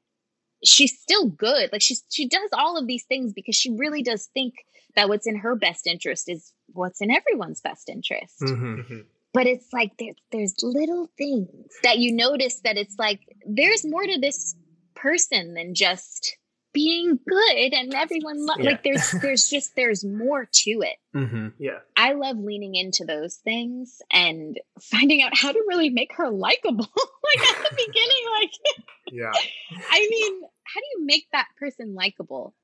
she's 0.64 0.98
still 0.98 1.28
good. 1.28 1.70
Like 1.72 1.82
she's 1.82 2.04
she 2.10 2.28
does 2.28 2.50
all 2.52 2.76
of 2.76 2.86
these 2.86 3.04
things 3.04 3.32
because 3.32 3.56
she 3.56 3.70
really 3.70 4.02
does 4.02 4.28
think 4.34 4.54
that 4.94 5.08
what's 5.08 5.26
in 5.26 5.36
her 5.36 5.54
best 5.54 5.86
interest 5.86 6.28
is 6.28 6.52
what's 6.72 7.00
in 7.00 7.10
everyone's 7.10 7.60
best 7.60 7.88
interest. 7.88 8.40
Mm-hmm. 8.40 8.74
mm-hmm. 8.80 9.00
But 9.32 9.46
it's 9.46 9.70
like 9.70 9.92
there, 9.98 10.14
there's 10.32 10.54
little 10.62 11.10
things 11.18 11.50
that 11.82 11.98
you 11.98 12.12
notice 12.12 12.60
that 12.64 12.78
it's 12.78 12.96
like 12.98 13.20
there's 13.46 13.84
more 13.84 14.02
to 14.02 14.18
this 14.18 14.54
person 14.94 15.52
than 15.52 15.74
just 15.74 16.38
being 16.76 17.18
good 17.26 17.72
and 17.72 17.94
everyone 17.94 18.44
lo- 18.44 18.54
yeah. 18.58 18.70
like 18.70 18.84
there's 18.84 19.10
there's 19.22 19.48
just 19.48 19.74
there's 19.76 20.04
more 20.04 20.46
to 20.52 20.70
it. 20.82 20.96
Mm-hmm. 21.14 21.48
yeah. 21.58 21.78
I 21.96 22.12
love 22.12 22.36
leaning 22.36 22.74
into 22.74 23.06
those 23.06 23.36
things 23.36 24.02
and 24.10 24.60
finding 24.78 25.22
out 25.22 25.34
how 25.34 25.52
to 25.52 25.64
really 25.66 25.88
make 25.88 26.12
her 26.16 26.28
likable. 26.30 26.88
Like 27.26 27.48
at 27.48 27.70
the 27.70 27.76
beginning 27.76 28.24
like 28.40 28.50
yeah. 29.12 29.32
I 29.90 30.06
mean 30.08 30.42
how 30.42 30.80
do 30.80 30.86
you 30.94 31.06
make 31.06 31.26
that 31.32 31.48
person 31.58 31.96
likable? 31.96 32.54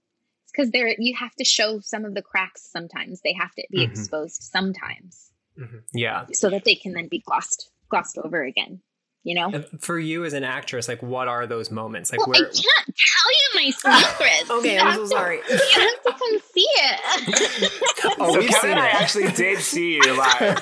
It's 0.44 0.52
because 0.52 0.70
there 0.70 0.94
you 0.96 1.16
have 1.16 1.34
to 1.34 1.44
show 1.44 1.80
some 1.80 2.04
of 2.04 2.14
the 2.14 2.22
cracks 2.22 2.62
sometimes. 2.70 3.22
They 3.22 3.32
have 3.32 3.52
to 3.56 3.66
be 3.72 3.78
mm-hmm. 3.78 3.90
exposed 3.90 4.40
sometimes. 4.40 5.32
Mm-hmm. 5.58 5.78
yeah. 5.94 6.26
So 6.32 6.48
that 6.50 6.64
they 6.64 6.76
can 6.76 6.92
then 6.92 7.08
be 7.08 7.18
glossed 7.26 7.70
glossed 7.88 8.18
over 8.18 8.44
again 8.44 8.82
you 9.24 9.34
know? 9.34 9.64
For 9.80 9.98
you 9.98 10.24
as 10.24 10.32
an 10.32 10.44
actress 10.44 10.88
like 10.88 11.02
what 11.02 11.28
are 11.28 11.46
those 11.46 11.70
moments? 11.70 12.10
Like 12.10 12.20
well, 12.20 12.30
where 12.30 12.36
i 12.36 12.44
can't. 12.44 12.54
tell 12.54 12.84
you 12.86 12.94
my 13.54 13.70
secrets 13.70 14.50
okay 14.50 14.78
i'm 14.78 14.94
so 14.94 15.06
sorry 15.16 15.40
you 15.48 15.80
have 15.80 16.02
to 16.02 16.12
come 16.12 16.38
see 16.54 16.66
it 16.66 17.00
oh 18.18 18.34
so 18.34 18.38
we 18.40 18.48
Kevin 18.48 18.70
and 18.72 18.80
I 18.80 18.88
actually 18.88 19.30
did 19.32 19.58
see 19.58 19.94
you 19.94 20.18
live 20.18 20.58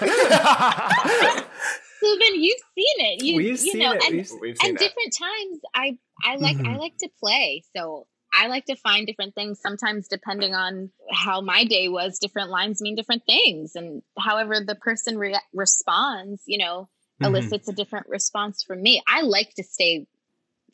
so 2.01 2.17
then 2.19 2.41
you've 2.41 2.61
seen 2.75 2.97
it 2.99 3.23
you, 3.23 3.37
we've 3.37 3.47
you 3.49 3.57
seen 3.57 3.79
know 3.81 3.93
it. 3.93 4.05
and, 4.05 4.41
we've, 4.41 4.57
and 4.65 4.77
different 4.77 5.15
times 5.17 5.61
i 5.75 5.99
i 6.25 6.37
like 6.37 6.57
mm-hmm. 6.57 6.75
i 6.75 6.77
like 6.77 6.97
to 6.99 7.09
play 7.21 7.63
so 7.77 8.07
I 8.33 8.47
like 8.47 8.67
to 8.67 8.77
find 8.77 9.07
different 9.07 9.35
things. 9.35 9.61
Sometimes, 9.61 10.07
depending 10.07 10.55
on 10.55 10.91
how 11.11 11.41
my 11.41 11.65
day 11.65 11.89
was, 11.89 12.19
different 12.19 12.51
lines 12.51 12.81
mean 12.81 12.95
different 12.95 13.25
things. 13.27 13.75
And 13.75 14.03
however 14.19 14.61
the 14.61 14.77
person 14.77 15.19
re- 15.19 15.41
responds, 15.53 16.43
you 16.47 16.59
know, 16.59 16.89
mm-hmm. 17.21 17.25
elicits 17.25 17.69
a 17.69 17.73
different 17.73 18.09
response 18.09 18.63
from 18.63 18.83
me. 18.83 19.03
I 19.07 19.23
like 19.23 19.55
to 19.55 19.65
stay 19.65 20.07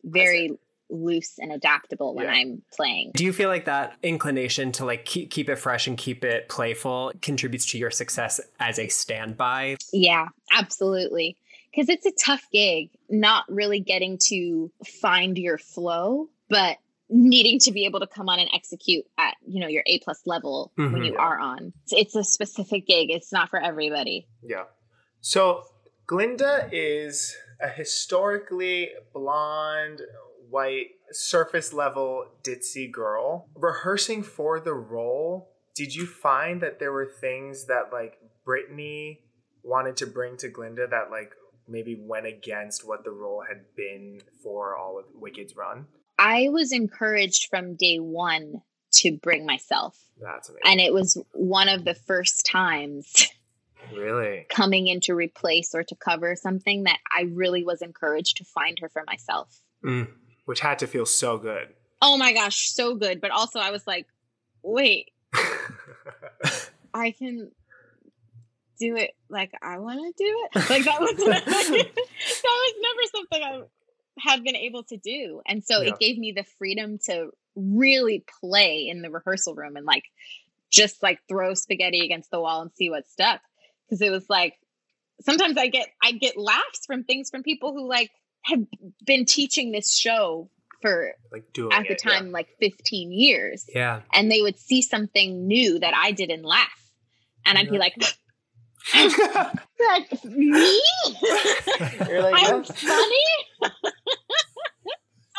very 0.05 0.59
loose 0.91 1.39
and 1.39 1.53
adaptable 1.53 2.15
when 2.15 2.27
yeah. 2.27 2.33
I'm 2.33 2.63
playing. 2.73 3.13
Do 3.15 3.25
you 3.25 3.33
feel 3.33 3.49
like 3.49 3.65
that 3.67 3.97
inclination 4.03 4.73
to 4.73 4.85
like 4.85 5.05
keep 5.05 5.31
keep 5.31 5.49
it 5.49 5.57
fresh 5.57 5.87
and 5.87 5.97
keep 5.97 6.25
it 6.25 6.49
playful 6.49 7.13
contributes 7.23 7.67
to 7.67 7.79
your 7.79 7.91
success 7.91 8.41
as 8.61 8.79
a 8.79 8.89
standby? 8.89 9.77
Yeah, 9.93 10.29
absolutely. 10.53 11.37
Cuz 11.75 11.89
it's 11.89 12.07
a 12.07 12.13
tough 12.13 12.47
gig, 12.53 12.91
not 13.09 13.45
really 13.49 13.81
getting 13.81 14.19
to 14.29 14.71
find 14.85 15.37
your 15.37 15.59
flow, 15.59 16.29
but 16.49 16.79
needing 17.09 17.59
to 17.61 17.73
be 17.73 17.85
able 17.85 18.01
to 18.01 18.07
come 18.07 18.29
on 18.29 18.41
and 18.41 18.51
execute 18.53 19.05
at, 19.19 19.37
you 19.47 19.61
know, 19.61 19.69
your 19.69 19.83
A 19.87 20.01
plus 20.01 20.23
level 20.27 20.73
mm-hmm, 20.77 20.93
when 20.93 21.05
you 21.05 21.13
yeah. 21.13 21.21
are 21.21 21.39
on. 21.39 21.73
It's, 21.85 21.93
it's 21.93 22.17
a 22.17 22.25
specific 22.25 22.87
gig. 22.87 23.11
It's 23.11 23.33
not 23.33 23.49
for 23.49 23.63
everybody. 23.63 24.27
Yeah. 24.43 24.65
So 25.21 25.65
Glinda 26.07 26.69
is 26.73 27.37
a 27.61 27.69
historically 27.69 28.91
blonde, 29.13 30.03
white, 30.57 30.87
surface 31.13 31.75
level 31.75 32.25
ditzy 32.43 32.91
girl. 32.91 33.47
Rehearsing 33.55 34.23
for 34.23 34.59
the 34.59 34.73
role, 34.73 35.51
did 35.75 35.95
you 35.95 36.07
find 36.07 36.63
that 36.63 36.79
there 36.79 36.93
were 36.93 37.05
things 37.05 37.67
that 37.67 37.91
like 37.93 38.15
Brittney 38.47 39.19
wanted 39.63 39.99
to 39.99 40.07
bring 40.07 40.39
to 40.39 40.49
Glinda 40.49 40.87
that 40.91 41.11
like 41.11 41.33
maybe 41.69 41.95
went 42.01 42.25
against 42.25 42.89
what 42.89 43.05
the 43.05 43.11
role 43.11 43.45
had 43.47 43.65
been 43.77 44.23
for 44.43 44.75
all 44.75 44.99
of 44.99 45.05
Wicked's 45.15 45.55
run? 45.55 45.89
I 46.19 46.49
was 46.49 46.73
encouraged 46.73 47.51
from 47.51 47.77
day 47.77 47.99
one 47.99 48.63
to 48.93 49.13
bring 49.13 49.45
myself. 49.45 49.99
That's 50.19 50.49
amazing. 50.49 50.63
And 50.65 50.81
it 50.81 50.95
was 50.95 51.23
one 51.33 51.69
of 51.69 51.85
the 51.85 51.95
first 51.95 52.47
times 52.47 53.27
really 53.95 54.47
coming 54.49 54.87
in 54.87 55.01
to 55.01 55.15
replace 55.15 55.75
or 55.75 55.83
to 55.83 55.95
cover 55.97 56.35
something 56.35 56.85
that 56.85 56.99
I 57.15 57.25
really 57.31 57.63
was 57.63 57.83
encouraged 57.83 58.39
to 58.39 58.45
find 58.45 58.79
her 58.79 58.89
for 58.89 59.05
myself. 59.07 59.61
Mm, 59.85 60.09
which 60.47 60.61
had 60.61 60.79
to 60.79 60.87
feel 60.87 61.07
so 61.07 61.37
good. 61.37 61.69
Oh 62.01 62.17
my 62.17 62.33
gosh, 62.33 62.71
so 62.71 62.95
good. 62.95 63.21
But 63.21 63.31
also, 63.31 63.59
I 63.59 63.71
was 63.71 63.87
like, 63.87 64.07
wait, 64.63 65.11
I 66.95 67.11
can 67.11 67.51
do 68.79 68.97
it 68.97 69.13
like 69.29 69.53
I 69.63 69.79
want 69.79 70.01
to 70.01 70.25
do 70.25 70.49
it. 70.53 70.71
Like 70.71 70.85
that 70.85 71.01
was 71.01 71.17
that 71.17 71.85
was 72.45 72.75
never 72.81 73.03
something 73.15 73.43
I 73.43 73.63
had 74.19 74.45
been 74.45 74.57
able 74.57 74.83
to 74.85 74.97
do, 74.97 75.43
and 75.47 75.63
so 75.65 75.83
yeah. 75.83 75.91
it 75.91 75.99
gave 75.99 76.19
me 76.19 76.33
the 76.33 76.45
freedom 76.59 76.99
to 77.07 77.31
really 77.55 78.25
play 78.41 78.89
in 78.89 79.03
the 79.03 79.11
rehearsal 79.11 79.55
room 79.55 79.77
and 79.77 79.87
like 79.87 80.05
just 80.71 81.03
like 81.03 81.19
throw 81.29 81.55
spaghetti 81.55 82.05
against 82.05 82.31
the 82.31 82.41
wall 82.41 82.63
and 82.63 82.71
see 82.75 82.91
what 82.91 83.09
stuck. 83.09 83.41
Because 83.89 84.03
it 84.03 84.11
was 84.11 84.29
like 84.29 84.55
sometimes 85.23 85.57
I 85.57 85.69
get 85.69 85.89
I 86.03 86.13
get 86.13 86.37
laughs 86.37 86.85
from 86.87 87.05
things 87.05 87.31
from 87.31 87.43
people 87.43 87.73
who 87.73 87.89
like 87.89 88.11
have 88.47 88.61
been 89.05 89.25
teaching 89.25 89.73
this 89.73 89.95
show 89.95 90.49
for 90.83 91.13
like 91.33 91.53
doing 91.53 91.73
at 91.73 91.85
the 91.85 91.95
it, 91.95 92.03
time 92.03 92.27
yeah. 92.27 92.33
like 92.33 92.49
15 92.61 93.13
years. 93.13 93.65
Yeah. 93.75 94.03
And 94.13 94.31
they 94.31 94.43
would 94.43 94.59
see 94.59 94.83
something 94.83 95.47
new 95.47 95.79
that 95.79 95.95
I 95.95 96.13
did 96.13 96.31
and 96.31 96.45
laugh. 96.45 96.91
And 97.45 97.59
I'd 97.59 97.71
be 97.71 97.79
like, 97.79 97.95
like 98.95 100.25
me? 100.25 100.83
You're 102.09 102.23
like, 102.23 102.35
I'm 102.37 102.65
funny. 102.65 103.27
so 103.63 103.71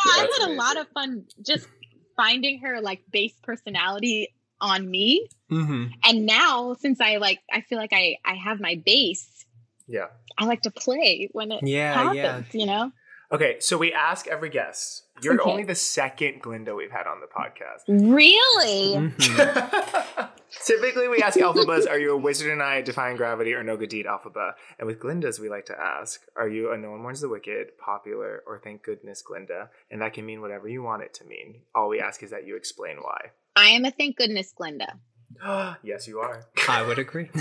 I 0.06 0.28
had 0.40 0.50
a 0.50 0.54
lot 0.54 0.78
of 0.78 0.88
fun 0.90 1.26
just 1.46 1.68
finding 2.16 2.60
her 2.60 2.82
like 2.82 3.04
base 3.12 3.36
personality 3.44 4.34
on 4.60 4.90
me. 4.90 5.28
Mm-hmm. 5.52 5.92
And 6.04 6.26
now 6.26 6.76
since 6.80 7.00
I 7.00 7.18
like 7.18 7.40
I 7.52 7.62
feel 7.62 7.78
like 7.78 7.94
I 7.94 8.18
I 8.26 8.36
have 8.36 8.60
my 8.60 8.82
base, 8.86 9.46
yeah. 9.88 10.08
I 10.38 10.46
like 10.46 10.62
to 10.64 10.72
play 10.72 11.30
when 11.32 11.52
it 11.52 11.64
Yeah, 11.66 11.94
happens, 11.94 12.48
yeah. 12.54 12.60
you 12.60 12.66
know? 12.66 12.92
Okay, 13.30 13.58
so 13.60 13.78
we 13.78 13.92
ask 13.92 14.26
every 14.28 14.50
guest. 14.50 15.04
You're 15.22 15.42
Okay. 15.42 15.50
only 15.52 15.64
the 15.64 15.76
second 15.76 16.42
Glinda 16.42 16.74
we've 16.76 16.92
had 16.92 17.08
on 17.08 17.20
the 17.20 17.28
podcast. 17.28 17.84
Really? 17.90 18.96
Mhm. 18.96 20.30
Typically, 20.66 21.08
we 21.10 21.22
ask 21.22 21.38
Elphabas, 21.38 21.90
are 21.90 22.00
you 22.00 22.14
a 22.14 22.18
wizard 22.18 22.52
and 22.52 22.64
I, 22.64 22.82
defying 22.82 23.18
gravity, 23.18 23.54
or 23.54 23.64
no 23.64 23.76
good 23.76 23.90
deed, 23.90 24.06
Elphaba? 24.06 24.54
And 24.80 24.88
with 24.88 25.00
Glinda's, 25.00 25.40
we 25.40 25.50
like 25.50 25.66
to 25.66 25.78
ask, 25.80 26.22
are 26.38 26.48
you 26.48 26.72
a 26.72 26.78
no 26.78 26.92
one 26.92 27.04
warns 27.04 27.20
the 27.20 27.28
wicked, 27.28 27.78
popular, 27.78 28.44
or 28.48 28.60
thank 28.64 28.82
goodness 28.84 29.22
Glinda? 29.22 29.72
And 29.92 30.02
that 30.02 30.14
can 30.14 30.26
mean 30.26 30.40
whatever 30.40 30.70
you 30.70 30.82
want 30.82 31.04
it 31.04 31.14
to 31.16 31.26
mean. 31.26 31.64
All 31.76 31.90
we 31.90 32.00
ask 32.00 32.24
is 32.24 32.30
that 32.32 32.46
you 32.48 32.56
explain 32.56 32.98
why. 33.02 33.32
I 33.58 33.70
am 33.70 33.84
a 33.84 33.92
thank 33.92 34.16
goodness 34.18 34.54
Glinda. 34.56 35.00
yes, 35.84 36.08
you 36.08 36.20
are. 36.20 36.46
I 36.68 36.82
would 36.84 37.00
agree. 37.00 37.26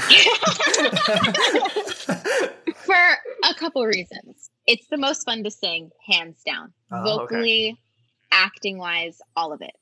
For 2.76 2.94
a 3.44 3.54
couple 3.54 3.84
reasons. 3.84 4.50
It's 4.66 4.86
the 4.88 4.96
most 4.96 5.24
fun 5.24 5.44
to 5.44 5.50
sing, 5.50 5.90
hands 6.06 6.42
down. 6.44 6.72
Oh, 6.90 6.98
okay. 6.98 7.04
Vocally, 7.34 7.76
acting 8.32 8.78
wise, 8.78 9.18
all 9.36 9.52
of 9.52 9.62
it. 9.62 9.76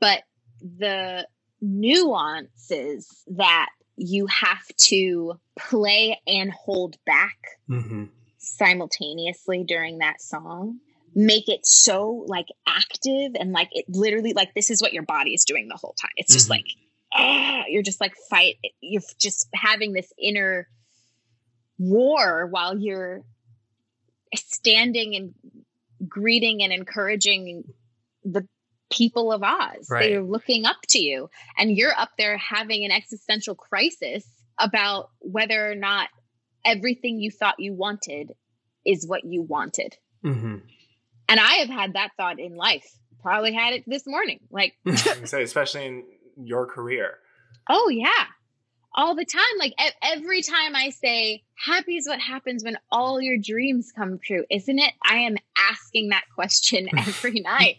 But 0.00 0.22
the 0.60 1.26
nuances 1.60 3.24
that 3.28 3.68
you 3.96 4.26
have 4.26 4.66
to 4.76 5.34
play 5.58 6.20
and 6.26 6.50
hold 6.52 6.96
back 7.06 7.36
mm-hmm. 7.68 8.04
simultaneously 8.38 9.64
during 9.64 9.98
that 9.98 10.20
song 10.20 10.78
make 11.14 11.48
it 11.48 11.64
so 11.64 12.24
like 12.28 12.44
active 12.68 13.32
and 13.40 13.52
like 13.52 13.70
it 13.72 13.86
literally 13.88 14.34
like 14.34 14.52
this 14.54 14.70
is 14.70 14.82
what 14.82 14.92
your 14.92 15.02
body 15.02 15.32
is 15.32 15.44
doing 15.46 15.66
the 15.68 15.76
whole 15.76 15.94
time 15.98 16.10
it's 16.16 16.30
just 16.30 16.46
Mhm. 16.46 16.50
like 16.50 16.66
ah, 17.16 17.64
you're 17.68 17.82
just 17.82 18.00
like 18.00 18.14
fight 18.30 18.56
you're 18.80 19.02
just 19.18 19.48
having 19.54 19.92
this 19.92 20.12
inner 20.18 20.68
war 21.78 22.46
while 22.46 22.78
you're 22.78 23.22
standing 24.34 25.14
and 25.14 25.34
greeting 26.08 26.62
and 26.62 26.72
encouraging 26.72 27.64
the 28.24 28.46
people 28.90 29.32
of 29.32 29.42
Oz. 29.42 29.88
Right. 29.90 30.10
They're 30.10 30.22
looking 30.22 30.64
up 30.64 30.76
to 30.90 30.98
you, 30.98 31.30
and 31.56 31.70
you're 31.70 31.96
up 31.96 32.10
there 32.18 32.36
having 32.36 32.84
an 32.84 32.90
existential 32.90 33.54
crisis 33.54 34.26
about 34.58 35.10
whether 35.20 35.70
or 35.70 35.74
not 35.74 36.08
everything 36.64 37.20
you 37.20 37.30
thought 37.30 37.56
you 37.58 37.74
wanted 37.74 38.32
is 38.84 39.06
what 39.06 39.24
you 39.24 39.42
wanted. 39.42 39.96
Mm-hmm. 40.24 40.56
And 41.28 41.40
I 41.40 41.54
have 41.54 41.68
had 41.68 41.94
that 41.94 42.10
thought 42.16 42.38
in 42.38 42.56
life. 42.56 42.86
Probably 43.22 43.52
had 43.52 43.74
it 43.74 43.84
this 43.86 44.06
morning. 44.06 44.40
Like, 44.50 44.74
especially 44.86 45.86
in 45.86 46.04
your 46.36 46.66
career. 46.66 47.18
oh 47.68 47.88
yeah, 47.88 48.24
all 48.94 49.14
the 49.14 49.24
time. 49.24 49.58
Like 49.58 49.74
every 50.02 50.42
time 50.42 50.76
I 50.76 50.90
say, 50.90 51.42
"Happy 51.54 51.96
is 51.96 52.06
what 52.06 52.20
happens 52.20 52.64
when 52.64 52.78
all 52.90 53.20
your 53.20 53.38
dreams 53.38 53.92
come 53.94 54.18
true," 54.18 54.44
isn't 54.50 54.78
it? 54.78 54.92
I 55.04 55.16
am 55.18 55.36
asking 55.70 56.10
that 56.10 56.24
question 56.34 56.88
every 56.96 57.40
night 57.40 57.76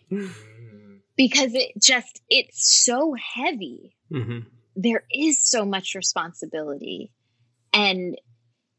because 1.16 1.54
it 1.54 1.72
just 1.82 2.22
it's 2.30 2.84
so 2.86 3.14
heavy. 3.14 3.94
Mm-hmm. 4.12 4.48
there 4.78 5.04
is 5.14 5.44
so 5.44 5.66
much 5.66 5.94
responsibility 5.94 7.12
and 7.74 8.16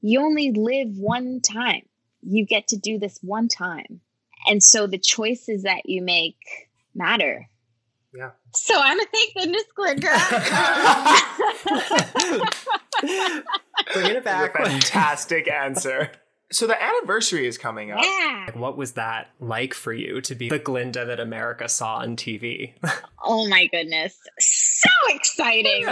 you 0.01 0.20
only 0.20 0.53
live 0.53 0.97
one 0.97 1.43
time 1.43 1.83
you 2.22 2.47
get 2.47 2.68
to 2.68 2.79
do 2.79 2.99
this 2.99 3.18
one 3.20 3.47
time 3.47 4.01
and 4.47 4.62
so 4.62 4.87
the 4.87 4.97
choices 4.97 5.64
that 5.64 5.83
you 5.85 6.01
make 6.01 6.39
matter 6.95 7.47
Yeah. 8.15 8.31
so 8.55 8.81
i'm 8.81 8.99
a 8.99 9.05
thank 9.13 9.35
goodness 9.35 9.65
glinda 9.77 10.09
Bringing 13.93 14.17
it 14.17 14.25
back. 14.25 14.55
a 14.59 14.65
fantastic 14.65 15.51
answer. 15.51 16.11
So 16.51 16.67
the 16.67 16.83
anniversary 16.83 17.47
is 17.47 17.59
coming 17.59 17.91
up. 17.91 18.01
yeah 18.03 18.45
Like, 18.47 18.57
What 18.57 18.79
was 18.79 18.93
that 18.93 19.29
like 19.39 19.75
for 19.75 19.93
you 19.93 20.23
to 20.23 20.35
be 20.35 20.49
the 20.49 20.59
Glinda 20.59 21.05
that 21.05 21.21
America 21.21 21.69
saw 21.69 21.97
on 21.97 22.17
TV? 22.17 22.73
oh 23.23 23.47
my 23.49 23.67
goodness 23.67 24.17
so 24.81 24.91
exciting 25.14 25.87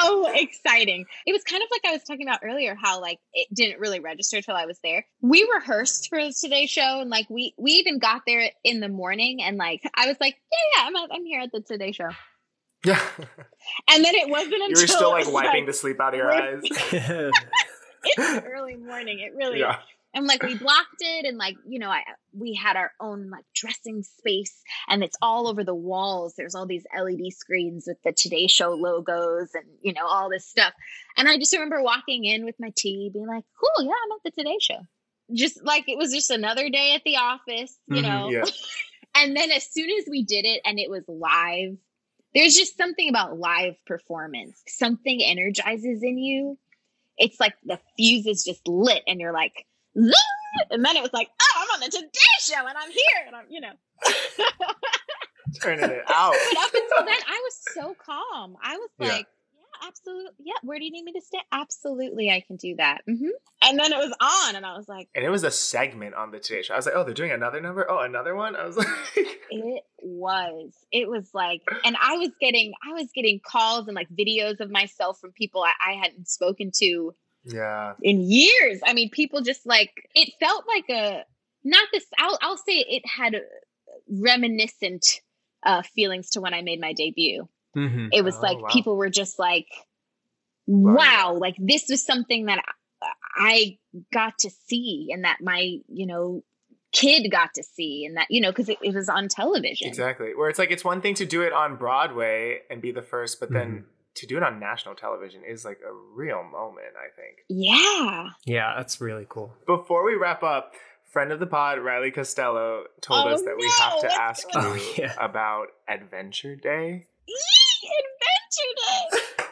so 0.00 0.30
exciting. 0.34 1.06
It 1.26 1.32
was 1.32 1.42
kind 1.44 1.62
of 1.62 1.68
like 1.70 1.82
I 1.86 1.92
was 1.92 2.02
talking 2.04 2.26
about 2.26 2.40
earlier, 2.42 2.74
how 2.74 3.00
like 3.00 3.18
it 3.32 3.48
didn't 3.52 3.80
really 3.80 4.00
register 4.00 4.40
till 4.40 4.56
I 4.56 4.66
was 4.66 4.78
there. 4.82 5.06
We 5.20 5.48
rehearsed 5.54 6.08
for 6.08 6.18
today's 6.38 6.70
show, 6.70 7.00
and 7.00 7.10
like 7.10 7.28
we 7.30 7.54
we 7.58 7.72
even 7.72 7.98
got 7.98 8.22
there 8.26 8.50
in 8.64 8.80
the 8.80 8.88
morning, 8.88 9.42
and 9.42 9.56
like 9.56 9.82
I 9.94 10.06
was 10.06 10.16
like, 10.20 10.36
yeah, 10.52 10.82
yeah, 10.82 10.88
I'm 10.88 11.10
I'm 11.10 11.24
here 11.24 11.40
at 11.40 11.52
the 11.52 11.60
Today 11.60 11.92
Show, 11.92 12.10
Yeah. 12.84 13.00
and 13.90 14.04
then 14.04 14.14
it 14.14 14.28
wasn't 14.28 14.54
until 14.54 14.68
you 14.68 14.82
were 14.82 14.86
still 14.86 15.10
like 15.10 15.26
was, 15.26 15.34
wiping 15.34 15.66
the 15.66 15.72
sleep 15.72 16.00
out 16.00 16.14
of 16.14 16.18
your 16.18 16.32
eyes. 16.32 16.60
it's 18.04 18.46
early 18.46 18.76
morning. 18.76 19.20
It 19.20 19.34
really 19.36 19.60
is. 19.60 19.76
And 20.12 20.26
like 20.26 20.42
we 20.42 20.56
blocked 20.56 20.96
it 21.00 21.24
and 21.24 21.38
like 21.38 21.56
you 21.66 21.78
know 21.78 21.88
I, 21.88 22.02
we 22.32 22.52
had 22.54 22.76
our 22.76 22.90
own 23.00 23.30
like 23.30 23.44
dressing 23.54 24.02
space 24.02 24.60
and 24.88 25.04
it's 25.04 25.16
all 25.22 25.46
over 25.46 25.62
the 25.62 25.74
walls. 25.74 26.34
There's 26.36 26.54
all 26.54 26.66
these 26.66 26.84
led 26.96 27.30
screens 27.30 27.84
with 27.86 27.98
the 28.02 28.12
today 28.12 28.48
show 28.48 28.70
logos 28.70 29.50
and 29.54 29.64
you 29.82 29.92
know 29.92 30.06
all 30.06 30.28
this 30.28 30.46
stuff. 30.46 30.72
And 31.16 31.28
i 31.28 31.36
just 31.38 31.52
remember 31.52 31.80
walking 31.82 32.24
in 32.24 32.44
with 32.44 32.56
my 32.58 32.72
tea 32.76 33.10
being 33.12 33.26
like 33.28 33.44
cool 33.60 33.84
yeah 33.84 33.92
i'm 34.04 34.12
at 34.16 34.22
the 34.24 34.30
today 34.42 34.58
show. 34.60 34.80
Just 35.32 35.62
like 35.64 35.88
it 35.88 35.96
was 35.96 36.12
just 36.12 36.30
another 36.30 36.68
day 36.70 36.94
at 36.94 37.02
the 37.04 37.16
office 37.16 37.76
you 37.86 38.02
Mhm, 38.02 38.02
know? 38.02 38.30
Yeah. 38.30 38.44
and 39.14 39.36
then 39.36 39.50
as 39.52 39.70
soon 39.70 39.90
as 39.90 40.06
we 40.10 40.24
did 40.24 40.44
it 40.44 40.60
and 40.64 40.78
it 40.80 40.90
was 40.90 41.04
live 41.06 41.76
there's 42.34 42.54
just 42.54 42.76
something 42.76 43.08
about 43.08 43.38
live 43.38 43.74
performance. 43.86 44.62
Something 44.68 45.20
energizes 45.22 46.02
in 46.02 46.16
you. 46.18 46.58
It's 47.18 47.40
like 47.40 47.54
the 47.64 47.78
fuse 47.96 48.26
is 48.26 48.44
just 48.44 48.66
lit 48.68 49.02
and 49.06 49.20
you're 49.20 49.32
like! 49.32 49.66
and 50.70 50.84
then 50.84 50.96
it 50.96 51.02
was 51.02 51.12
like 51.12 51.28
oh 51.40 51.54
i'm 51.58 51.68
on 51.74 51.80
the 51.80 51.86
today 51.86 52.08
show 52.40 52.66
and 52.66 52.76
i'm 52.76 52.90
here 52.90 53.24
and 53.26 53.36
i'm 53.36 53.44
you 53.48 53.60
know 53.60 53.72
Turning 55.62 55.84
it 55.84 56.02
out. 56.08 56.32
but 56.52 56.58
up 56.62 56.72
until 56.74 57.04
then 57.06 57.18
i 57.28 57.40
was 57.44 57.58
so 57.74 57.94
calm 58.04 58.56
i 58.62 58.76
was 58.76 58.90
like 58.98 59.10
yeah 59.10 59.22
absolutely 59.86 60.30
yeah 60.40 60.52
where 60.62 60.78
do 60.78 60.84
you 60.84 60.90
need 60.90 61.04
me 61.04 61.12
to 61.12 61.20
stay 61.22 61.38
absolutely 61.52 62.30
i 62.30 62.40
can 62.46 62.56
do 62.56 62.74
that 62.76 63.00
hmm 63.06 63.28
and 63.62 63.78
then 63.78 63.92
it 63.92 63.96
was 63.96 64.14
on 64.20 64.56
and 64.56 64.66
i 64.66 64.76
was 64.76 64.88
like 64.88 65.08
And 65.14 65.24
it 65.24 65.30
was 65.30 65.42
a 65.42 65.50
segment 65.50 66.14
on 66.14 66.30
the 66.30 66.38
Today 66.38 66.62
Show. 66.62 66.74
I 66.74 66.76
was 66.76 66.86
like, 66.86 66.94
oh, 66.96 67.04
they're 67.04 67.14
doing 67.14 67.30
another 67.30 67.60
number? 67.60 67.90
Oh, 67.90 67.98
another 67.98 68.34
one? 68.34 68.56
I 68.56 68.66
was 68.66 68.76
like, 68.76 68.88
it 69.50 69.84
was 70.02 70.72
it 70.92 71.08
was 71.08 71.30
like 71.34 71.62
and 71.84 71.96
i 72.00 72.16
was 72.16 72.30
getting 72.40 72.72
i 72.88 72.92
was 72.92 73.08
getting 73.14 73.40
calls 73.46 73.86
and 73.86 73.94
like 73.94 74.08
videos 74.10 74.60
of 74.60 74.70
myself 74.70 75.18
from 75.20 75.30
people 75.32 75.62
i, 75.62 75.72
I 75.90 75.92
hadn't 75.94 76.28
spoken 76.28 76.70
to 76.76 77.14
yeah. 77.44 77.94
in 78.02 78.20
years 78.20 78.80
i 78.86 78.92
mean 78.92 79.10
people 79.10 79.40
just 79.40 79.64
like 79.66 79.90
it 80.14 80.30
felt 80.40 80.64
like 80.68 80.84
a 80.90 81.24
not 81.64 81.86
this 81.92 82.04
i'll, 82.18 82.38
I'll 82.42 82.56
say 82.56 82.78
it 82.78 83.02
had 83.06 83.36
reminiscent 84.08 85.20
uh 85.64 85.82
feelings 85.82 86.30
to 86.30 86.40
when 86.40 86.54
i 86.54 86.62
made 86.62 86.80
my 86.80 86.92
debut 86.92 87.48
Mhm. 87.76 88.08
It 88.12 88.24
was 88.24 88.34
Oh, 88.38 88.40
like 88.40 88.60
wow. 88.60 88.68
people 88.72 88.96
were 88.96 89.10
just 89.10 89.38
like, 89.38 89.68
Wow. 90.66 90.96
wow, 90.96 91.38
like 91.40 91.54
this 91.56 91.86
was 91.88 92.04
something 92.04 92.46
that 92.46 92.64
I- 93.36 93.78
got 94.12 94.38
to 94.40 94.50
see 94.50 95.10
and 95.12 95.22
that 95.22 95.38
my, 95.40 95.76
you 95.86 96.04
know, 96.06 96.42
kid 96.90 97.30
got 97.30 97.54
to 97.54 97.62
see 97.62 98.04
and 98.04 98.16
that, 98.16 98.26
you 98.28 98.40
know, 98.40 98.50
because 98.50 98.68
it, 98.68 98.78
it 98.82 98.92
was 98.92 99.08
on 99.08 99.28
television. 99.28 99.86
Exactly. 99.86 100.34
Where 100.34 100.48
it's 100.48 100.58
like 100.58 100.72
it's 100.72 100.82
one 100.84 101.00
thing 101.00 101.14
to 101.14 101.24
do 101.24 101.42
it 101.42 101.52
on 101.52 101.76
Broadway 101.76 102.62
and 102.68 102.82
be 102.82 102.90
the 102.90 103.02
first, 103.02 103.38
but 103.38 103.52
then 103.52 103.84
to 104.20 104.26
do 104.26 104.36
it 104.36 104.42
on 104.42 104.58
national 104.60 104.94
television 104.94 105.42
is 105.46 105.64
like 105.64 105.78
a 105.86 105.92
real 106.14 106.42
moment, 106.42 106.94
I 106.96 107.08
think. 107.14 107.38
Yeah. 107.48 108.28
Yeah, 108.46 108.74
that's 108.76 109.00
really 109.00 109.26
cool. 109.28 109.52
Before 109.66 110.04
we 110.04 110.14
wrap 110.14 110.42
up, 110.42 110.72
friend 111.10 111.32
of 111.32 111.40
the 111.40 111.46
pod, 111.46 111.78
Riley 111.80 112.10
Costello, 112.10 112.84
told 113.00 113.26
Oh, 113.26 113.30
us 113.34 113.42
that 113.42 113.56
we 113.58 113.66
have 113.80 114.00
to 114.00 114.06
what's 114.06 114.18
ask 114.18 114.46
you? 114.54 114.60
Oh, 114.60 114.94
yeah. 114.98 115.14
about 115.20 115.66
Adventure 115.88 116.56
Day. 116.56 117.06
Yay, 117.26 117.90
Adventure 118.00 118.74
Day. 118.76 119.44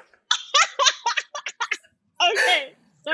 okay, 2.33 2.73
so 3.05 3.13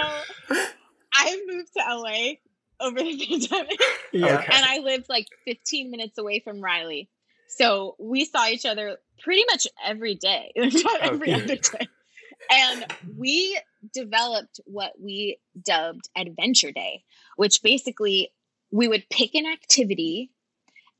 I 1.12 1.40
moved 1.46 1.70
to 1.76 1.82
LA 1.88 2.34
over 2.80 2.98
the 2.98 3.26
pandemic, 3.50 3.80
Yeah. 4.12 4.38
Okay. 4.38 4.52
and 4.52 4.64
I 4.66 4.78
lived 4.78 5.06
like 5.08 5.26
15 5.44 5.90
minutes 5.90 6.18
away 6.18 6.40
from 6.40 6.60
Riley. 6.60 7.08
So 7.48 7.94
we 8.00 8.24
saw 8.24 8.48
each 8.48 8.66
other 8.66 8.96
pretty 9.22 9.44
much 9.50 9.66
every 9.84 10.14
day, 10.14 10.52
not 10.56 11.00
every 11.02 11.32
Okay. 11.32 11.42
other 11.44 11.56
day. 11.56 11.88
And 12.50 12.86
we 13.16 13.58
developed 13.92 14.60
what 14.66 14.92
we 15.00 15.38
dubbed 15.64 16.08
Adventure 16.16 16.72
Day, 16.72 17.04
which 17.36 17.62
basically 17.62 18.30
we 18.70 18.88
would 18.88 19.08
pick 19.10 19.34
an 19.34 19.46
activity 19.46 20.30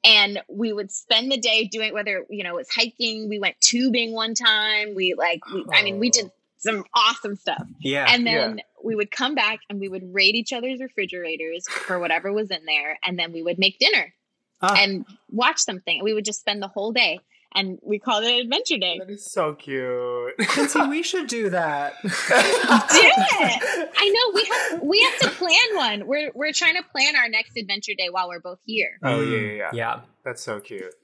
and 0.05 0.41
we 0.49 0.73
would 0.73 0.91
spend 0.93 1.33
the 1.33 1.37
day 1.39 1.65
doing 1.65 1.93
whether 1.95 2.25
you 2.31 2.45
know 2.45 2.51
it 2.51 2.57
was 2.57 2.71
hiking 2.71 3.29
we 3.29 3.39
went 3.39 3.59
tubing 3.61 4.13
one 4.13 4.35
time 4.35 4.95
we 4.95 5.15
like 5.15 5.41
we, 5.53 5.65
i 5.73 5.83
mean 5.83 5.99
we 5.99 6.11
did 6.11 6.31
some 6.59 6.85
awesome 6.95 7.37
stuff 7.37 7.67
Yeah. 7.81 8.07
and 8.11 8.27
then 8.27 8.61
we 8.85 8.95
would 8.95 9.11
come 9.11 9.35
back 9.35 9.61
and 9.71 9.81
we 9.81 9.89
would 9.89 10.15
raid 10.15 10.35
each 10.35 10.53
other's 10.53 10.79
refrigerators 10.81 11.67
for 11.69 11.99
whatever 11.99 12.33
was 12.33 12.51
in 12.51 12.65
there 12.67 12.99
and 13.03 13.19
then 13.19 13.33
we 13.33 13.43
would 13.43 13.59
make 13.59 13.79
dinner 13.79 14.13
Ah. 14.61 14.77
and 14.79 15.05
watch 15.31 15.59
something 15.59 16.03
we 16.05 16.13
would 16.13 16.25
just 16.27 16.41
spend 16.41 16.63
the 16.63 16.69
whole 16.69 16.93
day 16.93 17.19
and 17.55 17.79
we 17.83 17.99
called 17.99 18.25
it 18.25 18.41
adventure 18.43 18.79
day 18.79 18.99
That 18.99 19.11
is 19.11 19.31
so 19.31 19.55
cute. 19.55 20.35
Quincy, 20.49 20.81
we 20.89 21.03
should 21.03 21.27
do 21.29 21.51
that. 21.51 21.95
do 22.03 22.09
it 22.11 23.91
i 23.97 24.09
know 24.09 24.33
we 24.35 24.45
have 24.45 24.83
we 24.83 25.01
have 25.03 25.19
to 25.21 25.39
plan 25.39 25.59
one 25.77 26.07
we're 26.07 26.31
we're 26.35 26.53
trying 26.53 26.75
to 26.77 26.83
plan 26.83 27.17
our 27.17 27.29
next 27.29 27.57
adventure 27.57 27.95
day 27.97 28.09
while 28.11 28.29
we're 28.29 28.41
both 28.41 28.59
here 28.67 28.99
Oh 29.03 29.21
yeah, 29.23 29.39
yeah, 29.39 29.53
yeah. 29.53 29.71
Yeah. 29.73 30.01
That's 30.25 30.43
so 30.43 30.59
cute. 30.59 30.95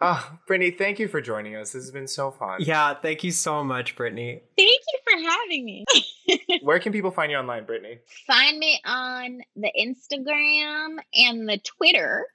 oh, 0.00 0.30
Brittney, 0.48 0.76
thank 0.78 1.00
you 1.00 1.08
for 1.08 1.20
joining 1.20 1.56
us. 1.56 1.72
This 1.72 1.82
has 1.82 1.90
been 1.90 2.06
so 2.06 2.30
fun. 2.30 2.60
Yeah. 2.62 2.94
Thank 2.94 3.24
you 3.24 3.32
so 3.32 3.64
much, 3.64 3.96
Brittney. 3.96 4.42
thank 4.56 4.80
you 4.92 4.98
for 5.04 5.18
having 5.28 5.64
me 5.64 5.84
Where 6.62 6.78
can 6.78 6.92
people 6.92 7.10
find 7.10 7.32
you 7.32 7.38
online, 7.38 7.64
Brittney? 7.64 7.98
find 8.28 8.58
me 8.58 8.80
on 8.84 9.40
the 9.56 9.72
instagram 9.78 10.98
and 11.14 11.48
the 11.48 11.58
twitter 11.58 12.26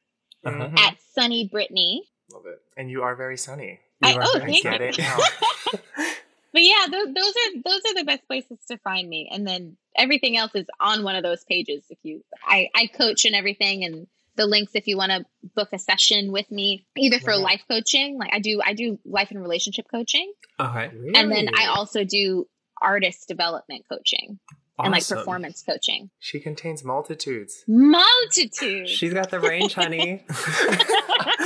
Uh-huh. 0.43 0.68
Mhm. 0.68 0.78
at 0.80 0.97
sunny 1.13 1.47
brittney 1.49 1.99
Love 2.36 2.45
it. 2.47 2.61
And 2.77 2.91
you 2.91 3.01
are 3.03 3.15
very 3.15 3.38
sunny. 3.38 3.79
I- 4.03 4.13
are 4.15 4.23
oh, 4.23 4.39
very 4.39 4.51
thank 4.59 4.63
Get 4.63 4.81
you. 4.81 4.88
it 4.88 4.97
now. 4.99 5.17
But 6.53 6.63
yeah, 6.63 6.86
those, 6.89 7.07
those 7.13 7.33
are 7.36 7.61
those 7.65 7.81
are 7.86 7.93
the 7.95 8.05
best 8.05 8.25
places 8.27 8.57
to 8.69 8.77
find 8.77 9.09
me, 9.09 9.27
and 9.29 9.45
then 9.45 9.75
everything 9.97 10.38
else 10.38 10.55
is 10.55 10.65
on 10.79 11.03
one 11.03 11.17
of 11.17 11.21
those 11.21 11.43
pages. 11.43 11.83
If 11.89 11.97
you, 12.03 12.23
I, 12.47 12.69
I 12.73 12.88
coach 12.88 13.25
and 13.25 13.36
everything, 13.36 13.83
and 13.83 14.07
the 14.38 14.45
links 14.45 14.71
if 14.73 14.88
you 14.88 14.95
want 14.95 15.11
to 15.11 15.25
book 15.53 15.67
a 15.73 15.77
session 15.77 16.31
with 16.31 16.49
me, 16.49 16.86
either 16.95 17.19
for 17.19 17.31
Wow. 17.31 17.39
life 17.41 17.63
coaching, 17.69 18.17
like 18.17 18.33
I 18.33 18.39
do, 18.39 18.61
I 18.65 18.71
do 18.71 18.97
life 19.03 19.31
and 19.31 19.41
relationship 19.41 19.88
coaching, 19.91 20.31
Okay. 20.57 20.91
and 21.13 21.29
then 21.29 21.49
I 21.53 21.65
also 21.65 22.05
do 22.05 22.47
artist 22.81 23.27
development 23.27 23.83
coaching 23.89 24.39
and 24.79 24.93
like 24.93 25.05
performance 25.05 25.61
coaching. 25.61 26.09
She 26.19 26.39
contains 26.39 26.86
multitudes. 26.86 27.65
Multitudes. 27.67 28.91
She's 28.91 29.13
got 29.13 29.29
the 29.29 29.41
range, 29.41 29.73
honey. 29.73 30.23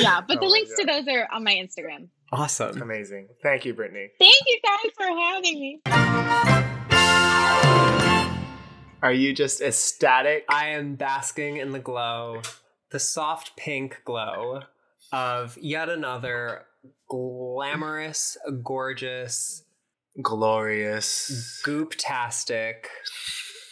yeah, 0.00 0.20
but 0.26 0.36
Oh 0.38 0.40
the 0.40 0.46
my 0.46 0.52
links 0.52 0.74
to 0.78 0.84
those 0.84 1.06
are 1.08 1.28
on 1.32 1.44
my 1.44 1.54
Instagram. 1.54 2.08
awesome. 2.32 2.80
Amazing. 2.82 3.28
Thank 3.42 3.64
you, 3.64 3.74
Brittney. 3.74 4.08
Thank 4.18 4.42
you 4.46 4.60
guys 4.64 4.92
for 4.96 5.06
having 5.06 5.60
me. 5.60 5.80
Are 9.00 9.12
you 9.12 9.32
just 9.32 9.60
ecstatic? 9.60 10.44
I 10.48 10.70
am 10.70 10.96
basking 10.96 11.58
in 11.58 11.70
the 11.70 11.78
glow, 11.78 12.42
the 12.90 12.98
soft 12.98 13.56
pink 13.56 14.02
glow 14.04 14.62
of 15.12 15.56
yet 15.60 15.88
another 15.88 16.64
glamorous, 17.08 18.36
gorgeous, 18.64 19.62
Glorious. 20.20 21.62
gooptastic 21.64 22.86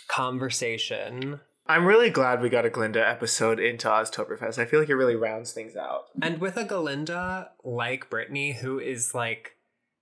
conversation. 0.08 1.40
I'm 1.68 1.84
really 1.84 2.10
glad 2.10 2.40
we 2.40 2.48
got 2.48 2.64
a 2.64 2.70
Glinda 2.70 3.06
episode 3.06 3.58
into 3.58 3.88
Oztoberfest. 3.88 4.58
I 4.58 4.66
feel 4.66 4.80
like 4.80 4.88
it 4.88 4.94
really 4.94 5.16
rounds 5.16 5.52
things 5.52 5.76
out. 5.76 6.04
And 6.22 6.40
with 6.40 6.56
a 6.56 6.64
Glinda 6.64 7.50
like 7.64 8.08
Brittney, 8.08 8.54
who 8.54 8.78
is 8.78 9.14
like 9.14 9.56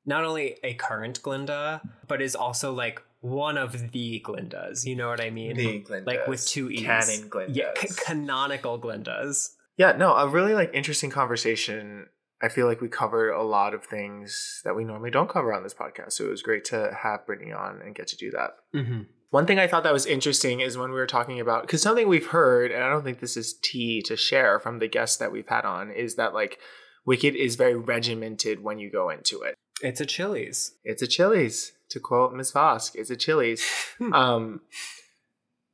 not 0.05 0.25
only 0.25 0.57
a 0.63 0.75
current 0.75 1.23
Glinda, 1.23 1.81
but 2.07 2.21
is 2.21 2.37
also 2.37 2.73
like 2.73 3.03
one 3.21 3.57
of 3.57 3.93
the 3.93 4.23
Glindas. 4.25 4.85
You 4.85 4.97
know 4.97 5.09
what 5.09 5.21
I 5.21 5.31
mean? 5.31 5.57
The 5.57 5.81
Glindas. 5.81 6.07
Like 6.07 6.27
with 6.27 6.47
two 6.47 6.71
E's. 6.71 6.83
Canon 6.83 7.31
Glindas. 7.31 7.57
Yeah, 7.57 7.73
c- 7.77 7.89
canonical 8.05 8.79
Glindas. 8.79 9.55
Yeah, 9.79 9.93
no, 9.93 10.15
a 10.15 10.29
really 10.29 10.55
like 10.55 10.71
interesting 10.75 11.11
conversation. 11.11 12.07
I 12.43 12.49
feel 12.51 12.67
like 12.67 12.83
we 12.83 12.89
covered 12.89 13.31
a 13.31 13.43
lot 13.43 13.73
of 13.73 13.85
things 13.85 14.61
that 14.65 14.77
we 14.77 14.85
normally 14.85 15.11
don't 15.11 15.31
cover 15.31 15.55
on 15.55 15.63
this 15.63 15.73
podcast. 15.73 16.13
So 16.13 16.27
it 16.27 16.31
was 16.31 16.43
great 16.43 16.65
to 16.67 16.95
have 17.03 17.21
Brittney 17.27 17.57
on 17.57 17.81
and 17.81 17.95
get 17.95 18.09
to 18.09 18.17
do 18.17 18.31
that. 18.33 18.51
Mm-hmm. 18.75 19.03
One 19.35 19.47
thing 19.47 19.59
I 19.59 19.67
thought 19.67 19.83
that 19.83 19.93
was 19.93 20.07
interesting 20.07 20.61
is 20.61 20.79
when 20.79 20.91
we 20.91 20.97
were 20.97 21.09
talking 21.09 21.41
about 21.41 21.63
because 21.63 21.83
something 21.83 22.07
we've 22.07 22.29
heard, 22.29 22.71
and 22.71 22.85
I 22.85 22.89
don't 22.89 23.03
think 23.03 23.19
this 23.19 23.37
is 23.37 23.59
tea 23.61 24.01
to 24.03 24.17
share 24.17 24.61
from 24.61 24.79
the 24.79 24.87
guests 24.87 25.17
that 25.17 25.33
we've 25.33 25.49
had 25.49 25.65
on, 25.65 25.91
is 25.91 26.15
that 26.15 26.35
like 26.35 26.61
Wicked 27.05 27.35
is 27.35 27.57
very 27.57 27.75
regimented 27.75 28.63
when 28.63 28.79
you 28.79 28.89
go 28.93 29.11
into 29.11 29.43
it. 29.43 29.57
It's 29.83 30.01
a 30.01 30.07
Chili's. 30.07 30.77
It's 30.85 31.03
a 31.03 31.09
Chili's, 31.09 31.73
to 31.89 31.99
quote 31.99 32.33
Ms. 32.33 32.53
Vosk. 32.53 32.95
It's 32.95 33.11
a 33.11 33.17
Chili's. 33.17 33.61
um, 34.13 34.61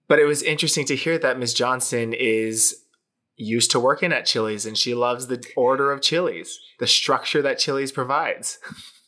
but 0.09 0.19
it 0.19 0.25
was 0.25 0.43
interesting 0.43 0.87
to 0.87 0.97
hear 0.97 1.19
that 1.19 1.39
Ms. 1.39 1.53
Johnson 1.53 2.15
is 2.15 2.75
used 3.37 3.73
to 3.73 3.79
working 3.79 4.11
at 4.11 4.25
Chili's 4.25 4.65
and 4.65 4.79
she 4.79 4.95
loves 4.95 5.27
the 5.27 5.45
order 5.55 5.93
of 5.93 6.01
Chili's, 6.01 6.59
the 6.79 6.87
structure 6.87 7.43
that 7.43 7.59
Chili's 7.59 7.93
provides. 7.93 8.59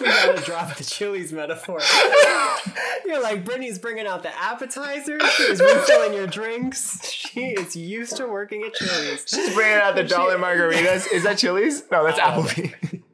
we 0.00 0.06
gotta 0.06 0.42
drop 0.42 0.76
the 0.76 0.84
Chili's 0.84 1.32
metaphor. 1.32 1.80
You're 3.04 3.22
like, 3.22 3.44
Brittney's 3.44 3.78
bringing 3.78 4.06
out 4.06 4.22
the 4.22 4.36
appetizers. 4.36 5.22
She's 5.32 5.60
refilling 5.60 6.14
your 6.14 6.26
drinks. 6.26 7.10
She 7.10 7.46
is 7.50 7.76
used 7.76 8.16
to 8.16 8.26
working 8.26 8.62
at 8.64 8.74
Chili's. 8.74 9.24
She's 9.28 9.54
bringing 9.54 9.78
out 9.78 9.94
the 9.96 10.04
dollar 10.04 10.38
margaritas. 10.38 11.12
Is 11.12 11.24
that 11.24 11.38
Chili's? 11.38 11.84
No, 11.90 12.04
that's 12.04 12.18
Applebee's. 12.18 13.00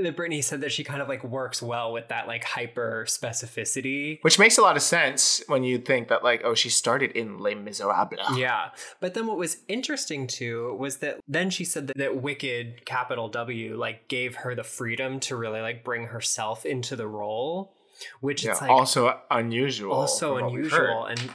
That 0.00 0.16
Brittney 0.16 0.42
said 0.42 0.60
that 0.62 0.72
she 0.72 0.84
kind 0.84 1.02
of 1.02 1.08
like 1.08 1.22
works 1.24 1.60
well 1.60 1.92
with 1.92 2.08
that 2.08 2.26
like 2.26 2.44
hyper 2.44 3.04
specificity. 3.06 4.18
Which 4.22 4.38
makes 4.38 4.58
a 4.58 4.62
lot 4.62 4.76
of 4.76 4.82
sense 4.82 5.42
when 5.48 5.64
you 5.64 5.78
think 5.78 6.08
that, 6.08 6.22
like, 6.24 6.42
oh, 6.44 6.54
she 6.54 6.70
started 6.70 7.12
in 7.12 7.38
Les 7.38 7.54
Miserables. 7.54 8.36
Yeah. 8.36 8.70
But 9.00 9.14
then 9.14 9.26
what 9.26 9.36
was 9.36 9.58
interesting 9.68 10.26
too 10.26 10.76
was 10.78 10.98
that 10.98 11.20
then 11.28 11.50
she 11.50 11.64
said 11.64 11.88
that, 11.88 11.98
that 11.98 12.22
Wicked, 12.22 12.84
capital 12.86 13.28
W, 13.28 13.76
like 13.76 14.08
gave 14.08 14.36
her 14.36 14.54
the 14.54 14.64
freedom 14.64 15.20
to 15.20 15.36
really 15.36 15.60
like 15.60 15.84
bring 15.84 16.06
herself 16.06 16.64
into 16.64 16.96
the 16.96 17.06
role, 17.06 17.74
which 18.20 18.44
Yeah, 18.44 18.52
it's 18.52 18.60
like 18.60 18.70
also 18.70 19.20
unusual. 19.30 19.92
also 19.92 20.36
from 20.36 20.44
what 20.44 20.52
we've 20.52 20.72
unusual 20.72 21.04
and 21.06 21.30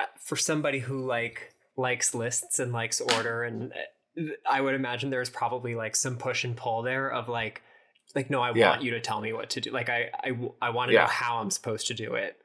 uh, 0.00 0.04
for 0.20 0.36
somebody 0.36 0.78
who 0.78 1.04
like 1.04 1.54
likes 1.76 2.14
lists 2.14 2.58
and 2.58 2.72
likes 2.72 3.00
order 3.00 3.42
and 3.42 3.72
uh, 3.72 3.76
i 4.50 4.60
would 4.60 4.74
imagine 4.74 5.10
there's 5.10 5.30
probably 5.30 5.74
like 5.74 5.96
some 5.96 6.16
push 6.16 6.44
and 6.44 6.56
pull 6.56 6.82
there 6.82 7.10
of 7.10 7.28
like 7.28 7.62
like 8.14 8.30
no 8.30 8.40
i 8.40 8.52
Yeah. 8.54 8.70
want 8.70 8.82
you 8.82 8.92
to 8.92 9.00
tell 9.00 9.20
me 9.20 9.32
what 9.32 9.50
to 9.50 9.60
do 9.60 9.70
like 9.70 9.88
i 9.88 10.10
i, 10.22 10.32
I 10.62 10.70
want 10.70 10.88
to 10.90 10.94
Yeah. 10.94 11.02
know 11.02 11.06
how 11.08 11.38
i'm 11.38 11.50
supposed 11.50 11.86
to 11.88 11.94
do 11.94 12.14
it 12.14 12.36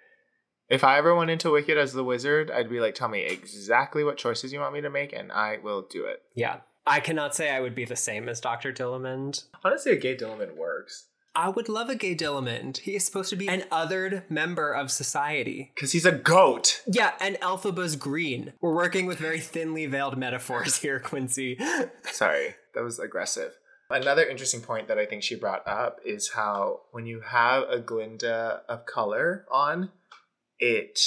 If 0.70 0.84
I 0.84 0.97
ever 0.99 1.15
went 1.15 1.32
into 1.32 1.49
Wicked 1.51 1.78
as 1.80 1.93
the 1.93 2.03
wizard, 2.03 2.51
I'd 2.51 2.70
be 2.70 2.80
like, 2.80 2.93
tell 2.93 3.07
me 3.09 3.22
exactly 3.26 4.03
what 4.03 4.17
choices 4.17 4.53
you 4.53 4.59
want 4.59 4.74
me 4.74 4.82
to 4.82 4.89
make, 4.91 5.11
and 5.13 5.32
I 5.32 5.57
will 5.63 5.82
do 5.82 6.05
it. 6.05 6.22
yeah 6.36 6.57
i 6.88 6.99
cannot 6.99 7.36
say 7.36 7.49
i 7.51 7.59
would 7.59 7.76
be 7.76 7.86
the 7.86 7.95
same 7.95 8.28
as 8.30 8.39
dr 8.39 8.72
dillamond 8.74 9.43
Honestly, 9.63 9.91
a 9.91 9.95
gay 9.97 10.15
Dillamond 10.15 10.55
works. 10.55 11.09
I 11.36 11.49
would 11.49 11.69
love 11.69 11.89
a 11.89 11.95
gay 11.95 12.15
dillamond 12.15 12.77
he 12.80 12.95
is 12.95 13.05
supposed 13.05 13.30
to 13.30 13.36
be 13.36 13.47
an 13.47 13.63
othered 13.71 14.30
member 14.30 14.71
of 14.71 14.91
society 14.91 15.71
Because 15.75 15.91
he's 15.91 16.05
a 16.05 16.11
goat. 16.11 16.82
yeah 16.88 17.13
and 17.21 17.36
elphaba's 17.38 17.95
green 17.95 18.53
we're 18.61 18.73
working 18.75 19.05
with 19.05 19.19
very 19.19 19.39
thinly 19.39 19.86
veiled 19.86 20.17
metaphors 20.17 20.77
here 20.77 20.99
quincy 20.99 21.57
Sorry, 22.11 22.55
that 22.73 22.84
was 22.84 22.99
aggressive. 22.99 23.53
Another 23.91 24.23
interesting 24.23 24.61
point 24.61 24.88
that 24.88 24.99
I 24.99 25.05
think 25.05 25.23
she 25.23 25.36
brought 25.36 25.67
up 25.67 25.97
is 26.05 26.32
how 26.36 26.82
when 26.91 27.05
you 27.07 27.21
have 27.21 27.63
a 27.69 27.80
Glinda 27.80 28.61
of 28.69 28.86
color 28.86 29.45
on, 29.51 29.89
it 30.59 30.99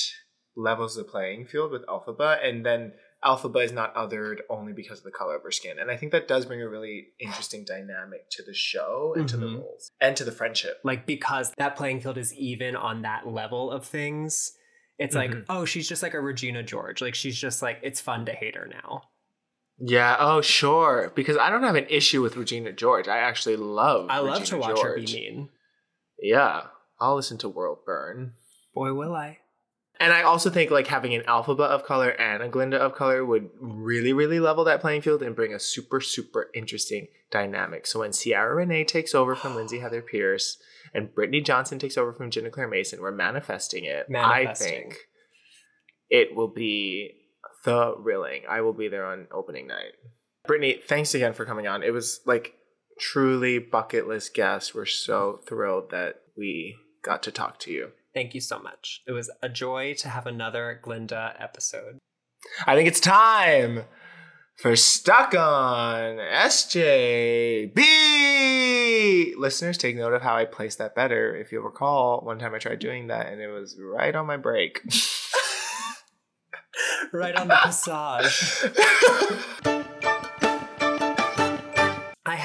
levels 0.57 0.97
the 0.97 1.05
playing 1.05 1.47
field 1.47 1.71
with 1.71 1.87
Elphaba. 1.87 2.45
And 2.45 2.67
then 2.67 2.95
Elphaba 3.25 3.65
is 3.65 3.73
not 3.73 3.95
othered 3.95 4.39
only 4.51 4.73
because 4.73 4.99
of 4.99 5.05
the 5.05 5.11
color 5.11 5.37
of 5.37 5.43
her 5.43 5.51
skin. 5.53 5.79
And 5.79 5.91
I 5.91 5.97
think 5.97 6.11
that 6.13 6.27
does 6.27 6.45
bring 6.45 6.61
a 6.61 6.69
really 6.69 7.09
interesting 7.21 7.65
dynamic 7.65 8.29
to 8.31 8.43
the 8.43 8.53
show 8.55 9.15
and 9.17 9.29
to 9.29 9.37
the 9.37 9.47
Mhm. 9.47 9.59
roles 9.61 9.91
and 10.01 10.17
to 10.17 10.25
the 10.25 10.33
friendship. 10.33 10.81
like 10.85 11.07
because 11.07 11.53
that 11.59 11.77
playing 11.77 12.01
field 12.01 12.19
is 12.19 12.35
even 12.35 12.75
on 12.75 13.03
that 13.03 13.27
level 13.29 13.71
of 13.71 13.85
things 13.85 14.57
it's 14.99 15.15
like 15.15 15.31
Mhm. 15.31 15.45
oh 15.49 15.65
she's 15.65 15.89
just 15.89 16.03
like 16.03 16.15
a 16.15 16.21
regina 16.21 16.63
george 16.63 17.01
like 17.01 17.15
she's 17.15 17.37
just 17.39 17.63
like 17.63 17.79
it's 17.83 18.01
fun 18.01 18.27
to 18.27 18.33
hate 18.33 18.57
her 18.57 18.67
now 18.67 19.03
Yeah, 19.79 20.17
oh 20.21 20.41
sure. 20.43 21.11
Because 21.17 21.37
I 21.39 21.51
don't 21.51 21.63
have 21.65 21.75
an 21.75 21.87
issue 21.89 22.23
with 22.23 22.37
Regina 22.37 22.73
George. 22.73 23.09
I 23.09 23.19
actually 23.19 23.57
love 23.57 24.07
i 24.11 24.19
love 24.19 24.41
Regina 24.41 24.47
to 24.47 24.59
watch 24.59 24.83
her 24.83 24.97
be 24.97 25.07
mean 25.07 25.49
Yeah. 26.19 26.67
I'll 27.01 27.17
listen 27.17 27.39
to 27.39 27.49
World 27.49 27.79
Burn. 27.85 28.35
boy 28.75 28.93
will 28.95 29.15
i 29.15 29.39
And 30.03 30.13
I 30.13 30.23
also 30.23 30.51
think 30.51 30.73
like 30.73 30.89
having 30.89 31.15
an 31.15 31.23
Elphaba 31.29 31.61
of 31.61 31.85
color 31.85 32.09
and 32.09 32.43
a 32.43 32.49
Glinda 32.49 32.77
of 32.77 32.93
color 32.93 33.25
would 33.25 33.51
really, 33.61 34.13
really 34.13 34.41
level 34.41 34.65
that 34.65 34.81
playing 34.81 35.03
field 35.03 35.23
and 35.23 35.37
bring 35.37 35.55
a 35.55 35.61
super, 35.61 36.01
super 36.01 36.51
interesting 36.55 37.07
dynamic. 37.31 37.87
So 37.87 38.01
when 38.01 38.11
Ciara 38.11 38.57
Renee 38.57 38.83
takes 38.83 39.15
over 39.15 39.37
from 39.37 39.55
Lindsay 39.55 39.79
Heather 39.81 40.03
Pierce 40.03 40.57
and 40.93 41.11
Brittney 41.15 41.45
Johnson 41.45 41.79
takes 41.79 41.97
over 41.97 42.13
from 42.13 42.33
Jenna 42.33 42.51
Claire 42.51 42.67
Mason, 42.67 43.01
we're 43.01 43.13
manifesting 43.13 43.85
it. 43.85 44.07
I 44.13 44.53
think 44.55 44.97
it 46.11 46.35
will 46.35 46.53
be 46.53 47.13
thrilling. 47.63 48.43
I 48.49 48.61
will 48.63 48.73
be 48.73 48.89
there 48.89 49.07
on 49.07 49.29
opening 49.31 49.69
night. 49.69 49.93
Brittney, 50.49 50.83
thanks 50.83 51.15
again 51.15 51.33
for 51.33 51.45
coming 51.45 51.69
on. 51.69 51.85
It 51.85 51.93
was 51.93 52.23
like 52.27 52.55
truly 52.99 53.61
bucket 53.61 54.09
list 54.09 54.35
guest. 54.35 54.75
We're 54.75 54.85
so 54.85 55.39
thrilled 55.47 55.93
that 55.93 56.23
we 56.37 56.75
got 57.05 57.23
to 57.23 57.31
talk 57.31 57.61
to 57.61 57.71
you. 57.71 57.93
Thank 58.15 58.35
you 58.35 58.41
so 58.41 58.59
much 58.59 59.03
it 59.07 59.13
was 59.13 59.31
a 59.43 59.49
joy 59.49 59.95
to 59.95 60.09
have 60.09 60.27
another 60.27 60.79
glinda 60.83 61.35
episode 61.39 61.99
I 62.67 62.75
think 62.75 62.89
it's 62.89 63.01
time 63.01 63.85
for 64.57 64.77
Stuck 64.77 65.35
on 65.35 66.19
SJB. 66.19 67.77
Listeners, 69.37 69.79
take 69.79 69.97
note 69.97 70.13
of 70.13 70.23
how 70.23 70.37
I 70.37 70.45
placed 70.45 70.79
that 70.79 70.95
better. 70.95 71.35
If 71.35 71.51
you'll 71.53 71.65
recall, 71.65 72.21
one 72.21 72.39
time 72.39 72.55
I 72.55 72.59
tried 72.59 72.79
doing 72.79 73.09
that 73.09 73.27
and 73.27 73.41
it 73.41 73.49
was 73.49 73.77
right 73.81 74.15
on 74.15 74.27
my 74.27 74.37
break. 74.37 74.81
right 77.13 77.35
on 77.35 77.49
the 77.49 77.55
passage 77.63 78.71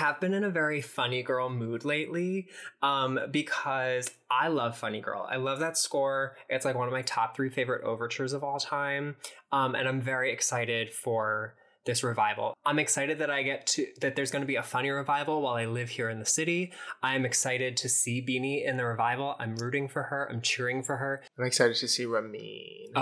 have 0.07 0.19
been 0.19 0.33
in 0.33 0.43
a 0.43 0.49
very 0.49 0.81
funny 0.81 1.21
girl 1.21 1.49
mood 1.49 1.85
lately 1.85 2.47
um, 2.81 3.19
because 3.31 4.09
I 4.31 4.47
love 4.47 4.77
Funny 4.77 5.01
Girl. 5.01 5.27
I 5.29 5.35
love 5.35 5.59
that 5.59 5.77
score. 5.77 6.37
It's 6.49 6.65
like 6.65 6.75
one 6.75 6.87
of 6.87 6.93
my 6.93 7.01
top 7.01 7.35
three 7.35 7.49
favorite 7.49 7.83
overtures 7.83 8.33
of 8.33 8.43
all 8.43 8.59
time. 8.59 9.17
Um, 9.51 9.75
and 9.75 9.87
I'm 9.87 10.01
very 10.01 10.31
excited 10.31 10.93
for 10.93 11.55
this 11.85 12.03
revival. 12.03 12.53
I'm 12.65 12.79
excited 12.79 13.19
that 13.19 13.29
I 13.29 13.43
get 13.43 13.65
to 13.67 13.87
that 14.01 14.15
there's 14.15 14.31
going 14.31 14.41
to 14.41 14.47
be 14.47 14.57
a 14.57 14.63
funny 14.63 14.89
revival 14.89 15.41
while 15.41 15.55
I 15.55 15.65
live 15.65 15.89
here 15.89 16.09
in 16.09 16.19
the 16.19 16.25
city. 16.25 16.73
I'm 17.01 17.25
excited 17.25 17.77
to 17.77 17.89
see 17.89 18.21
Beanie 18.21 18.67
in 18.67 18.77
the 18.77 18.85
revival. 18.85 19.35
I'm 19.39 19.55
rooting 19.55 19.87
for 19.87 20.03
her. 20.03 20.29
I'm 20.31 20.41
cheering 20.41 20.83
for 20.83 20.97
her. 20.97 21.21
I'm 21.37 21.45
excited 21.45 21.77
to 21.77 21.87
see 21.87 22.05
Ramin. 22.05 22.93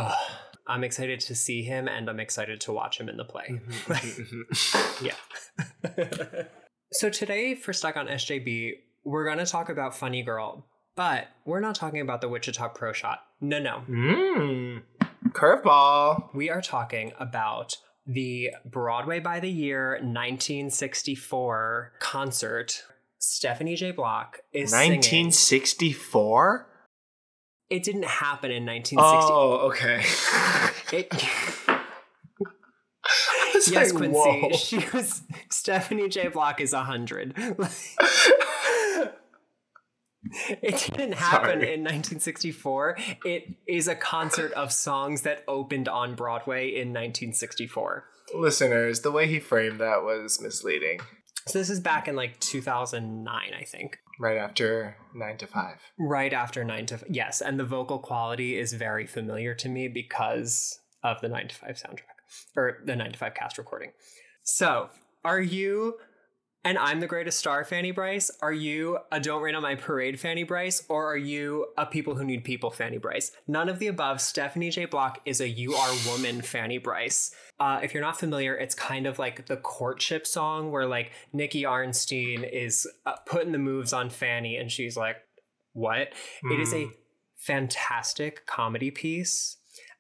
I'm 0.68 0.84
excited 0.84 1.20
to 1.22 1.36
see 1.36 1.64
him 1.64 1.88
and 1.88 2.10
I'm 2.10 2.20
excited 2.20 2.62
to 2.62 2.74
watch 2.74 3.00
him 3.00 3.10
in 3.10 3.18
the 3.18 3.26
play. 3.26 3.60
Yeah. 5.02 5.16
so 6.96 7.10
today 7.10 7.56
for 7.56 7.74
Stuck 7.74 7.98
on 7.98 8.08
SJB, 8.08 8.74
we're 9.04 9.26
going 9.26 9.38
to 9.38 9.46
talk 9.46 9.68
about 9.70 9.96
Funny 9.96 10.24
Girl, 10.24 10.66
but 10.96 11.28
we're 11.44 11.60
not 11.60 11.76
talking 11.76 12.00
about 12.00 12.22
the 12.22 12.30
Wichita 12.30 12.70
Pro 12.70 12.94
Shot. 12.94 13.20
No, 13.42 13.60
no. 13.60 13.84
Mmm. 13.90 14.82
Curveball. 15.30 16.34
We 16.34 16.50
are 16.50 16.62
talking 16.62 17.12
about 17.20 17.76
the 18.08 18.52
Broadway 18.64 19.20
by 19.20 19.42
the 19.42 19.50
Year 19.50 20.00
1964 20.02 21.94
concert. 22.00 22.84
Stephanie 23.20 23.76
J. 23.76 23.92
Block 23.92 24.40
is 24.54 24.72
singing. 24.72 25.00
1964? 25.00 26.68
It 27.70 27.84
didn't 27.84 28.06
happen 28.06 28.52
in 28.52 28.66
1960. 28.66 29.34
Oh, 29.34 29.68
okay. 29.70 30.04
It, 30.94 31.12
was 33.56 33.72
yes, 33.72 33.92
like, 33.92 33.98
Quincy. 33.98 34.18
whoa. 34.18 34.52
She 34.54 34.86
was 34.94 35.24
Stephanie 35.50 36.10
J. 36.10 36.28
Block 36.28 36.62
is 36.62 36.74
hundred. 36.74 37.34
it 37.38 37.58
didn't 40.96 41.14
happen 41.14 41.60
Sorry. 41.60 41.74
in 41.74 41.82
1964. 41.82 42.98
It 43.26 43.56
is 43.68 43.88
a 43.88 43.96
concert 43.96 44.52
of 44.54 44.72
songs 44.72 45.22
that 45.22 45.44
opened 45.48 45.88
on 45.88 46.16
Broadway 46.16 46.70
in 46.70 46.90
1964. 46.90 48.06
Listeners, 48.34 49.02
the 49.02 49.12
way 49.12 49.28
he 49.28 49.40
framed 49.40 49.80
that 49.80 50.04
was 50.04 50.42
misleading. 50.42 51.00
So 51.48 51.60
this 51.60 51.70
is 51.70 51.80
back 51.80 52.08
in 52.08 52.16
like 52.16 52.40
2009, 52.40 53.54
I 53.54 53.64
think. 53.64 54.00
Right 54.20 54.38
after 54.38 54.98
9 55.14 55.38
to 55.38 55.48
5. 55.48 55.76
Right 56.00 56.34
after 56.34 56.64
9 56.64 56.86
to 56.88 57.00
Yes, 57.10 57.42
and 57.42 57.60
the 57.60 57.66
vocal 57.66 58.00
quality 58.00 58.58
is 58.58 58.74
very 58.74 59.06
familiar 59.06 59.54
to 59.56 59.70
me 59.70 59.88
because 59.88 60.80
of 61.04 61.22
the 61.22 61.30
9 61.30 61.50
to 61.50 61.56
5 61.56 61.76
soundtrack 61.76 62.15
or 62.56 62.80
the 62.86 62.96
9 62.96 63.12
to 63.12 63.18
5 63.18 63.34
cast 63.34 63.58
recording. 63.58 63.92
So, 64.44 64.90
are 65.24 65.42
you 65.42 65.96
and 66.66 66.80
I'm 66.80 67.00
the 67.00 67.06
greatest 67.06 67.38
star 67.38 67.64
Fanny 67.64 67.92
Brice? 67.92 68.32
Are 68.42 68.52
you 68.52 68.98
a 69.12 69.20
Don't 69.20 69.44
Rain 69.44 69.54
on 69.54 69.62
My 69.62 69.76
Parade 69.76 70.20
Fanny 70.20 70.42
Brice? 70.42 70.84
Or 70.90 71.12
are 71.12 71.18
you 71.18 71.68
a 71.78 71.86
People 71.86 72.16
Who 72.16 72.24
Need 72.24 72.44
People 72.44 72.72
Fanny 72.72 72.98
Brice? 72.98 73.32
None 73.48 73.70
of 73.70 73.78
the 73.78 73.86
above. 73.86 74.20
Stephanie 74.20 74.72
J. 74.72 74.86
Block 74.86 75.22
is 75.26 75.40
a 75.40 75.48
You 75.48 75.76
Are 75.76 75.94
Woman 76.08 76.42
Fanny 76.42 76.80
Brice. 76.80 77.30
Uh, 77.60 77.82
if 77.84 77.94
you're 77.94 78.02
not 78.02 78.20
familiar, 78.20 78.56
it's 78.56 78.74
kind 78.74 79.06
of 79.06 79.20
like 79.20 79.46
the 79.46 79.58
courtship 79.58 80.26
song 80.26 80.72
where 80.72 80.88
like 80.88 81.12
Nikki 81.32 81.62
Arnstein 81.62 82.50
is 82.52 82.88
uh, 83.06 83.14
putting 83.28 83.52
the 83.52 83.60
moves 83.60 83.94
on 83.94 84.10
Fanny 84.10 84.58
and 84.58 84.72
she's 84.72 84.98
like, 84.98 85.18
what? 85.74 86.14
It 86.52 86.60
is 86.60 86.74
a 86.74 86.88
fantastic 87.38 88.48
comedy 88.48 88.90
piece. 88.90 89.58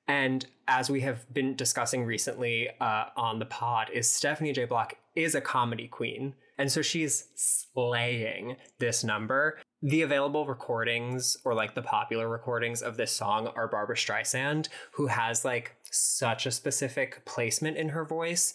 And 0.08 0.45
as 0.68 0.89
we 0.89 1.01
have 1.01 1.32
been 1.34 1.56
discussing 1.56 2.03
recently 2.03 2.70
uh, 2.80 3.06
on 3.18 3.39
the 3.39 3.45
pod, 3.45 3.89
is 3.93 4.10
Stephanie 4.10 4.53
J. 4.53 4.66
Block 4.66 4.95
is 5.16 5.36
a 5.36 5.41
comedy 5.41 5.88
queen. 5.88 6.36
And 6.58 6.72
so 6.72 6.82
she's 6.82 7.28
slaying 7.36 8.56
this 8.80 9.03
number. 9.03 9.60
The 9.82 10.03
available 10.03 10.45
recordings 10.45 11.38
or 11.43 11.53
like 11.53 11.76
the 11.76 11.82
popular 11.82 12.30
recordings 12.30 12.82
of 12.82 12.97
this 12.97 13.12
song 13.12 13.47
are 13.56 13.68
Barbra 13.68 13.95
Streisand, 13.95 14.70
who 14.93 15.08
has 15.08 15.43
like 15.43 15.76
such 15.91 16.45
a 16.45 16.51
specific 16.51 17.26
placement 17.26 17.78
in 17.78 17.89
her 17.89 18.06
voice. 18.06 18.53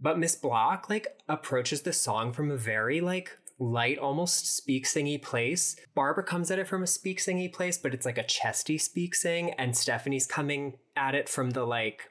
But 0.00 0.18
Miss 0.18 0.36
Block 0.36 0.88
like 0.88 1.06
approaches 1.28 1.82
the 1.82 1.92
song 1.92 2.32
from 2.32 2.50
a 2.50 2.56
very 2.56 3.00
like 3.00 3.36
light, 3.58 3.98
almost 3.98 4.56
speak 4.56 4.86
singy 4.86 5.20
place. 5.20 5.76
Barbra 5.94 6.22
comes 6.24 6.50
at 6.50 6.58
it 6.58 6.68
from 6.68 6.82
a 6.82 6.86
speak 6.86 7.18
singy 7.18 7.52
place, 7.52 7.78
but 7.78 7.92
it's 7.94 8.06
like 8.06 8.18
a 8.18 8.22
chesty 8.22 8.78
speak 8.78 9.14
sing, 9.14 9.52
and 9.52 9.76
Stephanie's 9.76 10.26
coming 10.26 10.78
at 10.96 11.14
it 11.14 11.28
from 11.28 11.50
the 11.50 11.64
like 11.64 12.10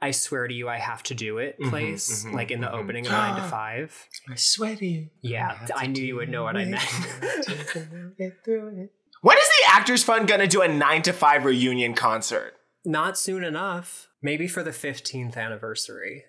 I 0.00 0.10
swear 0.10 0.46
to 0.46 0.52
you, 0.52 0.68
I 0.68 0.76
have 0.78 1.02
to 1.04 1.14
do 1.14 1.38
it 1.38 1.56
Mhm, 1.58 1.70
place, 1.70 2.24
mhm, 2.24 2.34
like 2.34 2.50
in 2.50 2.60
the 2.60 2.66
mhm. 2.66 2.74
opening 2.74 3.06
of 3.06 3.12
nine 3.12 3.36
to 3.40 3.42
five. 3.48 4.08
I 4.30 4.34
swear 4.34 4.76
to 4.76 4.84
you. 4.86 5.08
Yeah, 5.22 5.54
have 5.54 5.66
to 5.68 5.76
I 5.76 5.86
knew 5.86 6.04
you 6.04 6.16
would 6.16 6.28
know 6.28 6.42
what 6.44 6.56
I 6.56 6.64
do 6.64 6.70
meant. 6.72 6.84
it. 7.48 8.18
Get 8.18 8.44
through 8.44 8.82
it. 8.82 8.92
When 9.22 9.38
is 9.38 9.48
the 9.48 9.72
Actors 9.72 10.02
Fund 10.04 10.28
gonna 10.28 10.46
do 10.46 10.60
a 10.60 10.68
9 10.68 11.02
to 11.02 11.12
5 11.12 11.44
reunion 11.46 11.94
concert? 11.94 12.54
Not 12.84 13.16
soon 13.18 13.42
enough. 13.42 14.08
Maybe 14.22 14.46
for 14.46 14.62
the 14.62 14.70
15th 14.70 15.36
anniversary. 15.36 16.24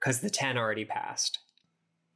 Because 0.00 0.20
the 0.20 0.30
10 0.30 0.56
already 0.56 0.86
passed. 0.86 1.38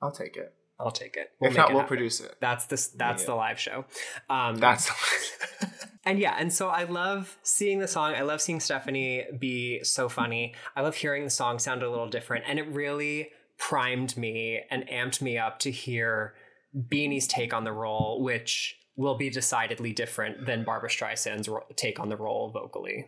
I'll 0.01 0.11
take 0.13 0.37
it. 0.37 0.55
I'll 0.81 0.91
take 0.91 1.17
it. 1.17 1.31
if 1.41 1.51
make 1.51 1.57
not, 1.57 1.71
it 1.71 1.73
we'll 1.73 1.83
happen. 1.83 1.97
produce 1.97 2.21
it. 2.21 2.35
That's 2.41 2.67
the 2.67 2.89
that's 2.97 3.23
Yeah. 3.23 3.27
the 3.27 3.35
live 3.35 3.61
show. 3.61 3.85
Um, 4.29 4.57
That's 4.57 4.91
and 6.05 6.19
yeah, 6.19 6.35
and 6.39 6.53
so 6.53 6.69
I 6.69 6.85
love 6.85 7.37
seeing 7.43 7.79
the 7.79 7.89
song. 7.89 8.15
I 8.15 8.23
love 8.23 8.41
seeing 8.41 8.61
Stephanie 8.61 9.25
be 9.39 9.83
so 9.85 10.09
funny. 10.09 10.55
I 10.77 10.83
love 10.83 10.97
hearing 10.97 11.25
the 11.25 11.31
song 11.31 11.59
sound 11.59 11.83
a 11.83 11.91
little 11.91 12.09
different, 12.09 12.45
and 12.49 12.59
it 12.59 12.67
really 12.69 13.31
primed 13.57 14.17
me 14.17 14.63
and 14.71 14.87
amped 14.89 15.23
me 15.23 15.39
up 15.39 15.61
to 15.61 15.71
hear 15.71 16.35
Beanie's 16.77 17.27
take 17.29 17.55
on 17.55 17.63
the 17.65 17.73
role, 17.73 18.21
which 18.23 18.77
will 18.97 19.17
be 19.17 19.31
decidedly 19.31 19.93
different 19.93 20.45
than 20.47 20.65
Barbra 20.65 20.89
Streisand's 20.89 21.49
ro- 21.49 21.65
take 21.77 21.99
on 22.01 22.09
the 22.09 22.17
role 22.17 22.51
vocally. 22.51 23.07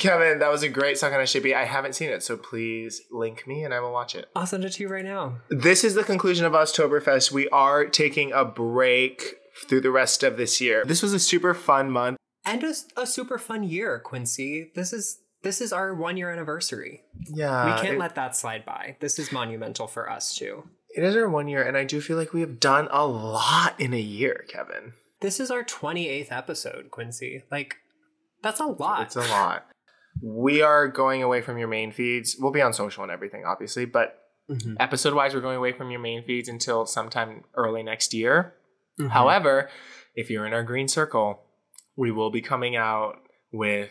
Kevin, 0.00 0.38
that 0.38 0.50
was 0.50 0.62
a 0.62 0.68
great 0.68 0.98
song 0.98 1.12
on 1.12 1.20
SJB. 1.20 1.54
I 1.54 1.66
haven't 1.66 1.94
seen 1.94 2.08
it, 2.08 2.22
so 2.22 2.36
please 2.36 3.02
link 3.10 3.46
me 3.46 3.64
and 3.64 3.72
I 3.72 3.80
will 3.80 3.92
watch 3.92 4.14
it. 4.14 4.28
I'll 4.34 4.46
send 4.46 4.64
it 4.64 4.70
to 4.70 4.82
you 4.82 4.88
right 4.88 5.04
now. 5.04 5.36
This 5.50 5.84
is 5.84 5.94
the 5.94 6.02
conclusion 6.02 6.46
of 6.46 6.54
Oztoberfest. 6.54 7.30
We 7.30 7.48
are 7.50 7.84
taking 7.84 8.32
a 8.32 8.44
break 8.44 9.36
through 9.68 9.82
the 9.82 9.90
rest 9.90 10.22
of 10.22 10.36
this 10.36 10.60
year. 10.60 10.84
This 10.84 11.02
was 11.02 11.12
a 11.12 11.18
super 11.18 11.54
fun 11.54 11.90
month. 11.90 12.16
And 12.44 12.64
a, 12.64 12.74
a 12.96 13.06
super 13.06 13.38
fun 13.38 13.62
year, 13.62 14.00
Quincy. 14.00 14.72
This 14.74 14.92
is 14.92 15.20
this 15.42 15.60
is 15.60 15.72
our 15.72 15.94
one 15.94 16.16
year 16.16 16.30
anniversary. 16.30 17.02
Yeah. 17.28 17.66
we 17.66 17.82
can't 17.82 17.94
it, 17.94 17.98
let 17.98 18.14
that 18.14 18.36
slide 18.36 18.64
by. 18.64 18.96
This 19.00 19.18
is 19.18 19.32
monumental 19.32 19.86
for 19.86 20.10
us 20.10 20.34
too. 20.34 20.64
it 20.94 21.04
is 21.04 21.16
our 21.16 21.28
one 21.28 21.48
year, 21.48 21.62
and 21.62 21.76
I 21.76 21.84
do 21.84 22.00
feel 22.00 22.16
like 22.16 22.32
we 22.32 22.40
have 22.40 22.60
done 22.60 22.88
a 22.90 23.06
lot 23.06 23.78
in 23.78 23.94
a 23.94 24.00
year, 24.00 24.44
Kevin. 24.48 24.92
This 25.20 25.40
is 25.40 25.50
our 25.50 25.62
28th 25.62 26.32
episode, 26.32 26.90
Quincy. 26.90 27.42
Like, 27.50 27.76
that's 28.42 28.60
a 28.60 28.66
lot. 28.66 29.02
It's 29.02 29.16
a 29.16 29.20
lot. 29.20 29.66
We 30.22 30.62
are 30.62 30.88
going 30.88 31.22
away 31.22 31.40
from 31.42 31.58
your 31.58 31.68
main 31.68 31.92
feeds. 31.92 32.36
We'll 32.38 32.52
be 32.52 32.62
on 32.62 32.72
social 32.72 33.02
and 33.02 33.12
everything, 33.12 33.44
obviously, 33.44 33.84
but 33.84 34.16
Mhm. 34.50 34.76
episode 34.80 35.14
wise, 35.14 35.34
we're 35.34 35.40
going 35.40 35.56
away 35.56 35.72
from 35.72 35.90
your 35.90 36.00
main 36.00 36.24
feeds 36.24 36.48
until 36.48 36.84
sometime 36.86 37.44
early 37.54 37.82
next 37.82 38.12
year. 38.12 38.54
Mhm. 38.98 39.10
However, 39.10 39.70
if 40.16 40.28
you're 40.30 40.44
in 40.46 40.52
our 40.52 40.64
green 40.64 40.88
circle, 40.88 41.42
we 41.96 42.10
will 42.10 42.30
be 42.30 42.40
coming 42.40 42.74
out 42.76 43.18
with 43.52 43.90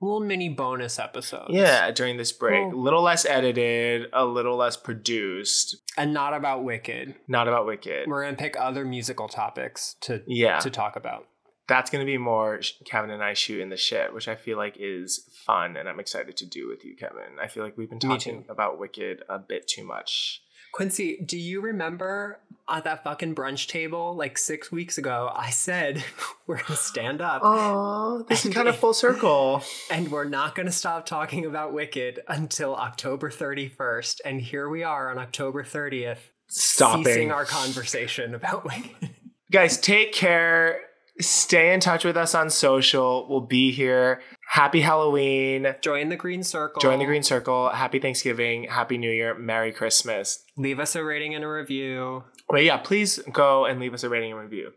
little 0.00 0.20
mini 0.20 0.50
bonus 0.50 0.98
episodes. 0.98 1.46
yeah 1.54 1.90
during 1.90 2.18
this 2.18 2.30
break, 2.32 2.62
a 2.72 2.76
little 2.76 3.00
less 3.02 3.24
edited, 3.24 4.10
a 4.12 4.24
little 4.26 4.56
less 4.56 4.76
produced, 4.76 5.76
and 5.96 6.12
not 6.12 6.34
about 6.34 6.62
Wicked. 6.62 7.14
not 7.26 7.48
about 7.48 7.64
Wicked. 7.64 8.06
We're 8.06 8.24
gonna 8.24 8.36
pick 8.36 8.54
other 8.58 8.84
musical 8.84 9.28
topics 9.28 9.94
to 10.02 10.22
Yeah, 10.26 10.58
to 10.58 10.68
talk 10.70 10.96
about. 10.96 11.26
That's 11.66 11.90
going 11.90 12.04
to 12.04 12.10
be 12.10 12.18
more 12.18 12.60
Kevin 12.84 13.10
and 13.10 13.22
I 13.22 13.34
shooting 13.34 13.70
the 13.70 13.76
shit, 13.76 14.12
which 14.12 14.28
I 14.28 14.34
feel 14.34 14.58
like 14.58 14.76
is 14.78 15.28
fun, 15.46 15.76
and 15.76 15.88
I'm 15.88 16.00
excited 16.00 16.36
to 16.38 16.46
do 16.46 16.68
with 16.68 16.84
you, 16.84 16.94
Kevin. 16.96 17.38
I 17.40 17.48
feel 17.48 17.62
like 17.64 17.76
we've 17.76 17.88
been 17.90 17.98
talking 17.98 18.44
about 18.48 18.78
Wicked 18.78 19.22
a 19.28 19.38
bit 19.38 19.66
too 19.66 19.84
much. 19.84 20.42
Quincy, 20.72 21.22
do 21.24 21.38
you 21.38 21.60
remember 21.60 22.40
at 22.68 22.82
that 22.82 23.04
fucking 23.04 23.34
brunch 23.34 23.68
table 23.68 24.16
like 24.16 24.36
six 24.36 24.72
weeks 24.72 24.98
ago? 24.98 25.30
I 25.32 25.50
said 25.50 26.02
we're 26.48 26.60
gonna 26.60 26.74
stand 26.76 27.20
up 27.20 27.42
Oh, 27.44 28.24
this 28.28 28.44
is 28.44 28.52
kind 28.52 28.66
of 28.66 28.76
full 28.76 28.92
circle. 28.92 29.62
and 29.90 30.10
we're 30.10 30.24
not 30.24 30.56
gonna 30.56 30.72
stop 30.72 31.06
talking 31.06 31.46
about 31.46 31.72
Wicked 31.72 32.20
until 32.26 32.74
October 32.74 33.30
31st. 33.30 34.20
And 34.24 34.40
here 34.40 34.68
we 34.68 34.82
are 34.82 35.10
on 35.12 35.18
October 35.18 35.62
30th, 35.62 36.18
Stopping. 36.48 37.04
ceasing 37.04 37.30
our 37.30 37.44
conversation 37.44 38.34
about 38.34 38.64
Wicked. 38.64 39.10
Guys, 39.52 39.78
take 39.78 40.12
care. 40.12 40.80
Stay 41.20 41.72
in 41.72 41.78
touch 41.78 42.04
with 42.04 42.16
us 42.16 42.34
on 42.34 42.50
social. 42.50 43.26
We'll 43.28 43.40
be 43.40 43.70
here. 43.70 44.20
Happy 44.48 44.80
Halloween. 44.80 45.74
Join 45.80 46.08
the 46.08 46.16
Green 46.16 46.42
Circle. 46.42 46.80
Join 46.80 46.98
the 46.98 47.04
Green 47.04 47.22
Circle. 47.22 47.70
Happy 47.70 48.00
Thanksgiving. 48.00 48.64
Happy 48.64 48.98
New 48.98 49.10
Year. 49.10 49.34
Merry 49.34 49.70
Christmas. 49.72 50.42
Leave 50.56 50.80
us 50.80 50.96
a 50.96 51.04
rating 51.04 51.34
and 51.34 51.44
a 51.44 51.48
review. 51.48 52.24
But 52.48 52.64
yeah, 52.64 52.78
please 52.78 53.20
go 53.32 53.64
and 53.64 53.78
leave 53.78 53.94
us 53.94 54.02
a 54.02 54.08
rating 54.08 54.32
and 54.32 54.40
review. 54.40 54.72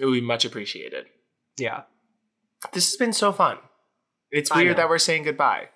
It 0.00 0.04
would 0.06 0.14
be 0.14 0.20
much 0.20 0.44
appreciated. 0.44 1.06
Yeah. 1.58 1.82
This 2.72 2.88
has 2.90 2.96
been 2.96 3.12
so 3.12 3.32
fun. 3.32 3.58
It's 4.30 4.54
weird 4.54 4.76
that 4.76 4.88
we're 4.88 4.98
saying 4.98 5.24
goodbye. 5.24 5.70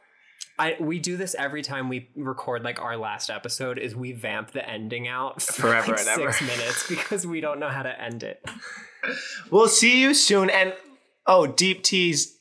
I 0.57 0.77
we 0.79 1.01
do 1.01 1.17
this 1.17 1.35
every 1.37 1.63
time 1.63 1.89
we 1.89 2.11
record 2.15 2.63
like 2.63 2.81
our 2.81 2.97
last 2.97 3.29
episode 3.29 3.77
is 3.77 3.97
we 3.97 4.13
vamp 4.13 4.53
the 4.53 4.69
ending 4.69 5.09
out 5.09 5.43
for 5.43 5.63
Forever 5.63 5.93
like 5.93 6.01
and 6.01 6.09
ever. 6.09 6.33
six 6.33 6.43
minutes 6.57 6.89
because 6.89 7.27
we 7.27 7.41
don't 7.41 7.59
know 7.59 7.69
how 7.69 7.83
to 7.83 8.01
end 8.01 8.23
it. 8.23 8.45
We'll 9.51 9.69
see 9.69 10.01
you 10.01 10.15
soon. 10.15 10.51
And 10.51 10.75
oh, 11.27 11.47
deep 11.47 11.83
tease, 11.83 12.39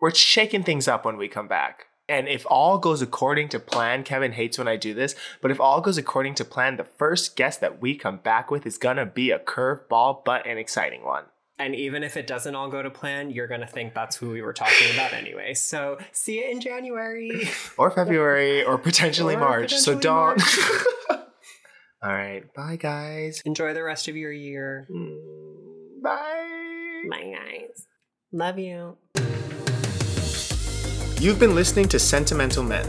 we're 0.00 0.14
shaking 0.14 0.62
things 0.64 0.88
up 0.88 1.04
when 1.04 1.16
we 1.16 1.28
come 1.28 1.48
back. 1.48 1.84
And 2.10 2.26
if 2.26 2.46
all 2.48 2.78
goes 2.78 3.02
according 3.02 3.50
to 3.50 3.58
plan, 3.60 4.02
Kevin 4.02 4.32
hates 4.32 4.56
when 4.56 4.66
I 4.68 4.76
do 4.76 4.94
this, 4.94 5.14
but 5.42 5.50
if 5.50 5.60
all 5.60 5.82
goes 5.82 5.98
according 5.98 6.36
to 6.36 6.44
plan, 6.44 6.76
the 6.78 6.84
first 6.84 7.36
guest 7.36 7.60
that 7.60 7.82
we 7.82 7.94
come 7.96 8.16
back 8.16 8.50
with 8.50 8.66
is 8.66 8.78
gonna 8.78 9.04
be 9.04 9.30
a 9.30 9.38
curveball, 9.38 10.24
but 10.24 10.46
an 10.46 10.56
exciting 10.56 11.04
one. 11.04 11.24
And 11.58 11.74
even 11.74 12.02
if 12.04 12.16
it 12.16 12.26
doesn't 12.26 12.54
all 12.54 12.70
go 12.70 12.80
to 12.82 12.88
plan, 12.88 13.30
you're 13.30 13.46
gonna 13.48 13.66
think 13.66 13.92
that's 13.92 14.16
who 14.16 14.30
we 14.30 14.40
were 14.40 14.52
talking 14.54 14.90
about 14.94 15.12
anyway. 15.12 15.52
So 15.52 15.98
see 16.12 16.38
you 16.38 16.50
in 16.50 16.60
January. 16.62 17.30
Or 17.76 17.90
February, 17.90 18.64
or 18.64 18.78
potentially 18.78 19.34
Or 19.34 19.40
March. 19.40 19.74
so 19.74 19.98
don't. 19.98 20.38
March. 20.38 20.58
all 21.10 22.12
right. 22.12 22.42
Bye, 22.54 22.76
guys. 22.76 23.42
Enjoy 23.44 23.74
the 23.74 23.82
rest 23.82 24.08
of 24.08 24.16
your 24.16 24.32
year. 24.32 24.86
Mm, 24.90 25.47
Bye. 26.02 27.04
Bye 27.10 27.34
guys. 27.36 27.86
Love 28.32 28.58
you. 28.58 28.96
You've 31.20 31.38
been 31.40 31.54
listening 31.54 31.88
to 31.88 31.98
Sentimental 31.98 32.62
Men. 32.62 32.86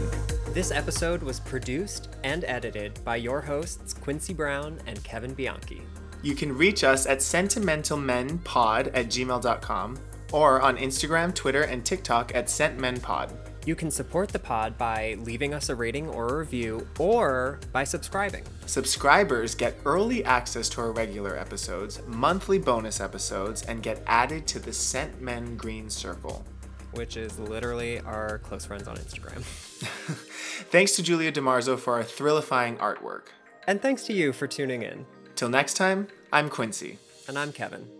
This 0.52 0.70
episode 0.70 1.22
was 1.22 1.40
produced 1.40 2.08
and 2.24 2.44
edited 2.44 2.98
by 3.04 3.16
your 3.16 3.40
hosts 3.40 3.92
Quincy 3.94 4.34
Brown 4.34 4.78
and 4.86 5.02
Kevin 5.04 5.34
Bianchi. 5.34 5.82
You 6.22 6.34
can 6.34 6.56
reach 6.56 6.84
us 6.84 7.06
at 7.06 7.18
sentimentalmenpod 7.18 8.90
at 8.94 9.06
gmail.com 9.06 9.98
or 10.32 10.60
on 10.60 10.76
Instagram, 10.76 11.34
Twitter, 11.34 11.62
and 11.62 11.84
TikTok 11.84 12.34
at 12.34 12.46
sentmenpod. 12.46 13.39
You 13.66 13.74
can 13.74 13.90
support 13.90 14.30
the 14.30 14.38
pod 14.38 14.78
by 14.78 15.16
leaving 15.20 15.52
us 15.52 15.68
a 15.68 15.74
rating 15.74 16.08
or 16.08 16.28
a 16.28 16.38
review 16.38 16.86
or 16.98 17.60
by 17.72 17.84
subscribing. 17.84 18.44
Subscribers 18.66 19.54
get 19.54 19.76
early 19.84 20.24
access 20.24 20.68
to 20.70 20.80
our 20.80 20.92
regular 20.92 21.36
episodes, 21.36 22.00
monthly 22.06 22.58
bonus 22.58 23.00
episodes, 23.00 23.62
and 23.62 23.82
get 23.82 24.02
added 24.06 24.46
to 24.48 24.58
the 24.58 24.72
Scent 24.72 25.20
Men 25.20 25.56
Green 25.56 25.90
Circle. 25.90 26.44
which 26.92 27.16
is 27.16 27.38
literally 27.38 28.00
our 28.00 28.38
close 28.38 28.64
friends 28.64 28.88
on 28.88 28.96
Instagram. 28.96 29.42
Thanks 30.72 30.96
to 30.96 31.02
Julia 31.04 31.30
DeMarzo 31.30 31.78
for 31.78 31.94
our 31.94 32.02
thrillifying 32.02 32.78
artwork. 32.78 33.26
And 33.68 33.80
thanks 33.80 34.02
to 34.06 34.12
you 34.12 34.32
for 34.32 34.48
tuning 34.48 34.82
in. 34.82 35.06
Till 35.36 35.48
next 35.48 35.74
time, 35.74 36.08
I'm 36.32 36.48
Quincy. 36.48 36.98
And 37.28 37.38
I'm 37.38 37.52
Kevin. 37.52 37.99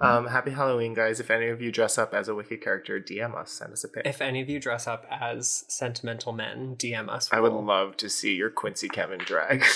Um, 0.00 0.28
happy 0.28 0.52
Halloween, 0.52 0.94
guys. 0.94 1.18
If 1.18 1.30
any 1.30 1.48
of 1.48 1.60
you 1.60 1.72
dress 1.72 1.98
up 1.98 2.14
as 2.14 2.28
a 2.28 2.34
Wicked 2.34 2.62
character, 2.62 3.00
DM 3.00 3.34
us, 3.34 3.50
send 3.50 3.72
us 3.72 3.82
a 3.82 3.88
pic. 3.88 4.06
If 4.06 4.20
any 4.22 4.40
of 4.40 4.48
you 4.48 4.60
dress 4.60 4.86
up 4.86 5.06
as 5.10 5.64
sentimental 5.68 6.32
men, 6.32 6.76
DM 6.76 7.08
us. 7.08 7.28
I 7.32 7.40
would 7.40 7.52
love 7.52 7.96
to 7.98 8.08
see 8.08 8.34
your 8.34 8.50
Quincy 8.50 8.88
Kevin 8.88 9.18
drag. 9.18 9.64